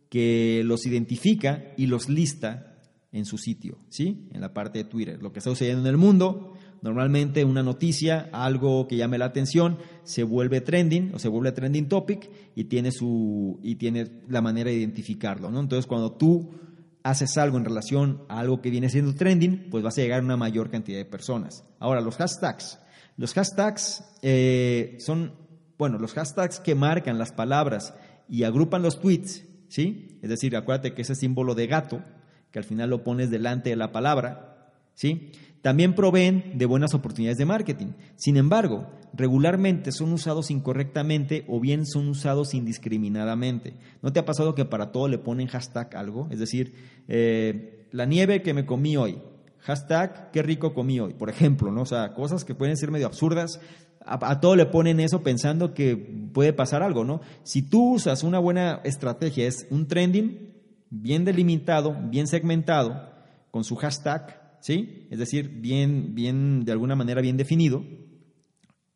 que 0.07 0.61
los 0.63 0.85
identifica 0.85 1.65
y 1.75 1.87
los 1.87 2.07
lista 2.07 2.77
en 3.11 3.25
su 3.25 3.37
sitio, 3.37 3.77
¿sí? 3.89 4.29
En 4.31 4.39
la 4.39 4.53
parte 4.53 4.79
de 4.79 4.85
Twitter. 4.85 5.21
Lo 5.21 5.33
que 5.33 5.39
está 5.39 5.49
sucediendo 5.49 5.81
en 5.81 5.87
el 5.87 5.97
mundo, 5.97 6.53
normalmente 6.81 7.43
una 7.43 7.61
noticia, 7.61 8.29
algo 8.31 8.87
que 8.87 8.95
llame 8.95 9.17
la 9.17 9.25
atención, 9.25 9.79
se 10.05 10.23
vuelve 10.23 10.61
trending 10.61 11.13
o 11.13 11.19
se 11.19 11.27
vuelve 11.27 11.51
trending 11.51 11.89
topic 11.89 12.29
y 12.55 12.63
tiene, 12.63 12.93
su, 12.93 13.59
y 13.61 13.75
tiene 13.75 14.21
la 14.29 14.41
manera 14.41 14.69
de 14.69 14.77
identificarlo, 14.77 15.51
¿no? 15.51 15.59
Entonces, 15.59 15.85
cuando 15.87 16.13
tú 16.13 16.51
haces 17.05 17.37
algo 17.37 17.57
en 17.57 17.65
relación 17.65 18.23
a 18.29 18.39
algo 18.39 18.61
que 18.61 18.71
viene 18.71 18.89
siendo 18.89 19.13
trending, 19.13 19.69
pues 19.69 19.83
vas 19.83 19.97
a 19.97 20.01
llegar 20.01 20.21
a 20.21 20.23
una 20.23 20.37
mayor 20.37 20.71
cantidad 20.71 20.97
de 20.97 21.05
personas. 21.05 21.63
Ahora, 21.79 22.01
los 22.01 22.15
hashtags. 22.17 22.79
Los 23.15 23.33
hashtags 23.33 24.03
eh, 24.23 24.97
son, 24.99 25.33
bueno, 25.77 25.99
los 25.99 26.13
hashtags 26.13 26.59
que 26.59 26.73
marcan 26.73 27.19
las 27.19 27.31
palabras 27.31 27.93
y 28.27 28.43
agrupan 28.43 28.81
los 28.81 28.99
tweets 28.99 29.43
¿sí? 29.67 30.19
Es 30.23 30.29
decir, 30.29 30.55
acuérdate 30.55 30.93
que 30.93 31.03
ese 31.03 31.13
símbolo 31.15 31.53
de 31.53 31.67
gato, 31.67 32.01
que 32.51 32.59
al 32.59 32.65
final 32.65 32.89
lo 32.89 33.03
pones 33.03 33.29
delante 33.29 33.69
de 33.69 33.75
la 33.75 33.91
palabra, 33.91 34.71
¿sí? 34.95 35.31
También 35.65 35.95
proveen 35.95 36.59
de 36.59 36.67
buenas 36.67 36.93
oportunidades 36.93 37.39
de 37.39 37.45
marketing. 37.45 37.93
Sin 38.17 38.37
embargo, 38.37 38.85
regularmente 39.13 39.91
son 39.91 40.13
usados 40.13 40.51
incorrectamente 40.51 41.43
o 41.47 41.59
bien 41.59 41.87
son 41.87 42.07
usados 42.07 42.53
indiscriminadamente. 42.53 43.73
¿No 44.03 44.13
te 44.13 44.19
ha 44.19 44.25
pasado 44.25 44.53
que 44.53 44.65
para 44.65 44.91
todo 44.91 45.07
le 45.07 45.17
ponen 45.17 45.47
hashtag 45.47 45.95
algo? 45.95 46.27
Es 46.29 46.37
decir, 46.37 46.75
eh, 47.07 47.87
la 47.91 48.05
nieve 48.05 48.43
que 48.43 48.53
me 48.53 48.67
comí 48.67 48.95
hoy, 48.95 49.17
hashtag 49.57 50.29
qué 50.29 50.43
rico 50.43 50.75
comí 50.75 50.99
hoy, 50.99 51.15
por 51.15 51.31
ejemplo, 51.31 51.71
¿no? 51.71 51.81
O 51.81 51.87
sea, 51.87 52.13
cosas 52.13 52.45
que 52.45 52.53
pueden 52.53 52.77
ser 52.77 52.91
medio 52.91 53.07
absurdas, 53.07 53.59
a, 54.01 54.39
todo 54.39 54.55
le 54.55 54.67
ponen 54.67 54.99
eso 54.99 55.23
pensando 55.23 55.73
que 55.73 55.97
puede 56.31 56.53
pasar 56.53 56.83
algo, 56.83 57.05
¿no? 57.05 57.21
Si 57.41 57.63
tú 57.63 57.95
usas 57.95 58.21
una 58.21 58.37
buena 58.37 58.81
estrategia, 58.83 59.47
es 59.47 59.65
un 59.71 59.87
trending 59.87 60.53
bien 60.91 61.25
delimitado, 61.25 61.97
bien 62.11 62.27
segmentado, 62.27 63.09
con 63.49 63.63
su 63.63 63.75
hashtag, 63.77 64.44
¿sí? 64.65 65.05
Es 65.11 65.19
decir, 65.19 65.47
bien, 65.47 66.15
bien, 66.15 66.65
de 66.65 66.71
alguna 66.71 66.95
manera 66.95 67.21
bien 67.21 67.37
definido, 67.37 67.85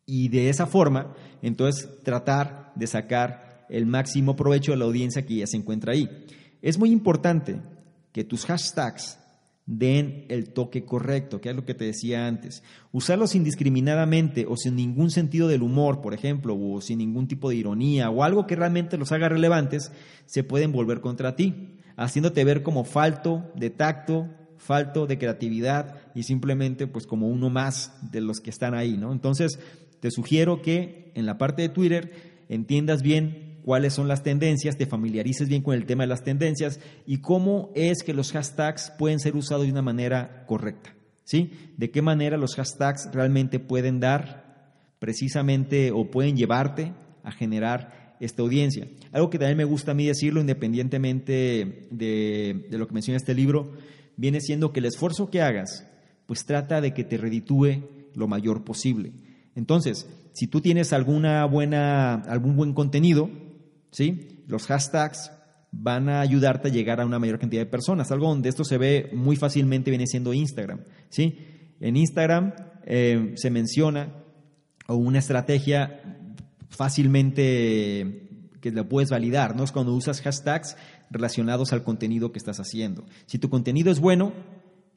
y 0.04 0.28
de 0.28 0.48
esa 0.48 0.66
forma, 0.66 1.14
entonces 1.42 1.88
tratar 2.02 2.72
de 2.74 2.88
sacar 2.88 3.66
el 3.68 3.86
máximo 3.86 4.34
provecho 4.34 4.72
de 4.72 4.78
la 4.78 4.86
audiencia 4.86 5.24
que 5.24 5.36
ya 5.36 5.46
se 5.46 5.56
encuentra 5.56 5.92
ahí. 5.92 6.08
Es 6.60 6.76
muy 6.76 6.90
importante 6.90 7.60
que 8.10 8.24
tus 8.24 8.46
hashtags 8.46 9.20
den 9.64 10.26
el 10.28 10.52
toque 10.52 10.84
correcto, 10.84 11.40
que 11.40 11.50
es 11.50 11.54
lo 11.54 11.64
que 11.64 11.74
te 11.74 11.84
decía 11.84 12.26
antes. 12.26 12.64
Usarlos 12.90 13.36
indiscriminadamente 13.36 14.46
o 14.48 14.56
sin 14.56 14.74
ningún 14.74 15.12
sentido 15.12 15.46
del 15.46 15.62
humor, 15.62 16.00
por 16.00 16.14
ejemplo, 16.14 16.58
o 16.60 16.80
sin 16.80 16.98
ningún 16.98 17.28
tipo 17.28 17.48
de 17.48 17.54
ironía 17.54 18.10
o 18.10 18.24
algo 18.24 18.48
que 18.48 18.56
realmente 18.56 18.98
los 18.98 19.12
haga 19.12 19.28
relevantes, 19.28 19.92
se 20.26 20.42
pueden 20.42 20.72
volver 20.72 21.00
contra 21.00 21.36
ti, 21.36 21.76
haciéndote 21.94 22.42
ver 22.42 22.64
como 22.64 22.82
falto 22.82 23.52
de 23.54 23.70
tacto, 23.70 24.28
falto 24.70 25.08
de 25.08 25.18
creatividad 25.18 25.96
y 26.14 26.22
simplemente 26.22 26.86
pues 26.86 27.04
como 27.04 27.26
uno 27.26 27.50
más 27.50 27.92
de 28.12 28.20
los 28.20 28.38
que 28.38 28.50
están 28.50 28.72
ahí, 28.72 28.96
¿no? 28.96 29.10
Entonces, 29.10 29.58
te 29.98 30.12
sugiero 30.12 30.62
que 30.62 31.10
en 31.16 31.26
la 31.26 31.38
parte 31.38 31.62
de 31.62 31.70
Twitter 31.70 32.12
entiendas 32.48 33.02
bien 33.02 33.58
cuáles 33.64 33.94
son 33.94 34.06
las 34.06 34.22
tendencias, 34.22 34.76
te 34.76 34.86
familiarices 34.86 35.48
bien 35.48 35.62
con 35.62 35.74
el 35.74 35.86
tema 35.86 36.04
de 36.04 36.06
las 36.06 36.22
tendencias 36.22 36.78
y 37.04 37.18
cómo 37.18 37.72
es 37.74 38.04
que 38.04 38.14
los 38.14 38.30
hashtags 38.30 38.92
pueden 38.96 39.18
ser 39.18 39.34
usados 39.34 39.64
de 39.64 39.72
una 39.72 39.82
manera 39.82 40.44
correcta. 40.46 40.94
¿sí? 41.24 41.50
De 41.76 41.90
qué 41.90 42.00
manera 42.00 42.36
los 42.36 42.54
hashtags 42.54 43.10
realmente 43.12 43.58
pueden 43.58 43.98
dar 43.98 44.76
precisamente 45.00 45.90
o 45.90 46.12
pueden 46.12 46.36
llevarte 46.36 46.92
a 47.24 47.32
generar 47.32 48.14
esta 48.20 48.42
audiencia. 48.42 48.86
Algo 49.10 49.30
que 49.30 49.38
también 49.40 49.58
me 49.58 49.64
gusta 49.64 49.90
a 49.90 49.94
mí 49.94 50.06
decirlo, 50.06 50.40
independientemente 50.40 51.88
de, 51.90 52.66
de 52.70 52.78
lo 52.78 52.86
que 52.86 52.94
menciona 52.94 53.16
este 53.16 53.34
libro, 53.34 53.72
viene 54.20 54.42
siendo 54.42 54.70
que 54.72 54.80
el 54.80 54.86
esfuerzo 54.86 55.30
que 55.30 55.40
hagas 55.40 55.86
pues 56.26 56.44
trata 56.44 56.82
de 56.82 56.92
que 56.92 57.04
te 57.04 57.16
reditúe 57.16 58.10
lo 58.14 58.28
mayor 58.28 58.64
posible. 58.64 59.12
Entonces, 59.54 60.06
si 60.34 60.46
tú 60.46 60.60
tienes 60.60 60.92
alguna 60.92 61.44
buena, 61.46 62.14
algún 62.14 62.54
buen 62.54 62.74
contenido, 62.74 63.30
¿sí? 63.90 64.44
Los 64.46 64.66
hashtags 64.66 65.32
van 65.72 66.10
a 66.10 66.20
ayudarte 66.20 66.68
a 66.68 66.70
llegar 66.70 67.00
a 67.00 67.06
una 67.06 67.18
mayor 67.18 67.38
cantidad 67.38 67.62
de 67.62 67.70
personas. 67.70 68.12
Algo 68.12 68.28
donde 68.28 68.50
esto 68.50 68.62
se 68.62 68.76
ve 68.76 69.10
muy 69.14 69.36
fácilmente 69.36 69.90
viene 69.90 70.06
siendo 70.06 70.34
Instagram, 70.34 70.82
¿sí? 71.08 71.38
En 71.80 71.96
Instagram 71.96 72.52
eh, 72.84 73.32
se 73.36 73.50
menciona 73.50 74.22
o 74.86 74.96
una 74.96 75.18
estrategia 75.18 76.28
fácilmente 76.68 78.28
que 78.60 78.70
la 78.70 78.84
puedes 78.84 79.10
validar, 79.10 79.56
¿no? 79.56 79.64
Es 79.64 79.72
cuando 79.72 79.94
usas 79.94 80.20
hashtags 80.20 80.76
relacionados 81.10 81.72
al 81.72 81.82
contenido 81.82 82.32
que 82.32 82.38
estás 82.38 82.60
haciendo. 82.60 83.04
Si 83.26 83.38
tu 83.38 83.50
contenido 83.50 83.90
es 83.90 84.00
bueno 84.00 84.32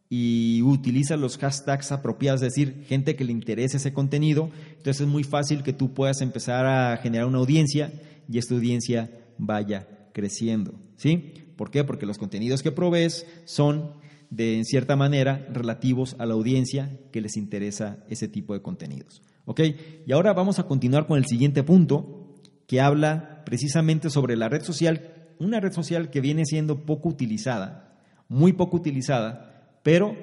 y 0.09 0.61
utilizas 0.61 1.19
los 1.19 1.37
hashtags 1.37 1.91
apropiados, 1.91 2.41
es 2.41 2.53
decir, 2.53 2.83
gente 2.87 3.15
que 3.15 3.23
le 3.23 3.31
interese 3.31 3.77
ese 3.77 3.93
contenido, 3.93 4.51
entonces 4.69 5.01
es 5.01 5.07
muy 5.07 5.23
fácil 5.23 5.63
que 5.63 5.73
tú 5.73 5.93
puedas 5.93 6.21
empezar 6.21 6.65
a 6.65 6.97
generar 6.97 7.27
una 7.27 7.39
audiencia 7.39 7.91
y 8.29 8.37
esta 8.37 8.53
audiencia 8.53 9.09
vaya 9.37 9.87
creciendo, 10.13 10.73
¿sí? 10.95 11.33
¿Por 11.55 11.71
qué? 11.71 11.83
Porque 11.83 12.05
los 12.05 12.17
contenidos 12.17 12.63
que 12.63 12.71
provees 12.71 13.25
son 13.45 13.93
de 14.29 14.57
en 14.57 14.65
cierta 14.65 14.95
manera 14.95 15.47
relativos 15.51 16.15
a 16.17 16.25
la 16.25 16.33
audiencia 16.33 16.99
que 17.11 17.21
les 17.21 17.37
interesa 17.37 18.03
ese 18.09 18.27
tipo 18.27 18.53
de 18.53 18.61
contenidos. 18.61 19.21
¿Ok? 19.45 19.61
Y 20.07 20.11
ahora 20.11 20.33
vamos 20.33 20.57
a 20.59 20.63
continuar 20.63 21.05
con 21.05 21.17
el 21.17 21.25
siguiente 21.25 21.63
punto 21.63 22.33
que 22.65 22.81
habla 22.81 23.43
precisamente 23.45 24.09
sobre 24.09 24.35
la 24.35 24.49
red 24.49 24.63
social 24.63 25.22
una 25.45 25.59
red 25.59 25.71
social 25.71 26.09
que 26.09 26.21
viene 26.21 26.45
siendo 26.45 26.85
poco 26.85 27.09
utilizada, 27.09 27.99
muy 28.27 28.53
poco 28.53 28.77
utilizada, 28.77 29.79
pero 29.83 30.15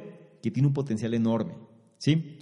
que 0.43 0.51
tiene 0.51 0.68
un 0.68 0.75
potencial 0.75 1.14
enorme, 1.14 1.55
¿sí? 1.99 2.39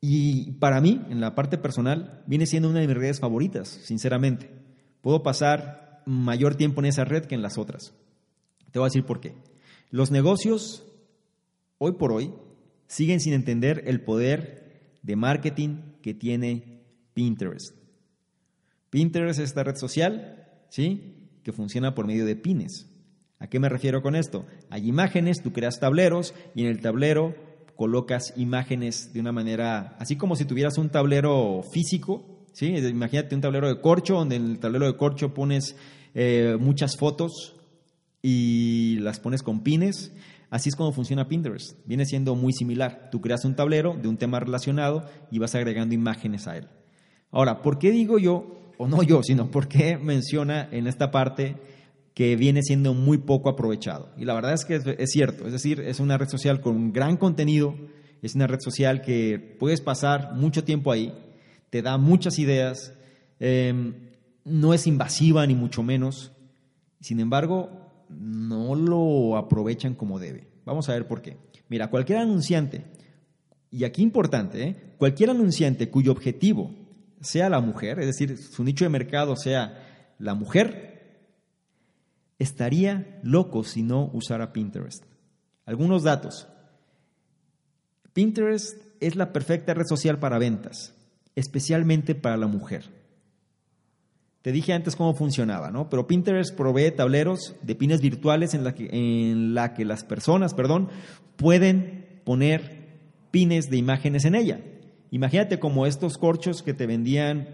Y 0.00 0.52
para 0.52 0.80
mí, 0.80 1.02
en 1.10 1.20
la 1.20 1.34
parte 1.34 1.58
personal, 1.58 2.22
viene 2.26 2.46
siendo 2.46 2.70
una 2.70 2.80
de 2.80 2.86
mis 2.86 2.96
redes 2.96 3.20
favoritas, 3.20 3.68
sinceramente. 3.68 4.50
Puedo 5.02 5.22
pasar 5.22 6.02
mayor 6.06 6.54
tiempo 6.54 6.80
en 6.80 6.86
esa 6.86 7.04
red 7.04 7.26
que 7.26 7.34
en 7.34 7.42
las 7.42 7.58
otras. 7.58 7.94
Te 8.70 8.78
voy 8.78 8.86
a 8.86 8.88
decir 8.90 9.04
por 9.04 9.20
qué. 9.20 9.34
Los 9.90 10.10
negocios, 10.10 10.86
hoy 11.78 11.92
por 11.92 12.12
hoy, 12.12 12.32
siguen 12.86 13.20
sin 13.20 13.34
entender 13.34 13.84
el 13.86 14.00
poder 14.00 14.98
de 15.02 15.16
marketing 15.16 15.76
que 16.02 16.14
tiene 16.14 16.82
Pinterest. 17.12 17.74
Pinterest 18.88 19.38
es 19.40 19.50
esta 19.50 19.64
red 19.64 19.76
social, 19.76 20.48
¿sí? 20.68 21.19
Que 21.42 21.52
funciona 21.52 21.94
por 21.94 22.06
medio 22.06 22.26
de 22.26 22.36
pines. 22.36 22.88
¿A 23.38 23.46
qué 23.48 23.58
me 23.58 23.68
refiero 23.68 24.02
con 24.02 24.16
esto? 24.16 24.46
Hay 24.68 24.86
imágenes, 24.86 25.42
tú 25.42 25.52
creas 25.52 25.80
tableros 25.80 26.34
y 26.54 26.62
en 26.62 26.68
el 26.68 26.80
tablero 26.80 27.34
colocas 27.74 28.34
imágenes 28.36 29.14
de 29.14 29.20
una 29.20 29.32
manera, 29.32 29.96
así 29.98 30.16
como 30.16 30.36
si 30.36 30.44
tuvieras 30.44 30.76
un 30.76 30.90
tablero 30.90 31.62
físico, 31.72 32.44
¿sí? 32.52 32.66
Imagínate 32.66 33.34
un 33.34 33.40
tablero 33.40 33.68
de 33.68 33.80
corcho, 33.80 34.16
donde 34.16 34.36
en 34.36 34.44
el 34.44 34.58
tablero 34.58 34.86
de 34.86 34.98
corcho 34.98 35.32
pones 35.32 35.76
eh, 36.14 36.58
muchas 36.60 36.98
fotos 36.98 37.56
y 38.20 38.98
las 39.00 39.18
pones 39.18 39.42
con 39.42 39.62
pines. 39.62 40.12
Así 40.50 40.68
es 40.68 40.76
como 40.76 40.92
funciona 40.92 41.28
Pinterest. 41.28 41.78
Viene 41.86 42.04
siendo 42.04 42.34
muy 42.34 42.52
similar. 42.52 43.08
Tú 43.10 43.22
creas 43.22 43.46
un 43.46 43.54
tablero 43.54 43.96
de 43.96 44.08
un 44.08 44.18
tema 44.18 44.40
relacionado 44.40 45.04
y 45.30 45.38
vas 45.38 45.54
agregando 45.54 45.94
imágenes 45.94 46.48
a 46.48 46.58
él. 46.58 46.68
Ahora, 47.30 47.62
¿por 47.62 47.78
qué 47.78 47.92
digo 47.92 48.18
yo 48.18 48.59
o 48.80 48.88
no 48.88 49.02
yo, 49.02 49.22
sino 49.22 49.50
porque 49.50 49.98
menciona 49.98 50.66
en 50.72 50.86
esta 50.86 51.10
parte 51.10 51.56
que 52.14 52.34
viene 52.34 52.62
siendo 52.62 52.94
muy 52.94 53.18
poco 53.18 53.50
aprovechado. 53.50 54.08
Y 54.16 54.24
la 54.24 54.32
verdad 54.32 54.54
es 54.54 54.64
que 54.64 54.76
es, 54.76 55.10
cierto, 55.10 55.46
es 55.46 55.52
decir, 55.52 55.80
es 55.80 56.00
una 56.00 56.16
red 56.16 56.30
social 56.30 56.62
con 56.62 56.90
gran 56.90 57.18
contenido, 57.18 57.74
es 58.22 58.34
una 58.34 58.46
red 58.46 58.60
social 58.60 59.02
que 59.02 59.38
puedes 59.58 59.82
pasar 59.82 60.32
mucho 60.34 60.64
tiempo 60.64 60.90
ahí, 60.90 61.12
te 61.68 61.82
da 61.82 61.98
muchas 61.98 62.38
ideas, 62.38 62.94
em, 63.38 63.96
no 64.46 64.72
es 64.72 64.86
invasiva 64.86 65.46
ni 65.46 65.54
mucho 65.54 65.82
menos, 65.82 66.32
sin 67.02 67.20
embargo, 67.20 67.68
no 68.08 68.74
lo 68.74 69.36
aprovechan 69.36 69.94
como 69.94 70.18
debe. 70.18 70.48
Vamos 70.64 70.88
a 70.88 70.94
ver 70.94 71.06
por 71.06 71.20
qué. 71.20 71.36
Mira, 71.68 71.90
cualquier 71.90 72.20
anunciante, 72.20 72.86
y 73.70 73.84
aquí 73.84 74.00
importante, 74.00 74.62
¿eh? 74.62 74.76
cualquier 74.96 75.28
anunciante 75.28 75.90
cuyo 75.90 76.12
objetivo 76.12 76.79
sea 77.20 77.48
la 77.48 77.60
mujer, 77.60 78.00
es 78.00 78.06
decir, 78.06 78.38
su 78.38 78.64
nicho 78.64 78.84
de 78.84 78.90
mercado 78.90 79.36
sea 79.36 80.14
la 80.18 80.34
mujer, 80.34 80.90
estaría 82.38 83.20
loco 83.22 83.64
si 83.64 83.82
no 83.82 84.10
usara 84.12 84.52
Pinterest. 84.52 85.04
Algunos 85.66 86.02
datos. 86.02 86.48
Pinterest 88.12 88.76
es 89.00 89.16
la 89.16 89.32
perfecta 89.32 89.74
red 89.74 89.86
social 89.86 90.18
para 90.18 90.38
ventas, 90.38 90.94
especialmente 91.36 92.14
para 92.14 92.36
la 92.36 92.46
mujer. 92.46 92.84
Te 94.42 94.52
dije 94.52 94.72
antes 94.72 94.96
cómo 94.96 95.14
funcionaba, 95.14 95.70
¿no? 95.70 95.90
Pero 95.90 96.06
Pinterest 96.06 96.56
provee 96.56 96.90
tableros 96.90 97.56
de 97.62 97.74
pines 97.74 98.00
virtuales 98.00 98.54
en 98.54 98.64
la 98.64 98.74
que, 98.74 98.88
en 98.90 99.54
la 99.54 99.74
que 99.74 99.84
las 99.84 100.02
personas, 100.02 100.54
perdón, 100.54 100.88
pueden 101.36 102.22
poner 102.24 102.88
pines 103.30 103.68
de 103.68 103.76
imágenes 103.76 104.24
en 104.24 104.34
ella. 104.34 104.60
Imagínate 105.10 105.58
como 105.58 105.86
estos 105.86 106.18
corchos 106.18 106.62
que 106.62 106.74
te 106.74 106.86
vendían, 106.86 107.48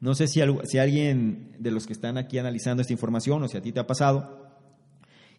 no 0.00 0.14
sé 0.14 0.28
si, 0.28 0.40
si 0.64 0.78
alguien 0.78 1.56
de 1.58 1.70
los 1.70 1.86
que 1.86 1.92
están 1.92 2.18
aquí 2.18 2.38
analizando 2.38 2.82
esta 2.82 2.92
información 2.92 3.42
o 3.42 3.48
si 3.48 3.56
a 3.56 3.62
ti 3.62 3.72
te 3.72 3.80
ha 3.80 3.86
pasado, 3.86 4.50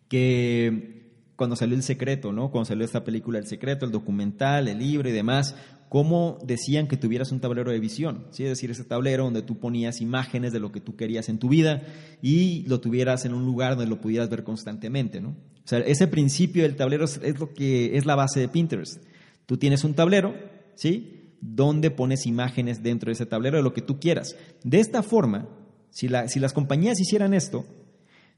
que 0.07 1.01
cuando 1.35 1.55
salió 1.55 1.75
El 1.75 1.83
Secreto, 1.83 2.31
¿no? 2.31 2.51
Cuando 2.51 2.65
salió 2.65 2.85
esta 2.85 3.03
película 3.03 3.39
El 3.39 3.47
Secreto, 3.47 3.85
el 3.85 3.91
documental, 3.91 4.67
el 4.67 4.77
libro 4.77 5.09
y 5.09 5.11
demás, 5.11 5.55
cómo 5.89 6.37
decían 6.45 6.87
que 6.87 6.97
tuvieras 6.97 7.31
un 7.31 7.39
tablero 7.39 7.71
de 7.71 7.79
visión, 7.79 8.25
¿sí? 8.31 8.43
Es 8.43 8.49
decir, 8.49 8.71
ese 8.71 8.83
tablero 8.83 9.23
donde 9.23 9.41
tú 9.41 9.57
ponías 9.59 10.01
imágenes 10.01 10.53
de 10.53 10.59
lo 10.59 10.71
que 10.71 10.79
tú 10.79 10.95
querías 10.95 11.29
en 11.29 11.37
tu 11.37 11.49
vida 11.49 11.81
y 12.21 12.63
lo 12.67 12.79
tuvieras 12.79 13.25
en 13.25 13.33
un 13.33 13.45
lugar 13.45 13.75
donde 13.75 13.89
lo 13.89 13.99
pudieras 13.99 14.29
ver 14.29 14.43
constantemente, 14.43 15.19
¿no? 15.19 15.29
O 15.29 15.67
sea, 15.67 15.79
ese 15.79 16.07
principio 16.07 16.63
del 16.63 16.75
tablero 16.75 17.05
es, 17.05 17.39
lo 17.39 17.53
que 17.53 17.97
es 17.97 18.05
la 18.05 18.15
base 18.15 18.39
de 18.39 18.47
Pinterest. 18.47 19.03
Tú 19.45 19.57
tienes 19.57 19.83
un 19.83 19.93
tablero, 19.93 20.33
¿sí? 20.75 21.20
Dónde 21.41 21.91
pones 21.91 22.25
imágenes 22.25 22.83
dentro 22.83 23.07
de 23.07 23.13
ese 23.13 23.25
tablero 23.25 23.57
de 23.57 23.63
lo 23.63 23.73
que 23.73 23.81
tú 23.81 23.99
quieras. 23.99 24.35
De 24.63 24.79
esta 24.79 25.03
forma, 25.03 25.49
si, 25.89 26.07
si 26.27 26.39
las 26.39 26.53
compañías 26.53 26.99
hicieran 26.99 27.33
esto, 27.33 27.65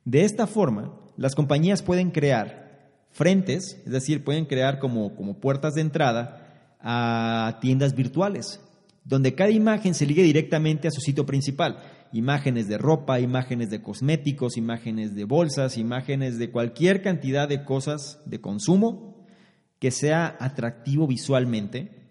de 0.05 0.23
esta 0.23 0.47
forma, 0.47 0.93
las 1.17 1.35
compañías 1.35 1.83
pueden 1.83 2.11
crear 2.11 2.63
frentes, 3.11 3.81
es 3.85 3.91
decir, 3.91 4.23
pueden 4.23 4.45
crear 4.45 4.79
como, 4.79 5.15
como 5.15 5.39
puertas 5.39 5.75
de 5.75 5.81
entrada 5.81 6.75
a 6.79 7.59
tiendas 7.61 7.95
virtuales, 7.95 8.59
donde 9.05 9.35
cada 9.35 9.51
imagen 9.51 9.93
se 9.93 10.05
ligue 10.05 10.23
directamente 10.23 10.87
a 10.87 10.91
su 10.91 11.01
sitio 11.01 11.25
principal. 11.25 11.79
Imágenes 12.11 12.67
de 12.67 12.77
ropa, 12.77 13.19
imágenes 13.19 13.69
de 13.69 13.81
cosméticos, 13.81 14.57
imágenes 14.57 15.15
de 15.15 15.25
bolsas, 15.25 15.77
imágenes 15.77 16.37
de 16.37 16.51
cualquier 16.51 17.01
cantidad 17.01 17.47
de 17.47 17.63
cosas 17.63 18.21
de 18.25 18.39
consumo 18.39 19.25
que 19.79 19.91
sea 19.91 20.37
atractivo 20.39 21.07
visualmente 21.07 22.02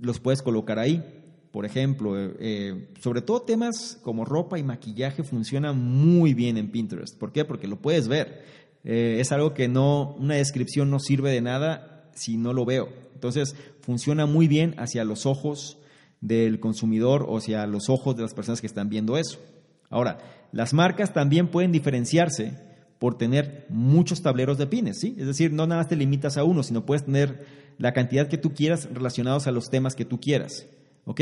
los 0.00 0.20
puedes 0.20 0.42
colocar 0.42 0.78
ahí. 0.78 1.02
Por 1.50 1.64
ejemplo, 1.64 2.18
eh, 2.18 2.34
eh, 2.40 2.88
sobre 3.00 3.22
todo 3.22 3.42
temas 3.42 3.98
como 4.02 4.24
ropa 4.24 4.58
y 4.58 4.62
maquillaje 4.62 5.22
funcionan 5.22 5.78
muy 5.78 6.34
bien 6.34 6.56
en 6.56 6.70
Pinterest. 6.70 7.16
¿Por 7.16 7.32
qué? 7.32 7.44
Porque 7.44 7.68
lo 7.68 7.80
puedes 7.80 8.08
ver. 8.08 8.42
Eh, 8.82 9.18
es 9.20 9.30
algo 9.32 9.54
que 9.54 9.68
no, 9.68 10.16
una 10.18 10.34
descripción 10.34 10.90
no 10.90 10.98
sirve 10.98 11.30
de 11.30 11.40
nada 11.40 12.10
si 12.14 12.36
no 12.36 12.52
lo 12.52 12.64
veo. 12.64 12.88
Entonces, 13.14 13.54
funciona 13.80 14.26
muy 14.26 14.48
bien 14.48 14.74
hacia 14.78 15.04
los 15.04 15.26
ojos 15.26 15.78
del 16.20 16.58
consumidor 16.58 17.24
o 17.28 17.38
hacia 17.38 17.66
los 17.66 17.88
ojos 17.88 18.16
de 18.16 18.22
las 18.22 18.34
personas 18.34 18.60
que 18.60 18.66
están 18.66 18.88
viendo 18.88 19.16
eso. 19.16 19.38
Ahora, 19.90 20.18
las 20.52 20.72
marcas 20.72 21.12
también 21.12 21.48
pueden 21.48 21.70
diferenciarse 21.70 22.58
por 22.98 23.18
tener 23.18 23.66
muchos 23.68 24.22
tableros 24.22 24.58
de 24.58 24.66
pines, 24.66 24.98
¿sí? 25.00 25.14
Es 25.18 25.26
decir, 25.26 25.52
no 25.52 25.66
nada 25.66 25.82
más 25.82 25.88
te 25.88 25.96
limitas 25.96 26.36
a 26.36 26.44
uno, 26.44 26.62
sino 26.62 26.86
puedes 26.86 27.04
tener 27.04 27.46
la 27.78 27.92
cantidad 27.92 28.28
que 28.28 28.38
tú 28.38 28.54
quieras 28.54 28.88
relacionados 28.92 29.46
a 29.46 29.52
los 29.52 29.70
temas 29.70 29.94
que 29.94 30.04
tú 30.04 30.20
quieras. 30.20 30.66
¿Ok? 31.04 31.20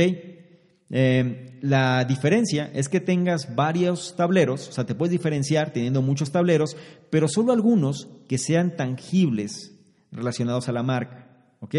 Eh, 0.95 1.59
la 1.63 2.05
diferencia 2.05 2.71
es 2.75 2.89
que 2.89 3.01
tengas 3.01 3.55
varios 3.55 4.15
tableros, 4.15 4.69
o 4.69 4.73
sea, 4.73 4.85
te 4.85 4.95
puedes 4.95 5.11
diferenciar 5.11 5.73
teniendo 5.73 6.03
muchos 6.03 6.31
tableros, 6.31 6.77
pero 7.09 7.29
solo 7.29 7.53
algunos 7.53 8.09
que 8.29 8.37
sean 8.37 8.77
tangibles 8.77 9.73
relacionados 10.11 10.69
a 10.69 10.73
la 10.73 10.83
marca. 10.83 11.29
¿Ok? 11.61 11.77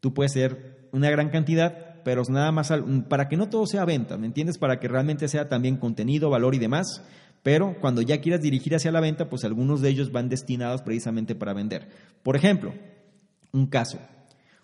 Tú 0.00 0.14
puedes 0.14 0.32
ser 0.32 0.88
una 0.92 1.10
gran 1.10 1.28
cantidad, 1.28 2.02
pero 2.04 2.22
nada 2.28 2.52
más 2.52 2.72
para 3.08 3.28
que 3.28 3.36
no 3.36 3.48
todo 3.48 3.66
sea 3.66 3.84
venta, 3.84 4.16
¿me 4.16 4.26
entiendes? 4.26 4.58
Para 4.58 4.80
que 4.80 4.88
realmente 4.88 5.28
sea 5.28 5.48
también 5.48 5.76
contenido, 5.76 6.30
valor 6.30 6.54
y 6.54 6.58
demás. 6.58 7.02
Pero 7.42 7.76
cuando 7.80 8.02
ya 8.02 8.20
quieras 8.20 8.40
dirigir 8.40 8.74
hacia 8.74 8.92
la 8.92 9.00
venta, 9.00 9.28
pues 9.28 9.44
algunos 9.44 9.80
de 9.80 9.90
ellos 9.90 10.12
van 10.12 10.28
destinados 10.28 10.82
precisamente 10.82 11.34
para 11.34 11.52
vender. 11.52 11.88
Por 12.22 12.36
ejemplo, 12.36 12.72
un 13.52 13.66
caso. 13.66 13.98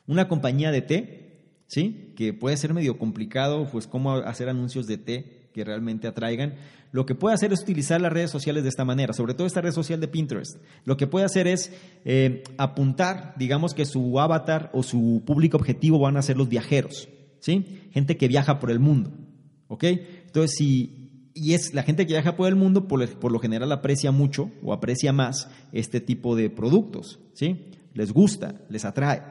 Una 0.06 0.28
compañía 0.28 0.70
de 0.70 0.82
té, 0.82 1.28
¿sí? 1.66 2.12
Que 2.16 2.32
puede 2.32 2.56
ser 2.56 2.74
medio 2.74 2.98
complicado, 2.98 3.68
pues 3.70 3.86
cómo 3.86 4.14
hacer 4.14 4.48
anuncios 4.48 4.86
de 4.86 4.98
té 4.98 5.50
que 5.52 5.64
realmente 5.64 6.06
atraigan, 6.06 6.54
lo 6.90 7.04
que 7.04 7.14
puede 7.14 7.34
hacer 7.34 7.52
es 7.52 7.62
utilizar 7.62 8.00
las 8.00 8.12
redes 8.12 8.30
sociales 8.30 8.62
de 8.62 8.68
esta 8.68 8.84
manera, 8.84 9.12
sobre 9.12 9.34
todo 9.34 9.46
esta 9.46 9.60
red 9.60 9.72
social 9.72 10.00
de 10.00 10.08
Pinterest. 10.08 10.56
Lo 10.84 10.96
que 10.96 11.06
puede 11.06 11.26
hacer 11.26 11.46
es 11.46 11.72
eh, 12.04 12.44
apuntar, 12.56 13.34
digamos 13.36 13.74
que 13.74 13.84
su 13.84 14.18
avatar 14.20 14.70
o 14.72 14.82
su 14.82 15.22
público 15.26 15.56
objetivo 15.56 15.98
van 15.98 16.16
a 16.16 16.22
ser 16.22 16.36
los 16.36 16.48
viajeros, 16.48 17.08
¿sí? 17.40 17.88
Gente 17.92 18.16
que 18.16 18.28
viaja 18.28 18.58
por 18.58 18.70
el 18.70 18.78
mundo, 18.78 19.12
¿ok? 19.66 19.84
Entonces, 19.84 20.56
si, 20.56 21.30
y 21.34 21.52
es 21.52 21.74
la 21.74 21.82
gente 21.82 22.06
que 22.06 22.14
viaja 22.14 22.36
por 22.36 22.48
el 22.48 22.56
mundo, 22.56 22.88
por, 22.88 23.06
por 23.18 23.32
lo 23.32 23.38
general 23.38 23.70
aprecia 23.72 24.10
mucho 24.10 24.50
o 24.62 24.72
aprecia 24.72 25.12
más 25.12 25.50
este 25.72 26.00
tipo 26.00 26.36
de 26.36 26.48
productos, 26.48 27.20
¿sí? 27.34 27.67
Les 27.94 28.12
gusta, 28.12 28.54
les 28.68 28.84
atrae. 28.84 29.22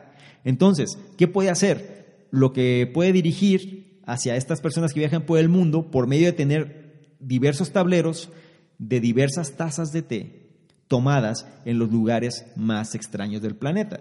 Entonces, 0.44 0.98
¿qué 1.18 1.28
puede 1.28 1.50
hacer? 1.50 2.28
Lo 2.32 2.54
que 2.54 2.90
puede 2.94 3.14
dirigir 3.14 4.02
hacia 4.06 4.36
estas 4.36 4.62
personas 4.62 4.94
que 4.94 5.02
viajan 5.02 5.26
por 5.26 5.40
el 5.40 5.50
mundo 5.50 5.92
por 5.92 6.08
medio 6.08 6.28
de 6.28 6.34
tener 6.34 7.06
diversos 7.20 7.72
tableros 7.72 8.30
de 8.78 9.00
diversas 9.00 9.54
tazas 9.58 9.92
de 9.92 10.02
té 10.02 10.48
tomadas 10.88 11.46
en 11.66 11.80
los 11.80 11.92
lugares 11.92 12.46
más 12.56 12.96
extraños 12.96 13.42
del 13.42 13.56
planeta. 13.56 14.00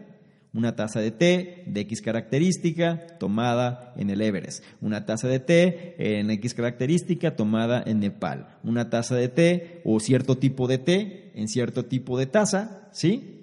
Una 0.53 0.75
taza 0.75 1.01
de 1.01 1.11
té 1.11 1.65
de 1.67 1.81
X 1.83 2.01
característica 2.01 3.19
tomada 3.19 3.93
en 3.97 4.09
el 4.09 4.23
Everest. 4.23 4.65
Una 4.81 5.05
taza 5.05 5.29
de 5.29 5.39
té 5.39 5.95
en 5.99 6.31
X 6.31 6.55
característica 6.55 7.37
tomada 7.37 7.83
en 7.85 8.01
Nepal. 8.01 8.57
Una 8.63 8.89
taza 8.89 9.17
de 9.17 9.29
té 9.29 9.83
o 9.85 10.01
cierto 10.01 10.39
tipo 10.39 10.67
de 10.67 10.79
té 10.79 11.33
en 11.35 11.49
cierto 11.49 11.85
tipo 11.85 12.19
de 12.19 12.27
taza, 12.27 12.89
¿sí? 12.93 13.36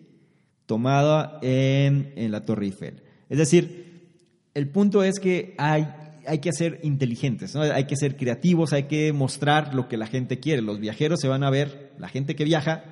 Tomada 0.74 1.38
en, 1.44 2.32
la 2.32 2.46
Torre 2.46 2.66
Eiffel. 2.66 3.04
Es 3.30 3.38
decir, 3.38 4.10
el 4.56 4.70
punto 4.70 5.04
es 5.04 5.20
que 5.20 5.54
hay 5.60 5.88
hay 6.26 6.40
que 6.40 6.52
ser 6.52 6.80
inteligentes, 6.82 7.56
hay 7.56 7.84
que 7.84 7.96
ser 7.96 8.16
creativos, 8.16 8.74
hay 8.74 8.84
que 8.84 9.14
mostrar 9.14 9.76
lo 9.76 9.88
que 9.88 9.98
la 9.98 10.08
gente 10.08 10.40
quiere. 10.40 10.64
Los 10.64 10.80
viajeros 10.80 11.20
se 11.20 11.28
van 11.28 11.44
a 11.44 11.52
ver, 11.52 11.92
la 12.00 12.08
gente 12.08 12.36
que 12.36 12.44
viaja, 12.44 12.86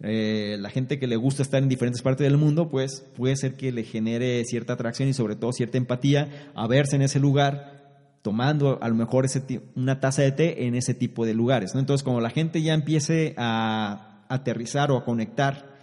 eh, 0.00 0.58
la 0.60 0.70
gente 0.70 1.00
que 1.00 1.08
le 1.08 1.16
gusta 1.16 1.42
estar 1.42 1.60
en 1.60 1.68
diferentes 1.68 2.02
partes 2.02 2.24
del 2.24 2.36
mundo, 2.36 2.68
pues 2.68 3.04
puede 3.16 3.34
ser 3.34 3.54
que 3.54 3.72
le 3.72 3.82
genere 3.82 4.44
cierta 4.44 4.74
atracción 4.74 5.08
y 5.08 5.12
sobre 5.12 5.34
todo 5.34 5.52
cierta 5.52 5.76
empatía 5.76 6.52
a 6.54 6.68
verse 6.68 6.94
en 6.94 7.02
ese 7.02 7.18
lugar 7.18 7.78
tomando 8.22 8.78
a 8.80 8.88
lo 8.88 8.94
mejor 8.94 9.24
ese, 9.24 9.42
una 9.74 9.98
taza 9.98 10.22
de 10.22 10.30
té 10.30 10.66
en 10.66 10.76
ese 10.76 10.94
tipo 10.94 11.26
de 11.26 11.34
lugares. 11.34 11.74
Entonces, 11.74 12.04
como 12.04 12.20
la 12.20 12.30
gente 12.30 12.62
ya 12.62 12.74
empiece 12.74 13.34
a 13.38 14.08
aterrizar 14.28 14.90
o 14.90 14.98
a 14.98 15.04
conectar 15.04 15.77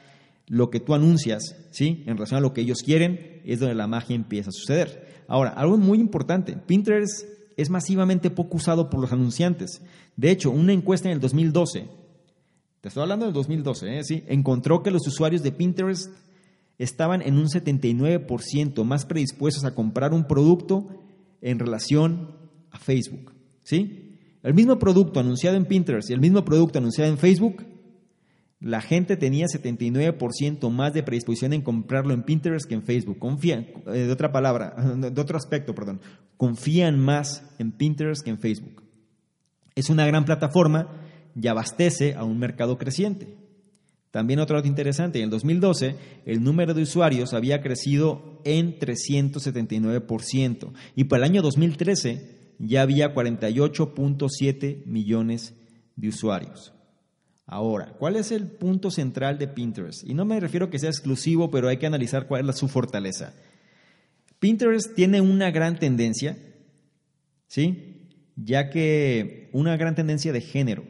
lo 0.47 0.69
que 0.69 0.79
tú 0.79 0.93
anuncias, 0.93 1.55
¿sí? 1.71 2.03
En 2.05 2.17
relación 2.17 2.37
a 2.37 2.41
lo 2.41 2.53
que 2.53 2.61
ellos 2.61 2.79
quieren, 2.83 3.41
es 3.45 3.59
donde 3.59 3.75
la 3.75 3.87
magia 3.87 4.15
empieza 4.15 4.49
a 4.49 4.53
suceder. 4.53 5.23
Ahora, 5.27 5.51
algo 5.51 5.77
muy 5.77 5.99
importante, 5.99 6.55
Pinterest 6.55 7.25
es 7.57 7.69
masivamente 7.69 8.29
poco 8.29 8.57
usado 8.57 8.89
por 8.89 8.99
los 8.99 9.11
anunciantes. 9.11 9.81
De 10.15 10.31
hecho, 10.31 10.51
una 10.51 10.73
encuesta 10.73 11.09
en 11.09 11.13
el 11.13 11.19
2012, 11.19 11.87
te 12.81 12.87
estoy 12.87 13.01
hablando 13.01 13.25
del 13.25 13.33
2012, 13.33 13.97
¿eh? 13.97 14.03
¿Sí? 14.03 14.23
encontró 14.27 14.83
que 14.83 14.91
los 14.91 15.07
usuarios 15.07 15.41
de 15.41 15.51
Pinterest 15.51 16.11
estaban 16.77 17.21
en 17.21 17.37
un 17.37 17.47
79% 17.47 18.83
más 18.83 19.05
predispuestos 19.05 19.63
a 19.63 19.73
comprar 19.73 20.13
un 20.13 20.27
producto 20.27 20.87
en 21.41 21.59
relación 21.59 22.35
a 22.71 22.77
Facebook. 22.77 23.33
¿sí? 23.63 24.17
El 24.43 24.53
mismo 24.53 24.77
producto 24.77 25.19
anunciado 25.19 25.57
en 25.57 25.65
Pinterest 25.65 26.09
y 26.09 26.13
el 26.13 26.19
mismo 26.19 26.43
producto 26.43 26.79
anunciado 26.79 27.09
en 27.09 27.17
Facebook 27.17 27.65
la 28.65 28.81
gente 28.81 29.15
tenía 29.15 29.45
79% 29.45 30.71
más 30.71 30.91
de 30.91 31.03
predisposición 31.03 31.53
en 31.53 31.61
comprarlo 31.61 32.15
en 32.15 32.23
Pinterest 32.23 32.67
que 32.67 32.73
en 32.73 32.81
Facebook. 32.81 33.19
Confían, 33.19 33.67
eh, 33.85 33.91
de 33.91 34.11
otra 34.11 34.31
palabra, 34.31 34.73
de 34.97 35.21
otro 35.21 35.37
aspecto, 35.37 35.75
perdón, 35.75 36.01
confían 36.35 36.99
más 36.99 37.43
en 37.59 37.71
Pinterest 37.71 38.23
que 38.23 38.31
en 38.31 38.39
Facebook. 38.39 38.81
Es 39.75 39.91
una 39.91 40.07
gran 40.07 40.25
plataforma 40.25 40.89
y 41.39 41.47
abastece 41.47 42.15
a 42.15 42.23
un 42.23 42.39
mercado 42.39 42.79
creciente. 42.79 43.37
También 44.09 44.39
otro 44.39 44.55
dato 44.55 44.67
interesante, 44.67 45.19
en 45.19 45.25
el 45.25 45.29
2012 45.29 45.95
el 46.25 46.43
número 46.43 46.73
de 46.73 46.81
usuarios 46.81 47.35
había 47.35 47.61
crecido 47.61 48.41
en 48.45 48.79
379% 48.79 50.71
y 50.95 51.03
para 51.03 51.23
el 51.23 51.31
año 51.31 51.43
2013 51.43 52.55
ya 52.57 52.81
había 52.81 53.13
48.7 53.13 54.87
millones 54.87 55.53
de 55.95 56.07
usuarios. 56.07 56.74
Ahora, 57.47 57.93
¿cuál 57.99 58.15
es 58.15 58.31
el 58.31 58.47
punto 58.47 58.89
central 58.89 59.37
de 59.37 59.47
Pinterest? 59.47 60.03
Y 60.03 60.13
no 60.13 60.25
me 60.25 60.39
refiero 60.39 60.65
a 60.65 60.69
que 60.69 60.79
sea 60.79 60.89
exclusivo, 60.89 61.51
pero 61.51 61.67
hay 61.67 61.77
que 61.77 61.85
analizar 61.85 62.27
cuál 62.27 62.49
es 62.49 62.57
su 62.57 62.67
fortaleza. 62.67 63.33
Pinterest 64.39 64.95
tiene 64.95 65.21
una 65.21 65.51
gran 65.51 65.77
tendencia, 65.77 66.37
¿sí? 67.47 68.09
Ya 68.35 68.69
que 68.69 69.49
una 69.53 69.77
gran 69.77 69.95
tendencia 69.95 70.33
de 70.33 70.41
género 70.41 70.85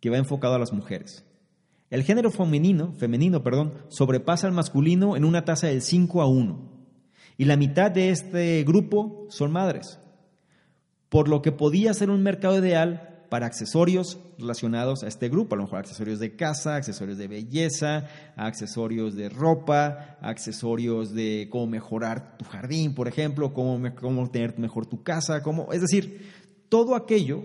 que 0.00 0.10
va 0.10 0.18
enfocado 0.18 0.54
a 0.54 0.58
las 0.58 0.72
mujeres. 0.72 1.24
El 1.88 2.04
género 2.04 2.30
femenino, 2.30 2.92
femenino, 2.92 3.42
perdón, 3.42 3.74
sobrepasa 3.88 4.46
al 4.46 4.52
masculino 4.52 5.16
en 5.16 5.24
una 5.24 5.44
tasa 5.44 5.66
del 5.66 5.82
5 5.82 6.22
a 6.22 6.26
1. 6.26 6.70
Y 7.36 7.46
la 7.46 7.56
mitad 7.56 7.90
de 7.90 8.10
este 8.10 8.62
grupo 8.64 9.26
son 9.30 9.50
madres. 9.50 9.98
Por 11.08 11.28
lo 11.28 11.42
que 11.42 11.50
podía 11.50 11.92
ser 11.94 12.10
un 12.10 12.22
mercado 12.22 12.58
ideal 12.58 13.09
para 13.30 13.46
accesorios 13.46 14.18
relacionados 14.38 15.02
a 15.04 15.08
este 15.08 15.28
grupo, 15.28 15.54
a 15.54 15.58
lo 15.58 15.64
mejor 15.64 15.78
accesorios 15.78 16.18
de 16.18 16.34
casa, 16.36 16.74
accesorios 16.74 17.16
de 17.16 17.28
belleza, 17.28 18.08
accesorios 18.36 19.14
de 19.14 19.28
ropa, 19.28 20.18
accesorios 20.20 21.14
de 21.14 21.48
cómo 21.50 21.68
mejorar 21.68 22.36
tu 22.36 22.44
jardín, 22.44 22.94
por 22.94 23.08
ejemplo, 23.08 23.54
cómo, 23.54 23.94
cómo 23.94 24.28
tener 24.30 24.58
mejor 24.58 24.86
tu 24.86 25.02
casa, 25.02 25.42
cómo, 25.42 25.72
es 25.72 25.80
decir, 25.80 26.28
todo 26.68 26.96
aquello 26.96 27.44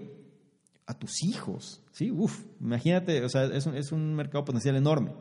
a 0.88 0.96
tus 0.96 1.24
hijos, 1.24 1.82
¿sí? 1.92 2.12
Uf, 2.12 2.44
imagínate, 2.60 3.24
o 3.24 3.30
sea, 3.30 3.46
es 3.46 3.66
un, 3.66 3.76
es 3.76 3.92
un 3.92 4.16
mercado 4.16 4.44
potencial 4.44 4.76
enorme. 4.76 5.12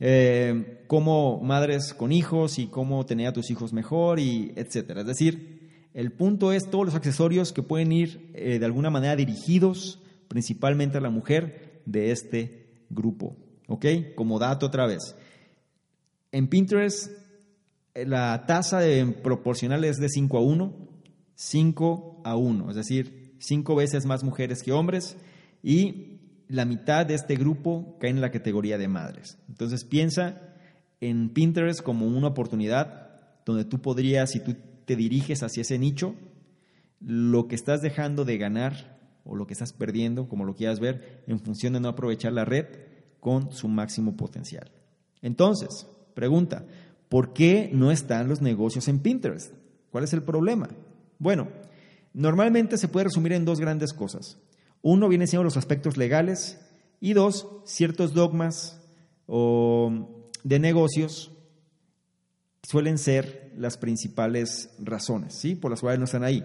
Eh, 0.00 0.84
cómo 0.86 1.40
madres 1.40 1.94
con 1.94 2.12
hijos 2.12 2.58
y 2.58 2.66
cómo 2.66 3.04
tener 3.06 3.28
a 3.28 3.32
tus 3.32 3.50
hijos 3.50 3.72
mejor 3.72 4.20
y 4.20 4.52
etcétera. 4.56 5.00
Es 5.00 5.06
decir, 5.06 5.57
el 5.94 6.12
punto 6.12 6.52
es 6.52 6.70
todos 6.70 6.86
los 6.86 6.94
accesorios 6.94 7.52
que 7.52 7.62
pueden 7.62 7.92
ir 7.92 8.30
eh, 8.34 8.58
de 8.58 8.64
alguna 8.64 8.90
manera 8.90 9.16
dirigidos 9.16 10.00
principalmente 10.28 10.98
a 10.98 11.00
la 11.00 11.10
mujer 11.10 11.82
de 11.86 12.10
este 12.10 12.84
grupo. 12.90 13.36
¿Ok? 13.66 13.86
Como 14.14 14.38
dato 14.38 14.66
otra 14.66 14.86
vez. 14.86 15.14
En 16.32 16.48
Pinterest 16.48 17.10
eh, 17.94 18.06
la 18.06 18.46
tasa 18.46 18.80
de 18.80 19.06
proporcional 19.06 19.84
es 19.84 19.96
de 19.96 20.08
5 20.08 20.38
a 20.38 20.40
1, 20.40 20.88
5 21.34 22.22
a 22.24 22.36
1, 22.36 22.70
es 22.70 22.76
decir, 22.76 23.34
5 23.38 23.74
veces 23.74 24.06
más 24.06 24.24
mujeres 24.24 24.62
que 24.62 24.72
hombres 24.72 25.16
y 25.62 26.18
la 26.48 26.64
mitad 26.64 27.06
de 27.06 27.14
este 27.14 27.36
grupo 27.36 27.96
cae 28.00 28.10
en 28.10 28.20
la 28.20 28.30
categoría 28.30 28.78
de 28.78 28.88
madres. 28.88 29.38
Entonces 29.48 29.84
piensa 29.84 30.40
en 31.00 31.30
Pinterest 31.30 31.82
como 31.82 32.06
una 32.06 32.28
oportunidad 32.28 33.08
donde 33.44 33.64
tú 33.64 33.80
podrías, 33.80 34.30
si 34.30 34.40
tú 34.40 34.56
te 34.88 34.96
diriges 34.96 35.42
hacia 35.42 35.60
ese 35.60 35.78
nicho, 35.78 36.14
lo 36.98 37.46
que 37.46 37.54
estás 37.54 37.82
dejando 37.82 38.24
de 38.24 38.38
ganar 38.38 38.98
o 39.22 39.36
lo 39.36 39.46
que 39.46 39.52
estás 39.52 39.74
perdiendo, 39.74 40.30
como 40.30 40.46
lo 40.46 40.54
quieras 40.54 40.80
ver, 40.80 41.22
en 41.26 41.40
función 41.40 41.74
de 41.74 41.80
no 41.80 41.90
aprovechar 41.90 42.32
la 42.32 42.46
red 42.46 42.64
con 43.20 43.52
su 43.52 43.68
máximo 43.68 44.16
potencial. 44.16 44.72
Entonces, 45.20 45.86
pregunta, 46.14 46.64
¿por 47.10 47.34
qué 47.34 47.68
no 47.70 47.90
están 47.90 48.28
los 48.28 48.40
negocios 48.40 48.88
en 48.88 49.00
Pinterest? 49.00 49.52
¿Cuál 49.90 50.04
es 50.04 50.14
el 50.14 50.22
problema? 50.22 50.70
Bueno, 51.18 51.48
normalmente 52.14 52.78
se 52.78 52.88
puede 52.88 53.04
resumir 53.04 53.34
en 53.34 53.44
dos 53.44 53.60
grandes 53.60 53.92
cosas. 53.92 54.38
Uno 54.80 55.06
viene 55.10 55.26
siendo 55.26 55.44
los 55.44 55.58
aspectos 55.58 55.98
legales 55.98 56.66
y 56.98 57.12
dos, 57.12 57.46
ciertos 57.66 58.14
dogmas 58.14 58.80
o 59.26 60.32
de 60.44 60.58
negocios 60.58 61.30
suelen 62.62 62.98
ser 62.98 63.52
las 63.56 63.78
principales 63.78 64.70
razones, 64.78 65.38
¿sí? 65.38 65.54
Por 65.54 65.70
las 65.70 65.80
cuales 65.80 65.98
no 65.98 66.04
están 66.04 66.24
ahí. 66.24 66.44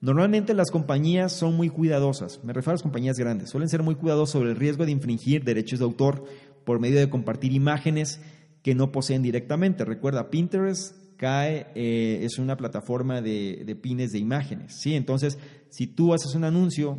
Normalmente 0.00 0.54
las 0.54 0.70
compañías 0.70 1.32
son 1.32 1.56
muy 1.56 1.70
cuidadosas, 1.70 2.42
me 2.44 2.52
refiero 2.52 2.72
a 2.72 2.74
las 2.74 2.82
compañías 2.82 3.18
grandes, 3.18 3.50
suelen 3.50 3.68
ser 3.68 3.82
muy 3.82 3.96
cuidadosas 3.96 4.32
sobre 4.32 4.50
el 4.50 4.56
riesgo 4.56 4.84
de 4.84 4.92
infringir 4.92 5.42
derechos 5.42 5.80
de 5.80 5.84
autor 5.84 6.24
por 6.64 6.78
medio 6.78 7.00
de 7.00 7.10
compartir 7.10 7.52
imágenes 7.52 8.20
que 8.62 8.74
no 8.74 8.92
poseen 8.92 9.22
directamente. 9.22 9.84
Recuerda, 9.84 10.30
Pinterest 10.30 10.94
cae, 11.16 11.66
eh, 11.74 12.20
es 12.22 12.38
una 12.38 12.56
plataforma 12.56 13.20
de, 13.20 13.64
de, 13.66 13.74
pines 13.74 14.10
de 14.12 14.18
imágenes, 14.18 14.76
¿sí? 14.80 14.94
Entonces, 14.94 15.38
si 15.68 15.88
tú 15.88 16.14
haces 16.14 16.34
un 16.34 16.44
anuncio 16.44 16.98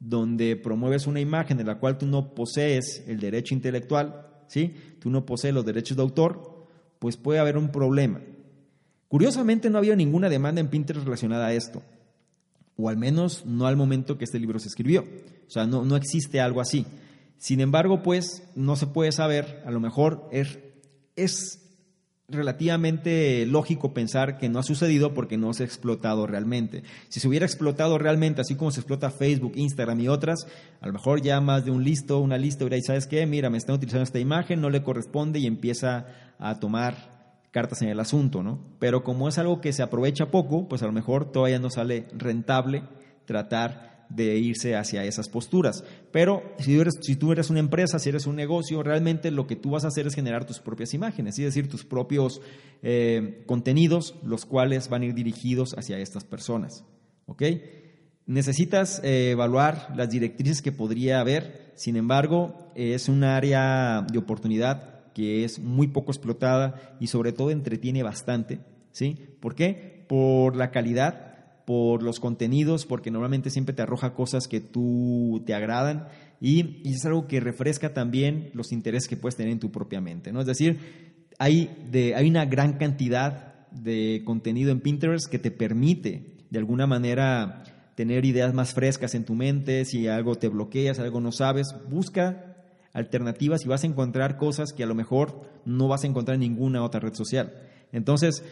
donde 0.00 0.56
promueves 0.56 1.06
una 1.06 1.20
imagen 1.20 1.56
de 1.56 1.64
la 1.64 1.78
cual 1.78 1.96
tú 1.96 2.06
no 2.06 2.34
posees 2.34 3.04
el 3.06 3.18
derecho 3.20 3.54
intelectual, 3.54 4.26
¿sí? 4.48 4.74
Tú 4.98 5.08
no 5.08 5.24
posees 5.24 5.54
los 5.54 5.64
derechos 5.64 5.96
de 5.96 6.02
autor, 6.02 6.53
pues 7.04 7.18
puede 7.18 7.38
haber 7.38 7.58
un 7.58 7.68
problema. 7.68 8.22
Curiosamente 9.08 9.68
no 9.68 9.76
había 9.76 9.94
ninguna 9.94 10.30
demanda 10.30 10.62
en 10.62 10.68
Pinterest 10.68 11.04
relacionada 11.04 11.48
a 11.48 11.52
esto, 11.52 11.82
o 12.78 12.88
al 12.88 12.96
menos 12.96 13.44
no 13.44 13.66
al 13.66 13.76
momento 13.76 14.16
que 14.16 14.24
este 14.24 14.38
libro 14.38 14.58
se 14.58 14.68
escribió. 14.68 15.02
O 15.02 15.50
sea, 15.50 15.66
no, 15.66 15.84
no 15.84 15.96
existe 15.96 16.40
algo 16.40 16.62
así. 16.62 16.86
Sin 17.36 17.60
embargo, 17.60 18.02
pues 18.02 18.42
no 18.54 18.74
se 18.76 18.86
puede 18.86 19.12
saber, 19.12 19.62
a 19.66 19.70
lo 19.70 19.80
mejor 19.80 20.30
es, 20.32 20.58
es 21.14 21.63
relativamente 22.28 23.44
lógico 23.46 23.92
pensar 23.92 24.38
que 24.38 24.48
no 24.48 24.58
ha 24.58 24.62
sucedido 24.62 25.12
porque 25.12 25.36
no 25.36 25.52
se 25.52 25.62
ha 25.62 25.66
explotado 25.66 26.26
realmente. 26.26 26.82
Si 27.08 27.20
se 27.20 27.28
hubiera 27.28 27.44
explotado 27.44 27.98
realmente, 27.98 28.40
así 28.40 28.54
como 28.54 28.70
se 28.70 28.80
explota 28.80 29.10
Facebook, 29.10 29.52
Instagram 29.56 30.00
y 30.00 30.08
otras, 30.08 30.46
a 30.80 30.86
lo 30.86 30.92
mejor 30.94 31.20
ya 31.20 31.40
más 31.40 31.64
de 31.64 31.70
un 31.70 31.84
listo, 31.84 32.20
una 32.20 32.38
lista 32.38 32.64
dicho, 32.64 32.86
¿sabes 32.86 33.06
qué? 33.06 33.26
Mira, 33.26 33.50
me 33.50 33.58
están 33.58 33.76
utilizando 33.76 34.04
esta 34.04 34.18
imagen, 34.18 34.60
no 34.60 34.70
le 34.70 34.82
corresponde 34.82 35.38
y 35.38 35.46
empieza 35.46 36.06
a 36.38 36.58
tomar 36.60 37.14
cartas 37.50 37.82
en 37.82 37.88
el 37.88 38.00
asunto, 38.00 38.42
¿no? 38.42 38.58
Pero 38.78 39.04
como 39.04 39.28
es 39.28 39.38
algo 39.38 39.60
que 39.60 39.72
se 39.72 39.82
aprovecha 39.82 40.30
poco, 40.30 40.66
pues 40.66 40.82
a 40.82 40.86
lo 40.86 40.92
mejor 40.92 41.30
todavía 41.30 41.58
no 41.58 41.70
sale 41.70 42.06
rentable 42.16 42.82
tratar 43.26 43.93
de 44.08 44.36
irse 44.36 44.76
hacia 44.76 45.04
esas 45.04 45.28
posturas. 45.28 45.84
Pero 46.12 46.42
si, 46.58 47.16
tú 47.16 47.32
eres 47.32 47.50
una 47.50 47.60
empresa, 47.60 47.98
si 47.98 48.08
eres 48.08 48.26
un 48.26 48.36
negocio, 48.36 48.82
realmente 48.82 49.30
lo 49.30 49.46
que 49.46 49.56
tú 49.56 49.70
vas 49.70 49.84
a 49.84 49.88
hacer 49.88 50.06
es 50.06 50.14
generar 50.14 50.44
tus 50.44 50.60
propias 50.60 50.94
imágenes, 50.94 51.38
es 51.38 51.44
decir, 51.44 51.68
tus 51.68 51.84
propios 51.84 52.40
eh, 52.82 53.42
contenidos, 53.46 54.14
los 54.22 54.44
cuales 54.44 54.88
van 54.88 55.02
a 55.02 55.06
ir 55.06 55.14
dirigidos 55.14 55.74
hacia 55.76 55.98
estas 55.98 56.24
personas. 56.24 56.84
¿Ok? 57.26 57.42
Necesitas 58.26 59.00
eh, 59.04 59.30
evaluar 59.32 59.92
las 59.96 60.08
directrices 60.10 60.62
que 60.62 60.72
podría 60.72 61.20
haber, 61.20 61.72
sin 61.74 61.96
embargo, 61.96 62.72
es 62.74 63.08
un 63.08 63.24
área 63.24 64.06
de 64.10 64.18
oportunidad 64.18 65.12
que 65.12 65.44
es 65.44 65.58
muy 65.58 65.88
poco 65.88 66.10
explotada 66.10 66.96
y 67.00 67.06
sobre 67.06 67.32
todo 67.32 67.50
entretiene 67.50 68.02
bastante. 68.02 68.60
¿Sí? 68.92 69.36
¿Por 69.40 69.54
qué? 69.54 70.04
Por 70.08 70.56
la 70.56 70.70
calidad 70.70 71.33
por 71.64 72.02
los 72.02 72.20
contenidos, 72.20 72.86
porque 72.86 73.10
normalmente 73.10 73.50
siempre 73.50 73.74
te 73.74 73.82
arroja 73.82 74.14
cosas 74.14 74.48
que 74.48 74.60
tú 74.60 75.42
te 75.46 75.54
agradan 75.54 76.08
y, 76.40 76.82
es 76.88 77.04
algo 77.06 77.26
que 77.26 77.40
refresca 77.40 77.94
también 77.94 78.50
los 78.52 78.72
intereses 78.72 79.08
que 79.08 79.16
puedes 79.16 79.36
tener 79.36 79.52
en 79.52 79.60
tu 79.60 79.70
propia 79.70 80.00
mente. 80.00 80.32
¿no? 80.32 80.40
Es 80.40 80.46
decir, 80.46 81.24
hay, 81.38 81.70
de, 81.90 82.14
hay 82.14 82.28
una 82.28 82.44
gran 82.44 82.74
cantidad 82.74 83.68
de 83.70 84.22
contenido 84.24 84.70
en 84.70 84.80
Pinterest 84.80 85.26
que 85.30 85.38
te 85.38 85.50
permite 85.50 86.36
de 86.50 86.58
alguna 86.58 86.86
manera 86.86 87.64
tener 87.94 88.24
ideas 88.24 88.52
más 88.54 88.74
frescas 88.74 89.14
en 89.14 89.24
tu 89.24 89.34
mente, 89.34 89.84
si 89.84 90.06
algo 90.08 90.34
te 90.34 90.48
bloquea, 90.48 90.94
si 90.94 91.00
algo 91.00 91.20
no 91.20 91.32
sabes, 91.32 91.74
busca 91.88 92.54
alternativas 92.92 93.64
y 93.64 93.68
vas 93.68 93.84
a 93.84 93.86
encontrar 93.86 94.36
cosas 94.36 94.72
que 94.72 94.84
a 94.84 94.86
lo 94.86 94.94
mejor 94.94 95.42
no 95.64 95.88
vas 95.88 96.04
a 96.04 96.06
encontrar 96.06 96.34
en 96.34 96.40
ninguna 96.40 96.84
otra 96.84 97.00
red 97.00 97.14
social. 97.14 97.52
Entonces, 97.92 98.44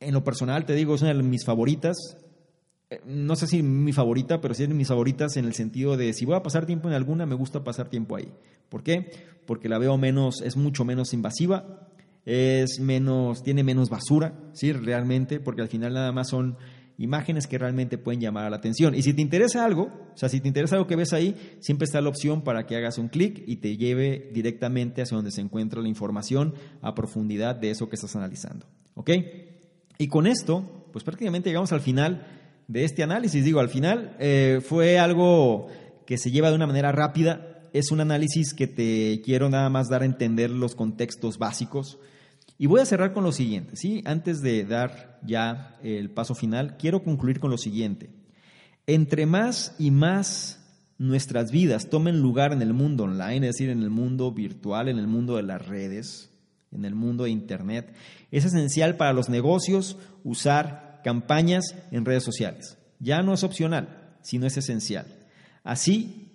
en 0.00 0.14
lo 0.14 0.24
personal 0.24 0.64
te 0.64 0.74
digo, 0.74 0.94
es 0.94 1.02
una 1.02 1.14
de 1.14 1.22
mis 1.22 1.44
favoritas, 1.44 1.96
no 3.04 3.36
sé 3.36 3.46
si 3.46 3.62
mi 3.62 3.92
favorita, 3.92 4.40
pero 4.40 4.54
sí 4.54 4.62
es 4.62 4.68
de 4.68 4.74
mis 4.74 4.88
favoritas 4.88 5.36
en 5.36 5.44
el 5.44 5.54
sentido 5.54 5.96
de 5.96 6.12
si 6.12 6.24
voy 6.24 6.36
a 6.36 6.42
pasar 6.42 6.66
tiempo 6.66 6.88
en 6.88 6.94
alguna, 6.94 7.26
me 7.26 7.34
gusta 7.34 7.62
pasar 7.62 7.88
tiempo 7.88 8.16
ahí. 8.16 8.32
¿Por 8.68 8.82
qué? 8.82 9.10
Porque 9.46 9.68
la 9.68 9.78
veo 9.78 9.96
menos, 9.98 10.40
es 10.42 10.56
mucho 10.56 10.84
menos 10.84 11.12
invasiva, 11.12 11.88
es 12.24 12.80
menos, 12.80 13.42
tiene 13.42 13.62
menos 13.62 13.90
basura, 13.90 14.34
sí, 14.52 14.72
realmente, 14.72 15.40
porque 15.40 15.62
al 15.62 15.68
final 15.68 15.94
nada 15.94 16.12
más 16.12 16.28
son 16.28 16.56
imágenes 16.98 17.46
que 17.46 17.58
realmente 17.58 17.96
pueden 17.96 18.20
llamar 18.20 18.50
la 18.50 18.56
atención. 18.56 18.94
Y 18.94 19.02
si 19.02 19.14
te 19.14 19.22
interesa 19.22 19.64
algo, 19.64 19.84
o 20.12 20.16
sea, 20.16 20.28
si 20.28 20.40
te 20.40 20.48
interesa 20.48 20.76
algo 20.76 20.86
que 20.86 20.96
ves 20.96 21.12
ahí, 21.12 21.36
siempre 21.60 21.84
está 21.84 22.00
la 22.00 22.08
opción 22.08 22.42
para 22.42 22.66
que 22.66 22.76
hagas 22.76 22.98
un 22.98 23.08
clic 23.08 23.42
y 23.46 23.56
te 23.56 23.76
lleve 23.76 24.30
directamente 24.34 25.02
hacia 25.02 25.16
donde 25.16 25.30
se 25.30 25.40
encuentra 25.40 25.80
la 25.80 25.88
información 25.88 26.54
a 26.82 26.94
profundidad 26.94 27.54
de 27.54 27.70
eso 27.70 27.88
que 27.88 27.96
estás 27.96 28.16
analizando. 28.16 28.66
¿Ok? 28.94 29.10
Y 29.98 30.08
con 30.08 30.26
esto, 30.26 30.88
pues 30.92 31.04
prácticamente 31.04 31.50
llegamos 31.50 31.72
al 31.72 31.80
final 31.80 32.37
de 32.68 32.84
este 32.84 33.02
análisis. 33.02 33.44
Digo, 33.44 33.60
al 33.60 33.70
final 33.70 34.14
eh, 34.20 34.60
fue 34.64 34.98
algo 34.98 35.66
que 36.06 36.18
se 36.18 36.30
lleva 36.30 36.50
de 36.50 36.56
una 36.56 36.66
manera 36.66 36.92
rápida. 36.92 37.62
Es 37.72 37.90
un 37.90 38.00
análisis 38.00 38.54
que 38.54 38.66
te 38.66 39.20
quiero 39.24 39.48
nada 39.48 39.68
más 39.68 39.88
dar 39.88 40.02
a 40.02 40.06
entender 40.06 40.50
los 40.50 40.74
contextos 40.74 41.38
básicos. 41.38 41.98
Y 42.58 42.66
voy 42.66 42.80
a 42.80 42.86
cerrar 42.86 43.12
con 43.12 43.24
lo 43.24 43.32
siguiente, 43.32 43.76
¿sí? 43.76 44.02
Antes 44.04 44.40
de 44.40 44.64
dar 44.64 45.20
ya 45.24 45.76
el 45.82 46.10
paso 46.10 46.34
final, 46.34 46.76
quiero 46.76 47.02
concluir 47.04 47.40
con 47.40 47.50
lo 47.50 47.58
siguiente. 47.58 48.10
Entre 48.86 49.26
más 49.26 49.76
y 49.78 49.90
más 49.90 50.58
nuestras 50.98 51.52
vidas 51.52 51.88
tomen 51.88 52.20
lugar 52.20 52.52
en 52.52 52.60
el 52.60 52.72
mundo 52.72 53.04
online, 53.04 53.46
es 53.46 53.54
decir, 53.54 53.70
en 53.70 53.82
el 53.82 53.90
mundo 53.90 54.32
virtual, 54.32 54.88
en 54.88 54.98
el 54.98 55.06
mundo 55.06 55.36
de 55.36 55.44
las 55.44 55.68
redes, 55.68 56.30
en 56.72 56.84
el 56.84 56.96
mundo 56.96 57.24
de 57.24 57.30
Internet, 57.30 57.94
es 58.32 58.44
esencial 58.44 58.96
para 58.96 59.12
los 59.12 59.28
negocios 59.28 59.96
usar 60.24 60.87
campañas 61.08 61.74
en 61.90 62.04
redes 62.04 62.22
sociales. 62.22 62.76
Ya 63.00 63.22
no 63.22 63.32
es 63.32 63.42
opcional, 63.42 64.18
sino 64.20 64.46
es 64.46 64.58
esencial. 64.58 65.06
Así 65.64 66.28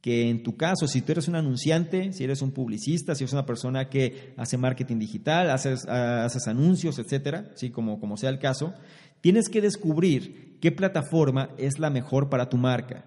que 0.00 0.28
en 0.28 0.42
tu 0.42 0.56
caso, 0.56 0.88
si 0.88 1.00
tú 1.00 1.12
eres 1.12 1.28
un 1.28 1.36
anunciante, 1.36 2.12
si 2.12 2.24
eres 2.24 2.42
un 2.42 2.50
publicista, 2.50 3.14
si 3.14 3.22
eres 3.22 3.32
una 3.34 3.46
persona 3.46 3.88
que 3.88 4.34
hace 4.36 4.56
marketing 4.56 4.98
digital, 4.98 5.48
haces, 5.48 5.86
haces 5.86 6.48
anuncios, 6.48 6.98
etcétera, 6.98 7.52
¿sí? 7.54 7.70
como, 7.70 8.00
como 8.00 8.16
sea 8.16 8.30
el 8.30 8.40
caso, 8.40 8.74
tienes 9.20 9.48
que 9.48 9.60
descubrir 9.60 10.58
qué 10.60 10.72
plataforma 10.72 11.50
es 11.56 11.78
la 11.78 11.90
mejor 11.90 12.28
para 12.28 12.48
tu 12.48 12.56
marca 12.56 13.04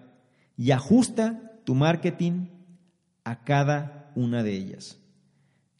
y 0.56 0.70
ajusta 0.70 1.60
tu 1.66 1.74
marketing 1.74 2.46
a 3.24 3.44
cada 3.44 4.10
una 4.14 4.42
de 4.42 4.54
ellas. 4.54 4.98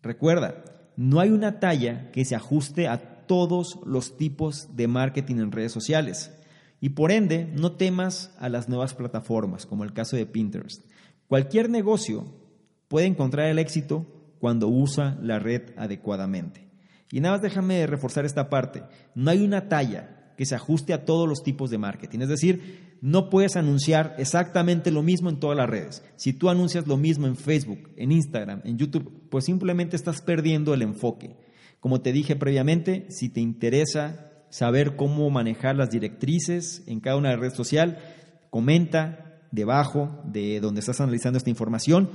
Recuerda, 0.02 0.64
no 0.98 1.18
hay 1.18 1.30
una 1.30 1.60
talla 1.60 2.10
que 2.10 2.26
se 2.26 2.36
ajuste 2.36 2.88
a 2.88 3.19
todos 3.30 3.78
los 3.86 4.16
tipos 4.16 4.74
de 4.74 4.88
marketing 4.88 5.36
en 5.36 5.52
redes 5.52 5.70
sociales. 5.70 6.32
Y 6.80 6.88
por 6.88 7.12
ende, 7.12 7.48
no 7.54 7.76
temas 7.76 8.34
a 8.40 8.48
las 8.48 8.68
nuevas 8.68 8.92
plataformas, 8.92 9.66
como 9.66 9.84
el 9.84 9.92
caso 9.92 10.16
de 10.16 10.26
Pinterest. 10.26 10.84
Cualquier 11.28 11.70
negocio 11.70 12.26
puede 12.88 13.06
encontrar 13.06 13.46
el 13.46 13.60
éxito 13.60 14.04
cuando 14.40 14.66
usa 14.66 15.16
la 15.22 15.38
red 15.38 15.62
adecuadamente. 15.76 16.66
Y 17.12 17.20
nada 17.20 17.36
más 17.36 17.42
déjame 17.42 17.86
reforzar 17.86 18.24
esta 18.24 18.50
parte. 18.50 18.82
No 19.14 19.30
hay 19.30 19.44
una 19.44 19.68
talla 19.68 20.32
que 20.36 20.44
se 20.44 20.56
ajuste 20.56 20.92
a 20.92 21.04
todos 21.04 21.28
los 21.28 21.44
tipos 21.44 21.70
de 21.70 21.78
marketing. 21.78 22.22
Es 22.22 22.30
decir, 22.30 22.96
no 23.00 23.30
puedes 23.30 23.54
anunciar 23.54 24.16
exactamente 24.18 24.90
lo 24.90 25.04
mismo 25.04 25.30
en 25.30 25.38
todas 25.38 25.56
las 25.56 25.70
redes. 25.70 26.02
Si 26.16 26.32
tú 26.32 26.50
anuncias 26.50 26.88
lo 26.88 26.96
mismo 26.96 27.28
en 27.28 27.36
Facebook, 27.36 27.90
en 27.96 28.10
Instagram, 28.10 28.60
en 28.64 28.76
YouTube, 28.76 29.28
pues 29.30 29.44
simplemente 29.44 29.94
estás 29.94 30.20
perdiendo 30.20 30.74
el 30.74 30.82
enfoque. 30.82 31.36
Como 31.80 32.02
te 32.02 32.12
dije 32.12 32.36
previamente, 32.36 33.06
si 33.10 33.28
te 33.30 33.40
interesa 33.40 34.30
saber 34.50 34.96
cómo 34.96 35.30
manejar 35.30 35.76
las 35.76 35.90
directrices 35.90 36.82
en 36.86 37.00
cada 37.00 37.16
una 37.16 37.30
de 37.30 37.36
redes 37.36 37.54
social, 37.54 37.98
comenta 38.50 39.40
debajo 39.50 40.20
de 40.24 40.60
donde 40.60 40.80
estás 40.80 41.00
analizando 41.00 41.38
esta 41.38 41.50
información 41.50 42.10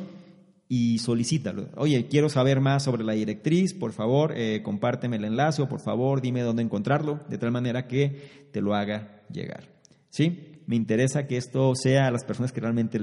y 0.68 1.00
solicítalo. 1.00 1.70
Oye, 1.78 2.08
quiero 2.08 2.30
saber 2.30 2.60
más 2.60 2.84
sobre 2.84 3.04
la 3.04 3.14
directriz, 3.14 3.74
por 3.74 3.94
favor, 3.94 4.34
eh, 4.36 4.62
compárteme 4.64 5.18
el 5.18 5.26
enlace 5.26 5.62
o 5.62 5.70
por 5.70 5.80
favor 5.80 6.22
dime 6.22 6.42
dónde 6.42 6.64
encontrarlo, 6.64 7.20
de 7.30 7.38
tal 7.38 7.52
manera 7.52 7.88
que 7.88 8.50
te 8.52 8.62
lo 8.62 8.74
haga 8.74 9.24
llegar. 9.32 9.70
¿Sí? 10.10 10.62
Me 10.66 10.76
interesa 10.76 11.28
que 11.28 11.38
esto 11.38 11.74
sea 11.76 12.08
a 12.08 12.12
las 12.12 12.24
personas 12.24 12.52
que 12.52 12.62
realmente 12.62 13.00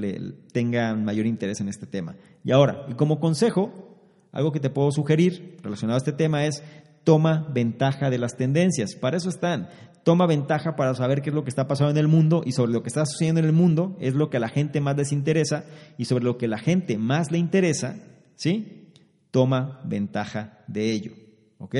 tengan 0.52 1.04
mayor 1.04 1.26
interés 1.26 1.60
en 1.60 1.68
este 1.68 1.86
tema. 1.86 2.16
Y 2.42 2.50
ahora, 2.50 2.86
y 2.88 2.94
como 2.94 3.20
consejo, 3.20 3.91
algo 4.32 4.50
que 4.50 4.60
te 4.60 4.70
puedo 4.70 4.90
sugerir 4.90 5.58
relacionado 5.62 5.96
a 5.96 5.98
este 5.98 6.12
tema 6.12 6.46
es 6.46 6.62
toma 7.04 7.46
ventaja 7.52 8.10
de 8.10 8.18
las 8.18 8.36
tendencias. 8.36 8.94
Para 8.94 9.16
eso 9.16 9.28
están. 9.28 9.68
Toma 10.04 10.26
ventaja 10.26 10.74
para 10.74 10.94
saber 10.94 11.22
qué 11.22 11.30
es 11.30 11.34
lo 11.34 11.44
que 11.44 11.50
está 11.50 11.68
pasando 11.68 11.92
en 11.92 11.98
el 11.98 12.08
mundo 12.08 12.42
y 12.44 12.52
sobre 12.52 12.72
lo 12.72 12.82
que 12.82 12.88
está 12.88 13.06
sucediendo 13.06 13.40
en 13.40 13.46
el 13.46 13.52
mundo 13.52 13.96
es 14.00 14.14
lo 14.14 14.30
que 14.30 14.38
a 14.38 14.40
la 14.40 14.48
gente 14.48 14.80
más 14.80 14.96
les 14.96 15.12
interesa 15.12 15.64
y 15.96 16.06
sobre 16.06 16.24
lo 16.24 16.38
que 16.38 16.46
a 16.46 16.48
la 16.48 16.58
gente 16.58 16.98
más 16.98 17.30
le 17.30 17.38
interesa, 17.38 17.96
¿sí? 18.34 18.90
Toma 19.30 19.80
ventaja 19.84 20.58
de 20.66 20.90
ello, 20.90 21.12
¿ok? 21.58 21.76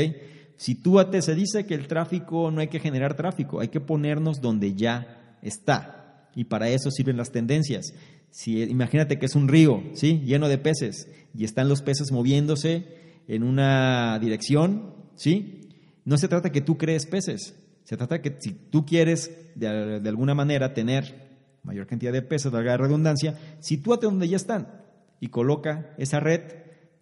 Si 0.57 0.77
tú 0.77 1.01
se 1.21 1.35
dice 1.35 1.67
que 1.67 1.75
el 1.75 1.89
tráfico 1.89 2.53
no 2.53 2.61
hay 2.61 2.69
que 2.69 2.79
generar 2.79 3.17
tráfico, 3.17 3.59
hay 3.59 3.69
que 3.69 3.81
ponernos 3.81 4.41
donde 4.41 4.75
ya 4.75 5.39
está. 5.43 6.29
Y 6.37 6.45
para 6.45 6.69
eso 6.69 6.91
sirven 6.93 7.17
las 7.17 7.33
tendencias. 7.33 7.93
Si, 8.33 8.62
imagínate 8.62 9.18
que 9.18 9.26
es 9.26 9.37
un 9.37 9.47
río, 9.47 9.83
¿sí? 9.93 10.22
Lleno 10.24 10.49
de 10.49 10.57
peces 10.57 11.07
y 11.35 11.45
están 11.45 11.68
los 11.68 11.83
peces 11.83 12.11
moviéndose 12.11 12.87
en 13.28 13.43
una 13.43 14.18
dirección, 14.18 14.95
¿sí? 15.14 15.68
No 16.07 16.16
se 16.16 16.28
trata 16.28 16.51
que 16.51 16.62
tú 16.62 16.78
crees 16.78 17.05
peces, 17.07 17.55
se 17.85 17.97
trata 17.99 18.22
que 18.22 18.35
si 18.41 18.53
tú 18.53 18.87
quieres 18.87 19.30
de, 19.55 19.68
alguna 20.09 20.35
manera 20.35 20.72
tener 20.72 21.30
mayor 21.62 21.87
cantidad 21.87 22.11
de 22.11 22.22
peces, 22.22 22.51
valga 22.51 22.72
la 22.72 22.78
redundancia, 22.78 23.39
sitúate 23.61 24.07
donde 24.07 24.28
ya 24.28 24.37
están 24.37 24.80
y 25.20 25.28
coloca 25.28 25.95
esa 25.99 26.18
red 26.18 26.41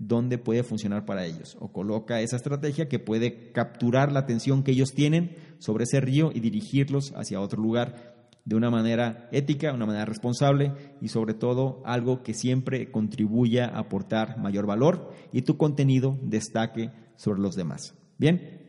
donde 0.00 0.36
puede 0.36 0.64
funcionar 0.64 1.04
para 1.04 1.26
ellos 1.26 1.56
o 1.60 1.72
coloca 1.72 2.20
esa 2.22 2.36
estrategia 2.36 2.88
que 2.88 2.98
puede 2.98 3.52
capturar 3.52 4.10
la 4.10 4.20
atención 4.20 4.64
que 4.64 4.72
ellos 4.72 4.94
tienen 4.94 5.36
sobre 5.58 5.84
ese 5.84 6.00
río 6.00 6.32
y 6.34 6.40
dirigirlos 6.40 7.12
hacia 7.14 7.40
otro 7.40 7.62
lugar 7.62 8.19
de 8.44 8.56
una 8.56 8.70
manera 8.70 9.28
ética, 9.32 9.72
una 9.72 9.86
manera 9.86 10.04
responsable 10.04 10.72
y 11.00 11.08
sobre 11.08 11.34
todo 11.34 11.82
algo 11.84 12.22
que 12.22 12.34
siempre 12.34 12.90
contribuya 12.90 13.66
a 13.66 13.80
aportar 13.80 14.38
mayor 14.38 14.66
valor 14.66 15.12
y 15.32 15.42
tu 15.42 15.56
contenido 15.56 16.18
destaque 16.22 16.90
sobre 17.16 17.40
los 17.40 17.54
demás. 17.54 17.94
Bien, 18.18 18.60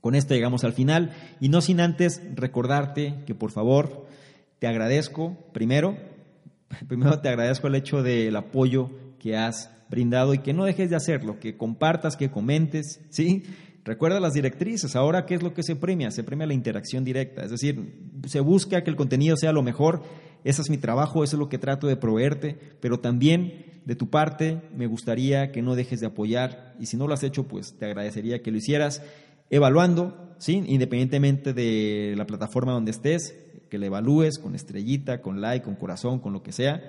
con 0.00 0.14
esto 0.14 0.34
llegamos 0.34 0.64
al 0.64 0.72
final 0.72 1.12
y 1.40 1.48
no 1.48 1.60
sin 1.60 1.80
antes 1.80 2.22
recordarte 2.34 3.22
que 3.26 3.34
por 3.34 3.50
favor 3.50 4.06
te 4.58 4.66
agradezco 4.66 5.36
primero, 5.52 5.96
primero 6.88 7.20
te 7.20 7.28
agradezco 7.28 7.66
el 7.66 7.74
hecho 7.74 8.02
del 8.02 8.34
apoyo 8.36 8.90
que 9.18 9.36
has 9.36 9.70
brindado 9.90 10.34
y 10.34 10.38
que 10.38 10.52
no 10.52 10.64
dejes 10.64 10.90
de 10.90 10.96
hacerlo, 10.96 11.40
que 11.40 11.56
compartas, 11.56 12.16
que 12.16 12.30
comentes, 12.30 13.00
¿sí? 13.10 13.44
Recuerda 13.88 14.20
las 14.20 14.34
directrices. 14.34 14.94
Ahora, 14.96 15.24
¿qué 15.24 15.34
es 15.34 15.42
lo 15.42 15.54
que 15.54 15.62
se 15.62 15.74
premia? 15.74 16.10
Se 16.10 16.22
premia 16.22 16.46
la 16.46 16.52
interacción 16.52 17.04
directa. 17.04 17.42
Es 17.42 17.50
decir, 17.50 17.94
se 18.26 18.40
busca 18.40 18.84
que 18.84 18.90
el 18.90 18.96
contenido 18.96 19.34
sea 19.38 19.50
lo 19.50 19.62
mejor. 19.62 20.02
Ese 20.44 20.60
es 20.60 20.68
mi 20.68 20.76
trabajo, 20.76 21.24
eso 21.24 21.36
es 21.36 21.40
lo 21.40 21.48
que 21.48 21.56
trato 21.56 21.86
de 21.86 21.96
proveerte. 21.96 22.58
Pero 22.80 23.00
también, 23.00 23.80
de 23.86 23.96
tu 23.96 24.10
parte, 24.10 24.60
me 24.76 24.86
gustaría 24.86 25.52
que 25.52 25.62
no 25.62 25.74
dejes 25.74 26.00
de 26.00 26.06
apoyar. 26.06 26.74
Y 26.78 26.84
si 26.84 26.98
no 26.98 27.06
lo 27.06 27.14
has 27.14 27.22
hecho, 27.22 27.48
pues 27.48 27.78
te 27.78 27.86
agradecería 27.86 28.42
que 28.42 28.50
lo 28.50 28.58
hicieras 28.58 29.00
evaluando, 29.48 30.34
¿sí? 30.36 30.62
independientemente 30.66 31.54
de 31.54 32.12
la 32.14 32.26
plataforma 32.26 32.72
donde 32.72 32.90
estés, 32.90 33.36
que 33.70 33.78
le 33.78 33.86
evalúes 33.86 34.38
con 34.38 34.54
estrellita, 34.54 35.22
con 35.22 35.40
like, 35.40 35.64
con 35.64 35.76
corazón, 35.76 36.18
con 36.18 36.34
lo 36.34 36.42
que 36.42 36.52
sea, 36.52 36.82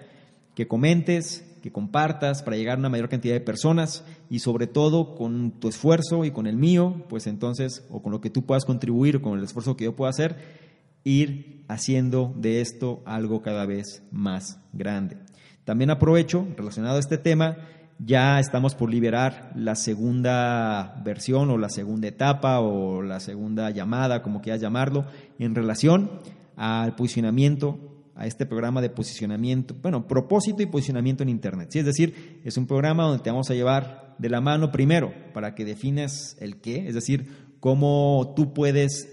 que 0.53 0.67
comentes, 0.67 1.48
que 1.61 1.71
compartas 1.71 2.43
para 2.43 2.57
llegar 2.57 2.77
a 2.77 2.79
una 2.79 2.89
mayor 2.89 3.09
cantidad 3.09 3.33
de 3.33 3.41
personas 3.41 4.03
y 4.29 4.39
sobre 4.39 4.67
todo 4.67 5.15
con 5.15 5.51
tu 5.59 5.67
esfuerzo 5.67 6.25
y 6.25 6.31
con 6.31 6.47
el 6.47 6.57
mío, 6.57 7.05
pues 7.09 7.27
entonces, 7.27 7.85
o 7.89 8.01
con 8.01 8.11
lo 8.11 8.21
que 8.21 8.29
tú 8.29 8.45
puedas 8.45 8.65
contribuir, 8.65 9.21
con 9.21 9.37
el 9.37 9.43
esfuerzo 9.43 9.77
que 9.77 9.85
yo 9.85 9.95
pueda 9.95 10.09
hacer, 10.09 10.37
ir 11.03 11.63
haciendo 11.67 12.33
de 12.35 12.61
esto 12.61 13.01
algo 13.05 13.41
cada 13.41 13.65
vez 13.65 14.03
más 14.11 14.59
grande. 14.73 15.17
También 15.63 15.91
aprovecho, 15.91 16.47
relacionado 16.57 16.97
a 16.97 16.99
este 16.99 17.17
tema, 17.17 17.57
ya 17.99 18.39
estamos 18.39 18.75
por 18.75 18.89
liberar 18.89 19.51
la 19.55 19.75
segunda 19.75 21.01
versión 21.03 21.49
o 21.49 21.57
la 21.57 21.69
segunda 21.69 22.07
etapa 22.07 22.59
o 22.59 23.01
la 23.01 23.19
segunda 23.19 23.69
llamada, 23.71 24.23
como 24.23 24.41
quieras 24.41 24.61
llamarlo, 24.61 25.05
en 25.37 25.53
relación 25.53 26.09
al 26.55 26.95
posicionamiento, 26.95 27.77
a 28.19 28.27
este 28.27 28.45
programa 28.45 28.81
de 28.81 28.89
posicionamiento, 28.89 29.73
bueno, 29.81 30.05
propósito 30.05 30.61
y 30.61 30.65
posicionamiento 30.65 31.23
en 31.23 31.29
Internet. 31.29 31.69
¿sí? 31.71 31.79
Es 31.79 31.85
decir, 31.85 32.41
es 32.43 32.57
un 32.57 32.67
programa 32.67 33.03
donde 33.03 33.23
te 33.23 33.29
vamos 33.29 33.49
a 33.49 33.53
llevar 33.53 34.15
de 34.17 34.29
la 34.29 34.41
mano 34.41 34.73
primero 34.73 35.13
para 35.33 35.55
que 35.55 35.63
defines 35.63 36.35
el 36.41 36.59
qué, 36.59 36.89
es 36.89 36.95
decir, 36.95 37.31
cómo 37.61 38.33
tú 38.35 38.53
puedes 38.53 39.07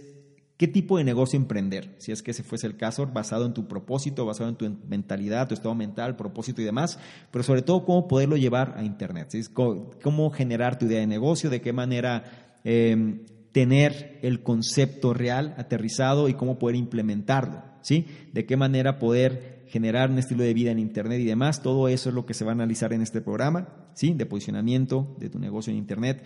qué 0.56 0.66
tipo 0.66 0.98
de 0.98 1.04
negocio 1.04 1.36
emprender, 1.36 1.94
si 1.98 2.10
es 2.10 2.20
que 2.20 2.32
ese 2.32 2.42
fuese 2.42 2.66
el 2.66 2.76
caso, 2.76 3.06
basado 3.06 3.46
en 3.46 3.54
tu 3.54 3.68
propósito, 3.68 4.26
basado 4.26 4.48
en 4.48 4.56
tu 4.56 4.76
mentalidad, 4.88 5.46
tu 5.46 5.54
estado 5.54 5.76
mental, 5.76 6.16
propósito 6.16 6.60
y 6.60 6.64
demás, 6.64 6.98
pero 7.30 7.44
sobre 7.44 7.62
todo 7.62 7.84
cómo 7.84 8.08
poderlo 8.08 8.36
llevar 8.36 8.74
a 8.76 8.82
Internet, 8.82 9.32
cómo, 9.52 10.30
generar 10.30 10.80
tu 10.80 10.86
idea 10.86 10.98
de 10.98 11.06
negocio, 11.06 11.48
de 11.48 11.60
qué 11.60 11.72
manera 11.72 12.58
em, 12.64 13.20
tener 13.52 14.18
el 14.22 14.42
concepto 14.42 15.14
real 15.14 15.54
aterrizado 15.58 16.28
y 16.28 16.34
cómo 16.34 16.58
poder 16.58 16.74
implementarlo, 16.74 17.62
¿sí? 17.86 18.04
de 18.32 18.46
qué 18.46 18.56
manera 18.56 18.98
poder 18.98 19.62
generar 19.68 20.10
un 20.10 20.18
estilo 20.18 20.42
de 20.42 20.52
vida 20.52 20.72
en 20.72 20.80
Internet 20.80 21.20
y 21.20 21.24
demás, 21.24 21.62
todo 21.62 21.86
eso 21.86 22.08
es 22.08 22.16
lo 22.16 22.26
que 22.26 22.34
se 22.34 22.44
va 22.44 22.50
a 22.50 22.54
analizar 22.54 22.92
en 22.92 23.00
este 23.00 23.20
programa, 23.20 23.68
¿sí? 23.94 24.12
de 24.12 24.26
posicionamiento 24.26 25.14
de 25.20 25.30
tu 25.30 25.38
negocio 25.38 25.70
en 25.70 25.78
Internet 25.78 26.24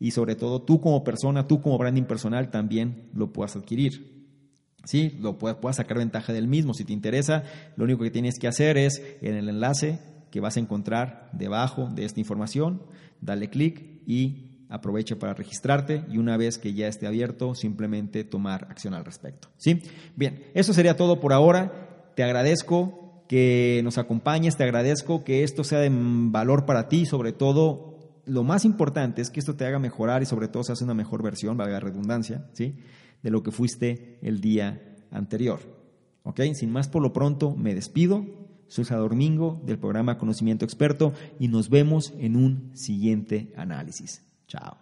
y 0.00 0.12
sobre 0.12 0.36
todo 0.36 0.62
tú 0.62 0.80
como 0.80 1.04
persona, 1.04 1.46
tú 1.46 1.60
como 1.60 1.76
branding 1.76 2.04
personal 2.04 2.50
también 2.50 3.10
lo 3.12 3.30
puedas 3.30 3.56
adquirir. 3.56 4.10
Sí, 4.84 5.16
lo 5.20 5.38
puedas, 5.38 5.76
sacar 5.76 5.98
ventaja 5.98 6.32
del 6.32 6.48
mismo. 6.48 6.72
Si 6.72 6.84
te 6.84 6.94
interesa, 6.94 7.44
lo 7.76 7.84
único 7.84 8.02
que 8.02 8.10
tienes 8.10 8.38
que 8.38 8.48
hacer 8.48 8.78
es 8.78 9.00
en 9.20 9.34
el 9.34 9.50
enlace 9.50 10.00
que 10.30 10.40
vas 10.40 10.56
a 10.56 10.60
encontrar 10.60 11.28
debajo 11.34 11.88
de 11.94 12.06
esta 12.06 12.20
información, 12.20 12.82
dale 13.20 13.48
clic 13.50 14.00
y 14.06 14.51
aprovecha 14.72 15.16
para 15.16 15.34
registrarte 15.34 16.04
y 16.10 16.16
una 16.16 16.36
vez 16.36 16.58
que 16.58 16.72
ya 16.72 16.88
esté 16.88 17.06
abierto, 17.06 17.54
simplemente 17.54 18.24
tomar 18.24 18.66
acción 18.70 18.94
al 18.94 19.04
respecto. 19.04 19.48
¿Sí? 19.58 19.82
Bien, 20.16 20.44
eso 20.54 20.72
sería 20.72 20.96
todo 20.96 21.20
por 21.20 21.34
ahora. 21.34 22.10
Te 22.16 22.24
agradezco 22.24 23.24
que 23.28 23.82
nos 23.84 23.98
acompañes, 23.98 24.56
te 24.56 24.64
agradezco 24.64 25.24
que 25.24 25.44
esto 25.44 25.62
sea 25.62 25.78
de 25.78 25.90
valor 25.92 26.64
para 26.64 26.88
ti, 26.88 27.04
sobre 27.04 27.32
todo 27.32 27.92
lo 28.24 28.44
más 28.44 28.64
importante 28.64 29.20
es 29.20 29.30
que 29.30 29.40
esto 29.40 29.56
te 29.56 29.66
haga 29.66 29.78
mejorar 29.78 30.22
y 30.22 30.26
sobre 30.26 30.48
todo 30.48 30.62
se 30.62 30.72
hace 30.72 30.84
una 30.84 30.94
mejor 30.94 31.22
versión, 31.22 31.56
valga 31.56 31.74
la 31.74 31.80
redundancia, 31.80 32.48
¿sí? 32.52 32.76
de 33.22 33.30
lo 33.30 33.42
que 33.42 33.50
fuiste 33.50 34.18
el 34.22 34.40
día 34.40 34.96
anterior. 35.10 35.60
¿Ok? 36.22 36.40
Sin 36.54 36.70
más 36.70 36.88
por 36.88 37.02
lo 37.02 37.12
pronto, 37.12 37.54
me 37.54 37.74
despido. 37.74 38.24
Soy 38.68 38.84
Salvador 38.84 39.16
Mingo 39.16 39.60
del 39.66 39.78
programa 39.78 40.18
Conocimiento 40.18 40.64
Experto 40.64 41.12
y 41.38 41.48
nos 41.48 41.68
vemos 41.68 42.14
en 42.18 42.36
un 42.36 42.70
siguiente 42.74 43.52
análisis. 43.56 44.22
Ciao. 44.52 44.81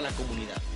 la 0.00 0.10
comunidad. 0.10 0.75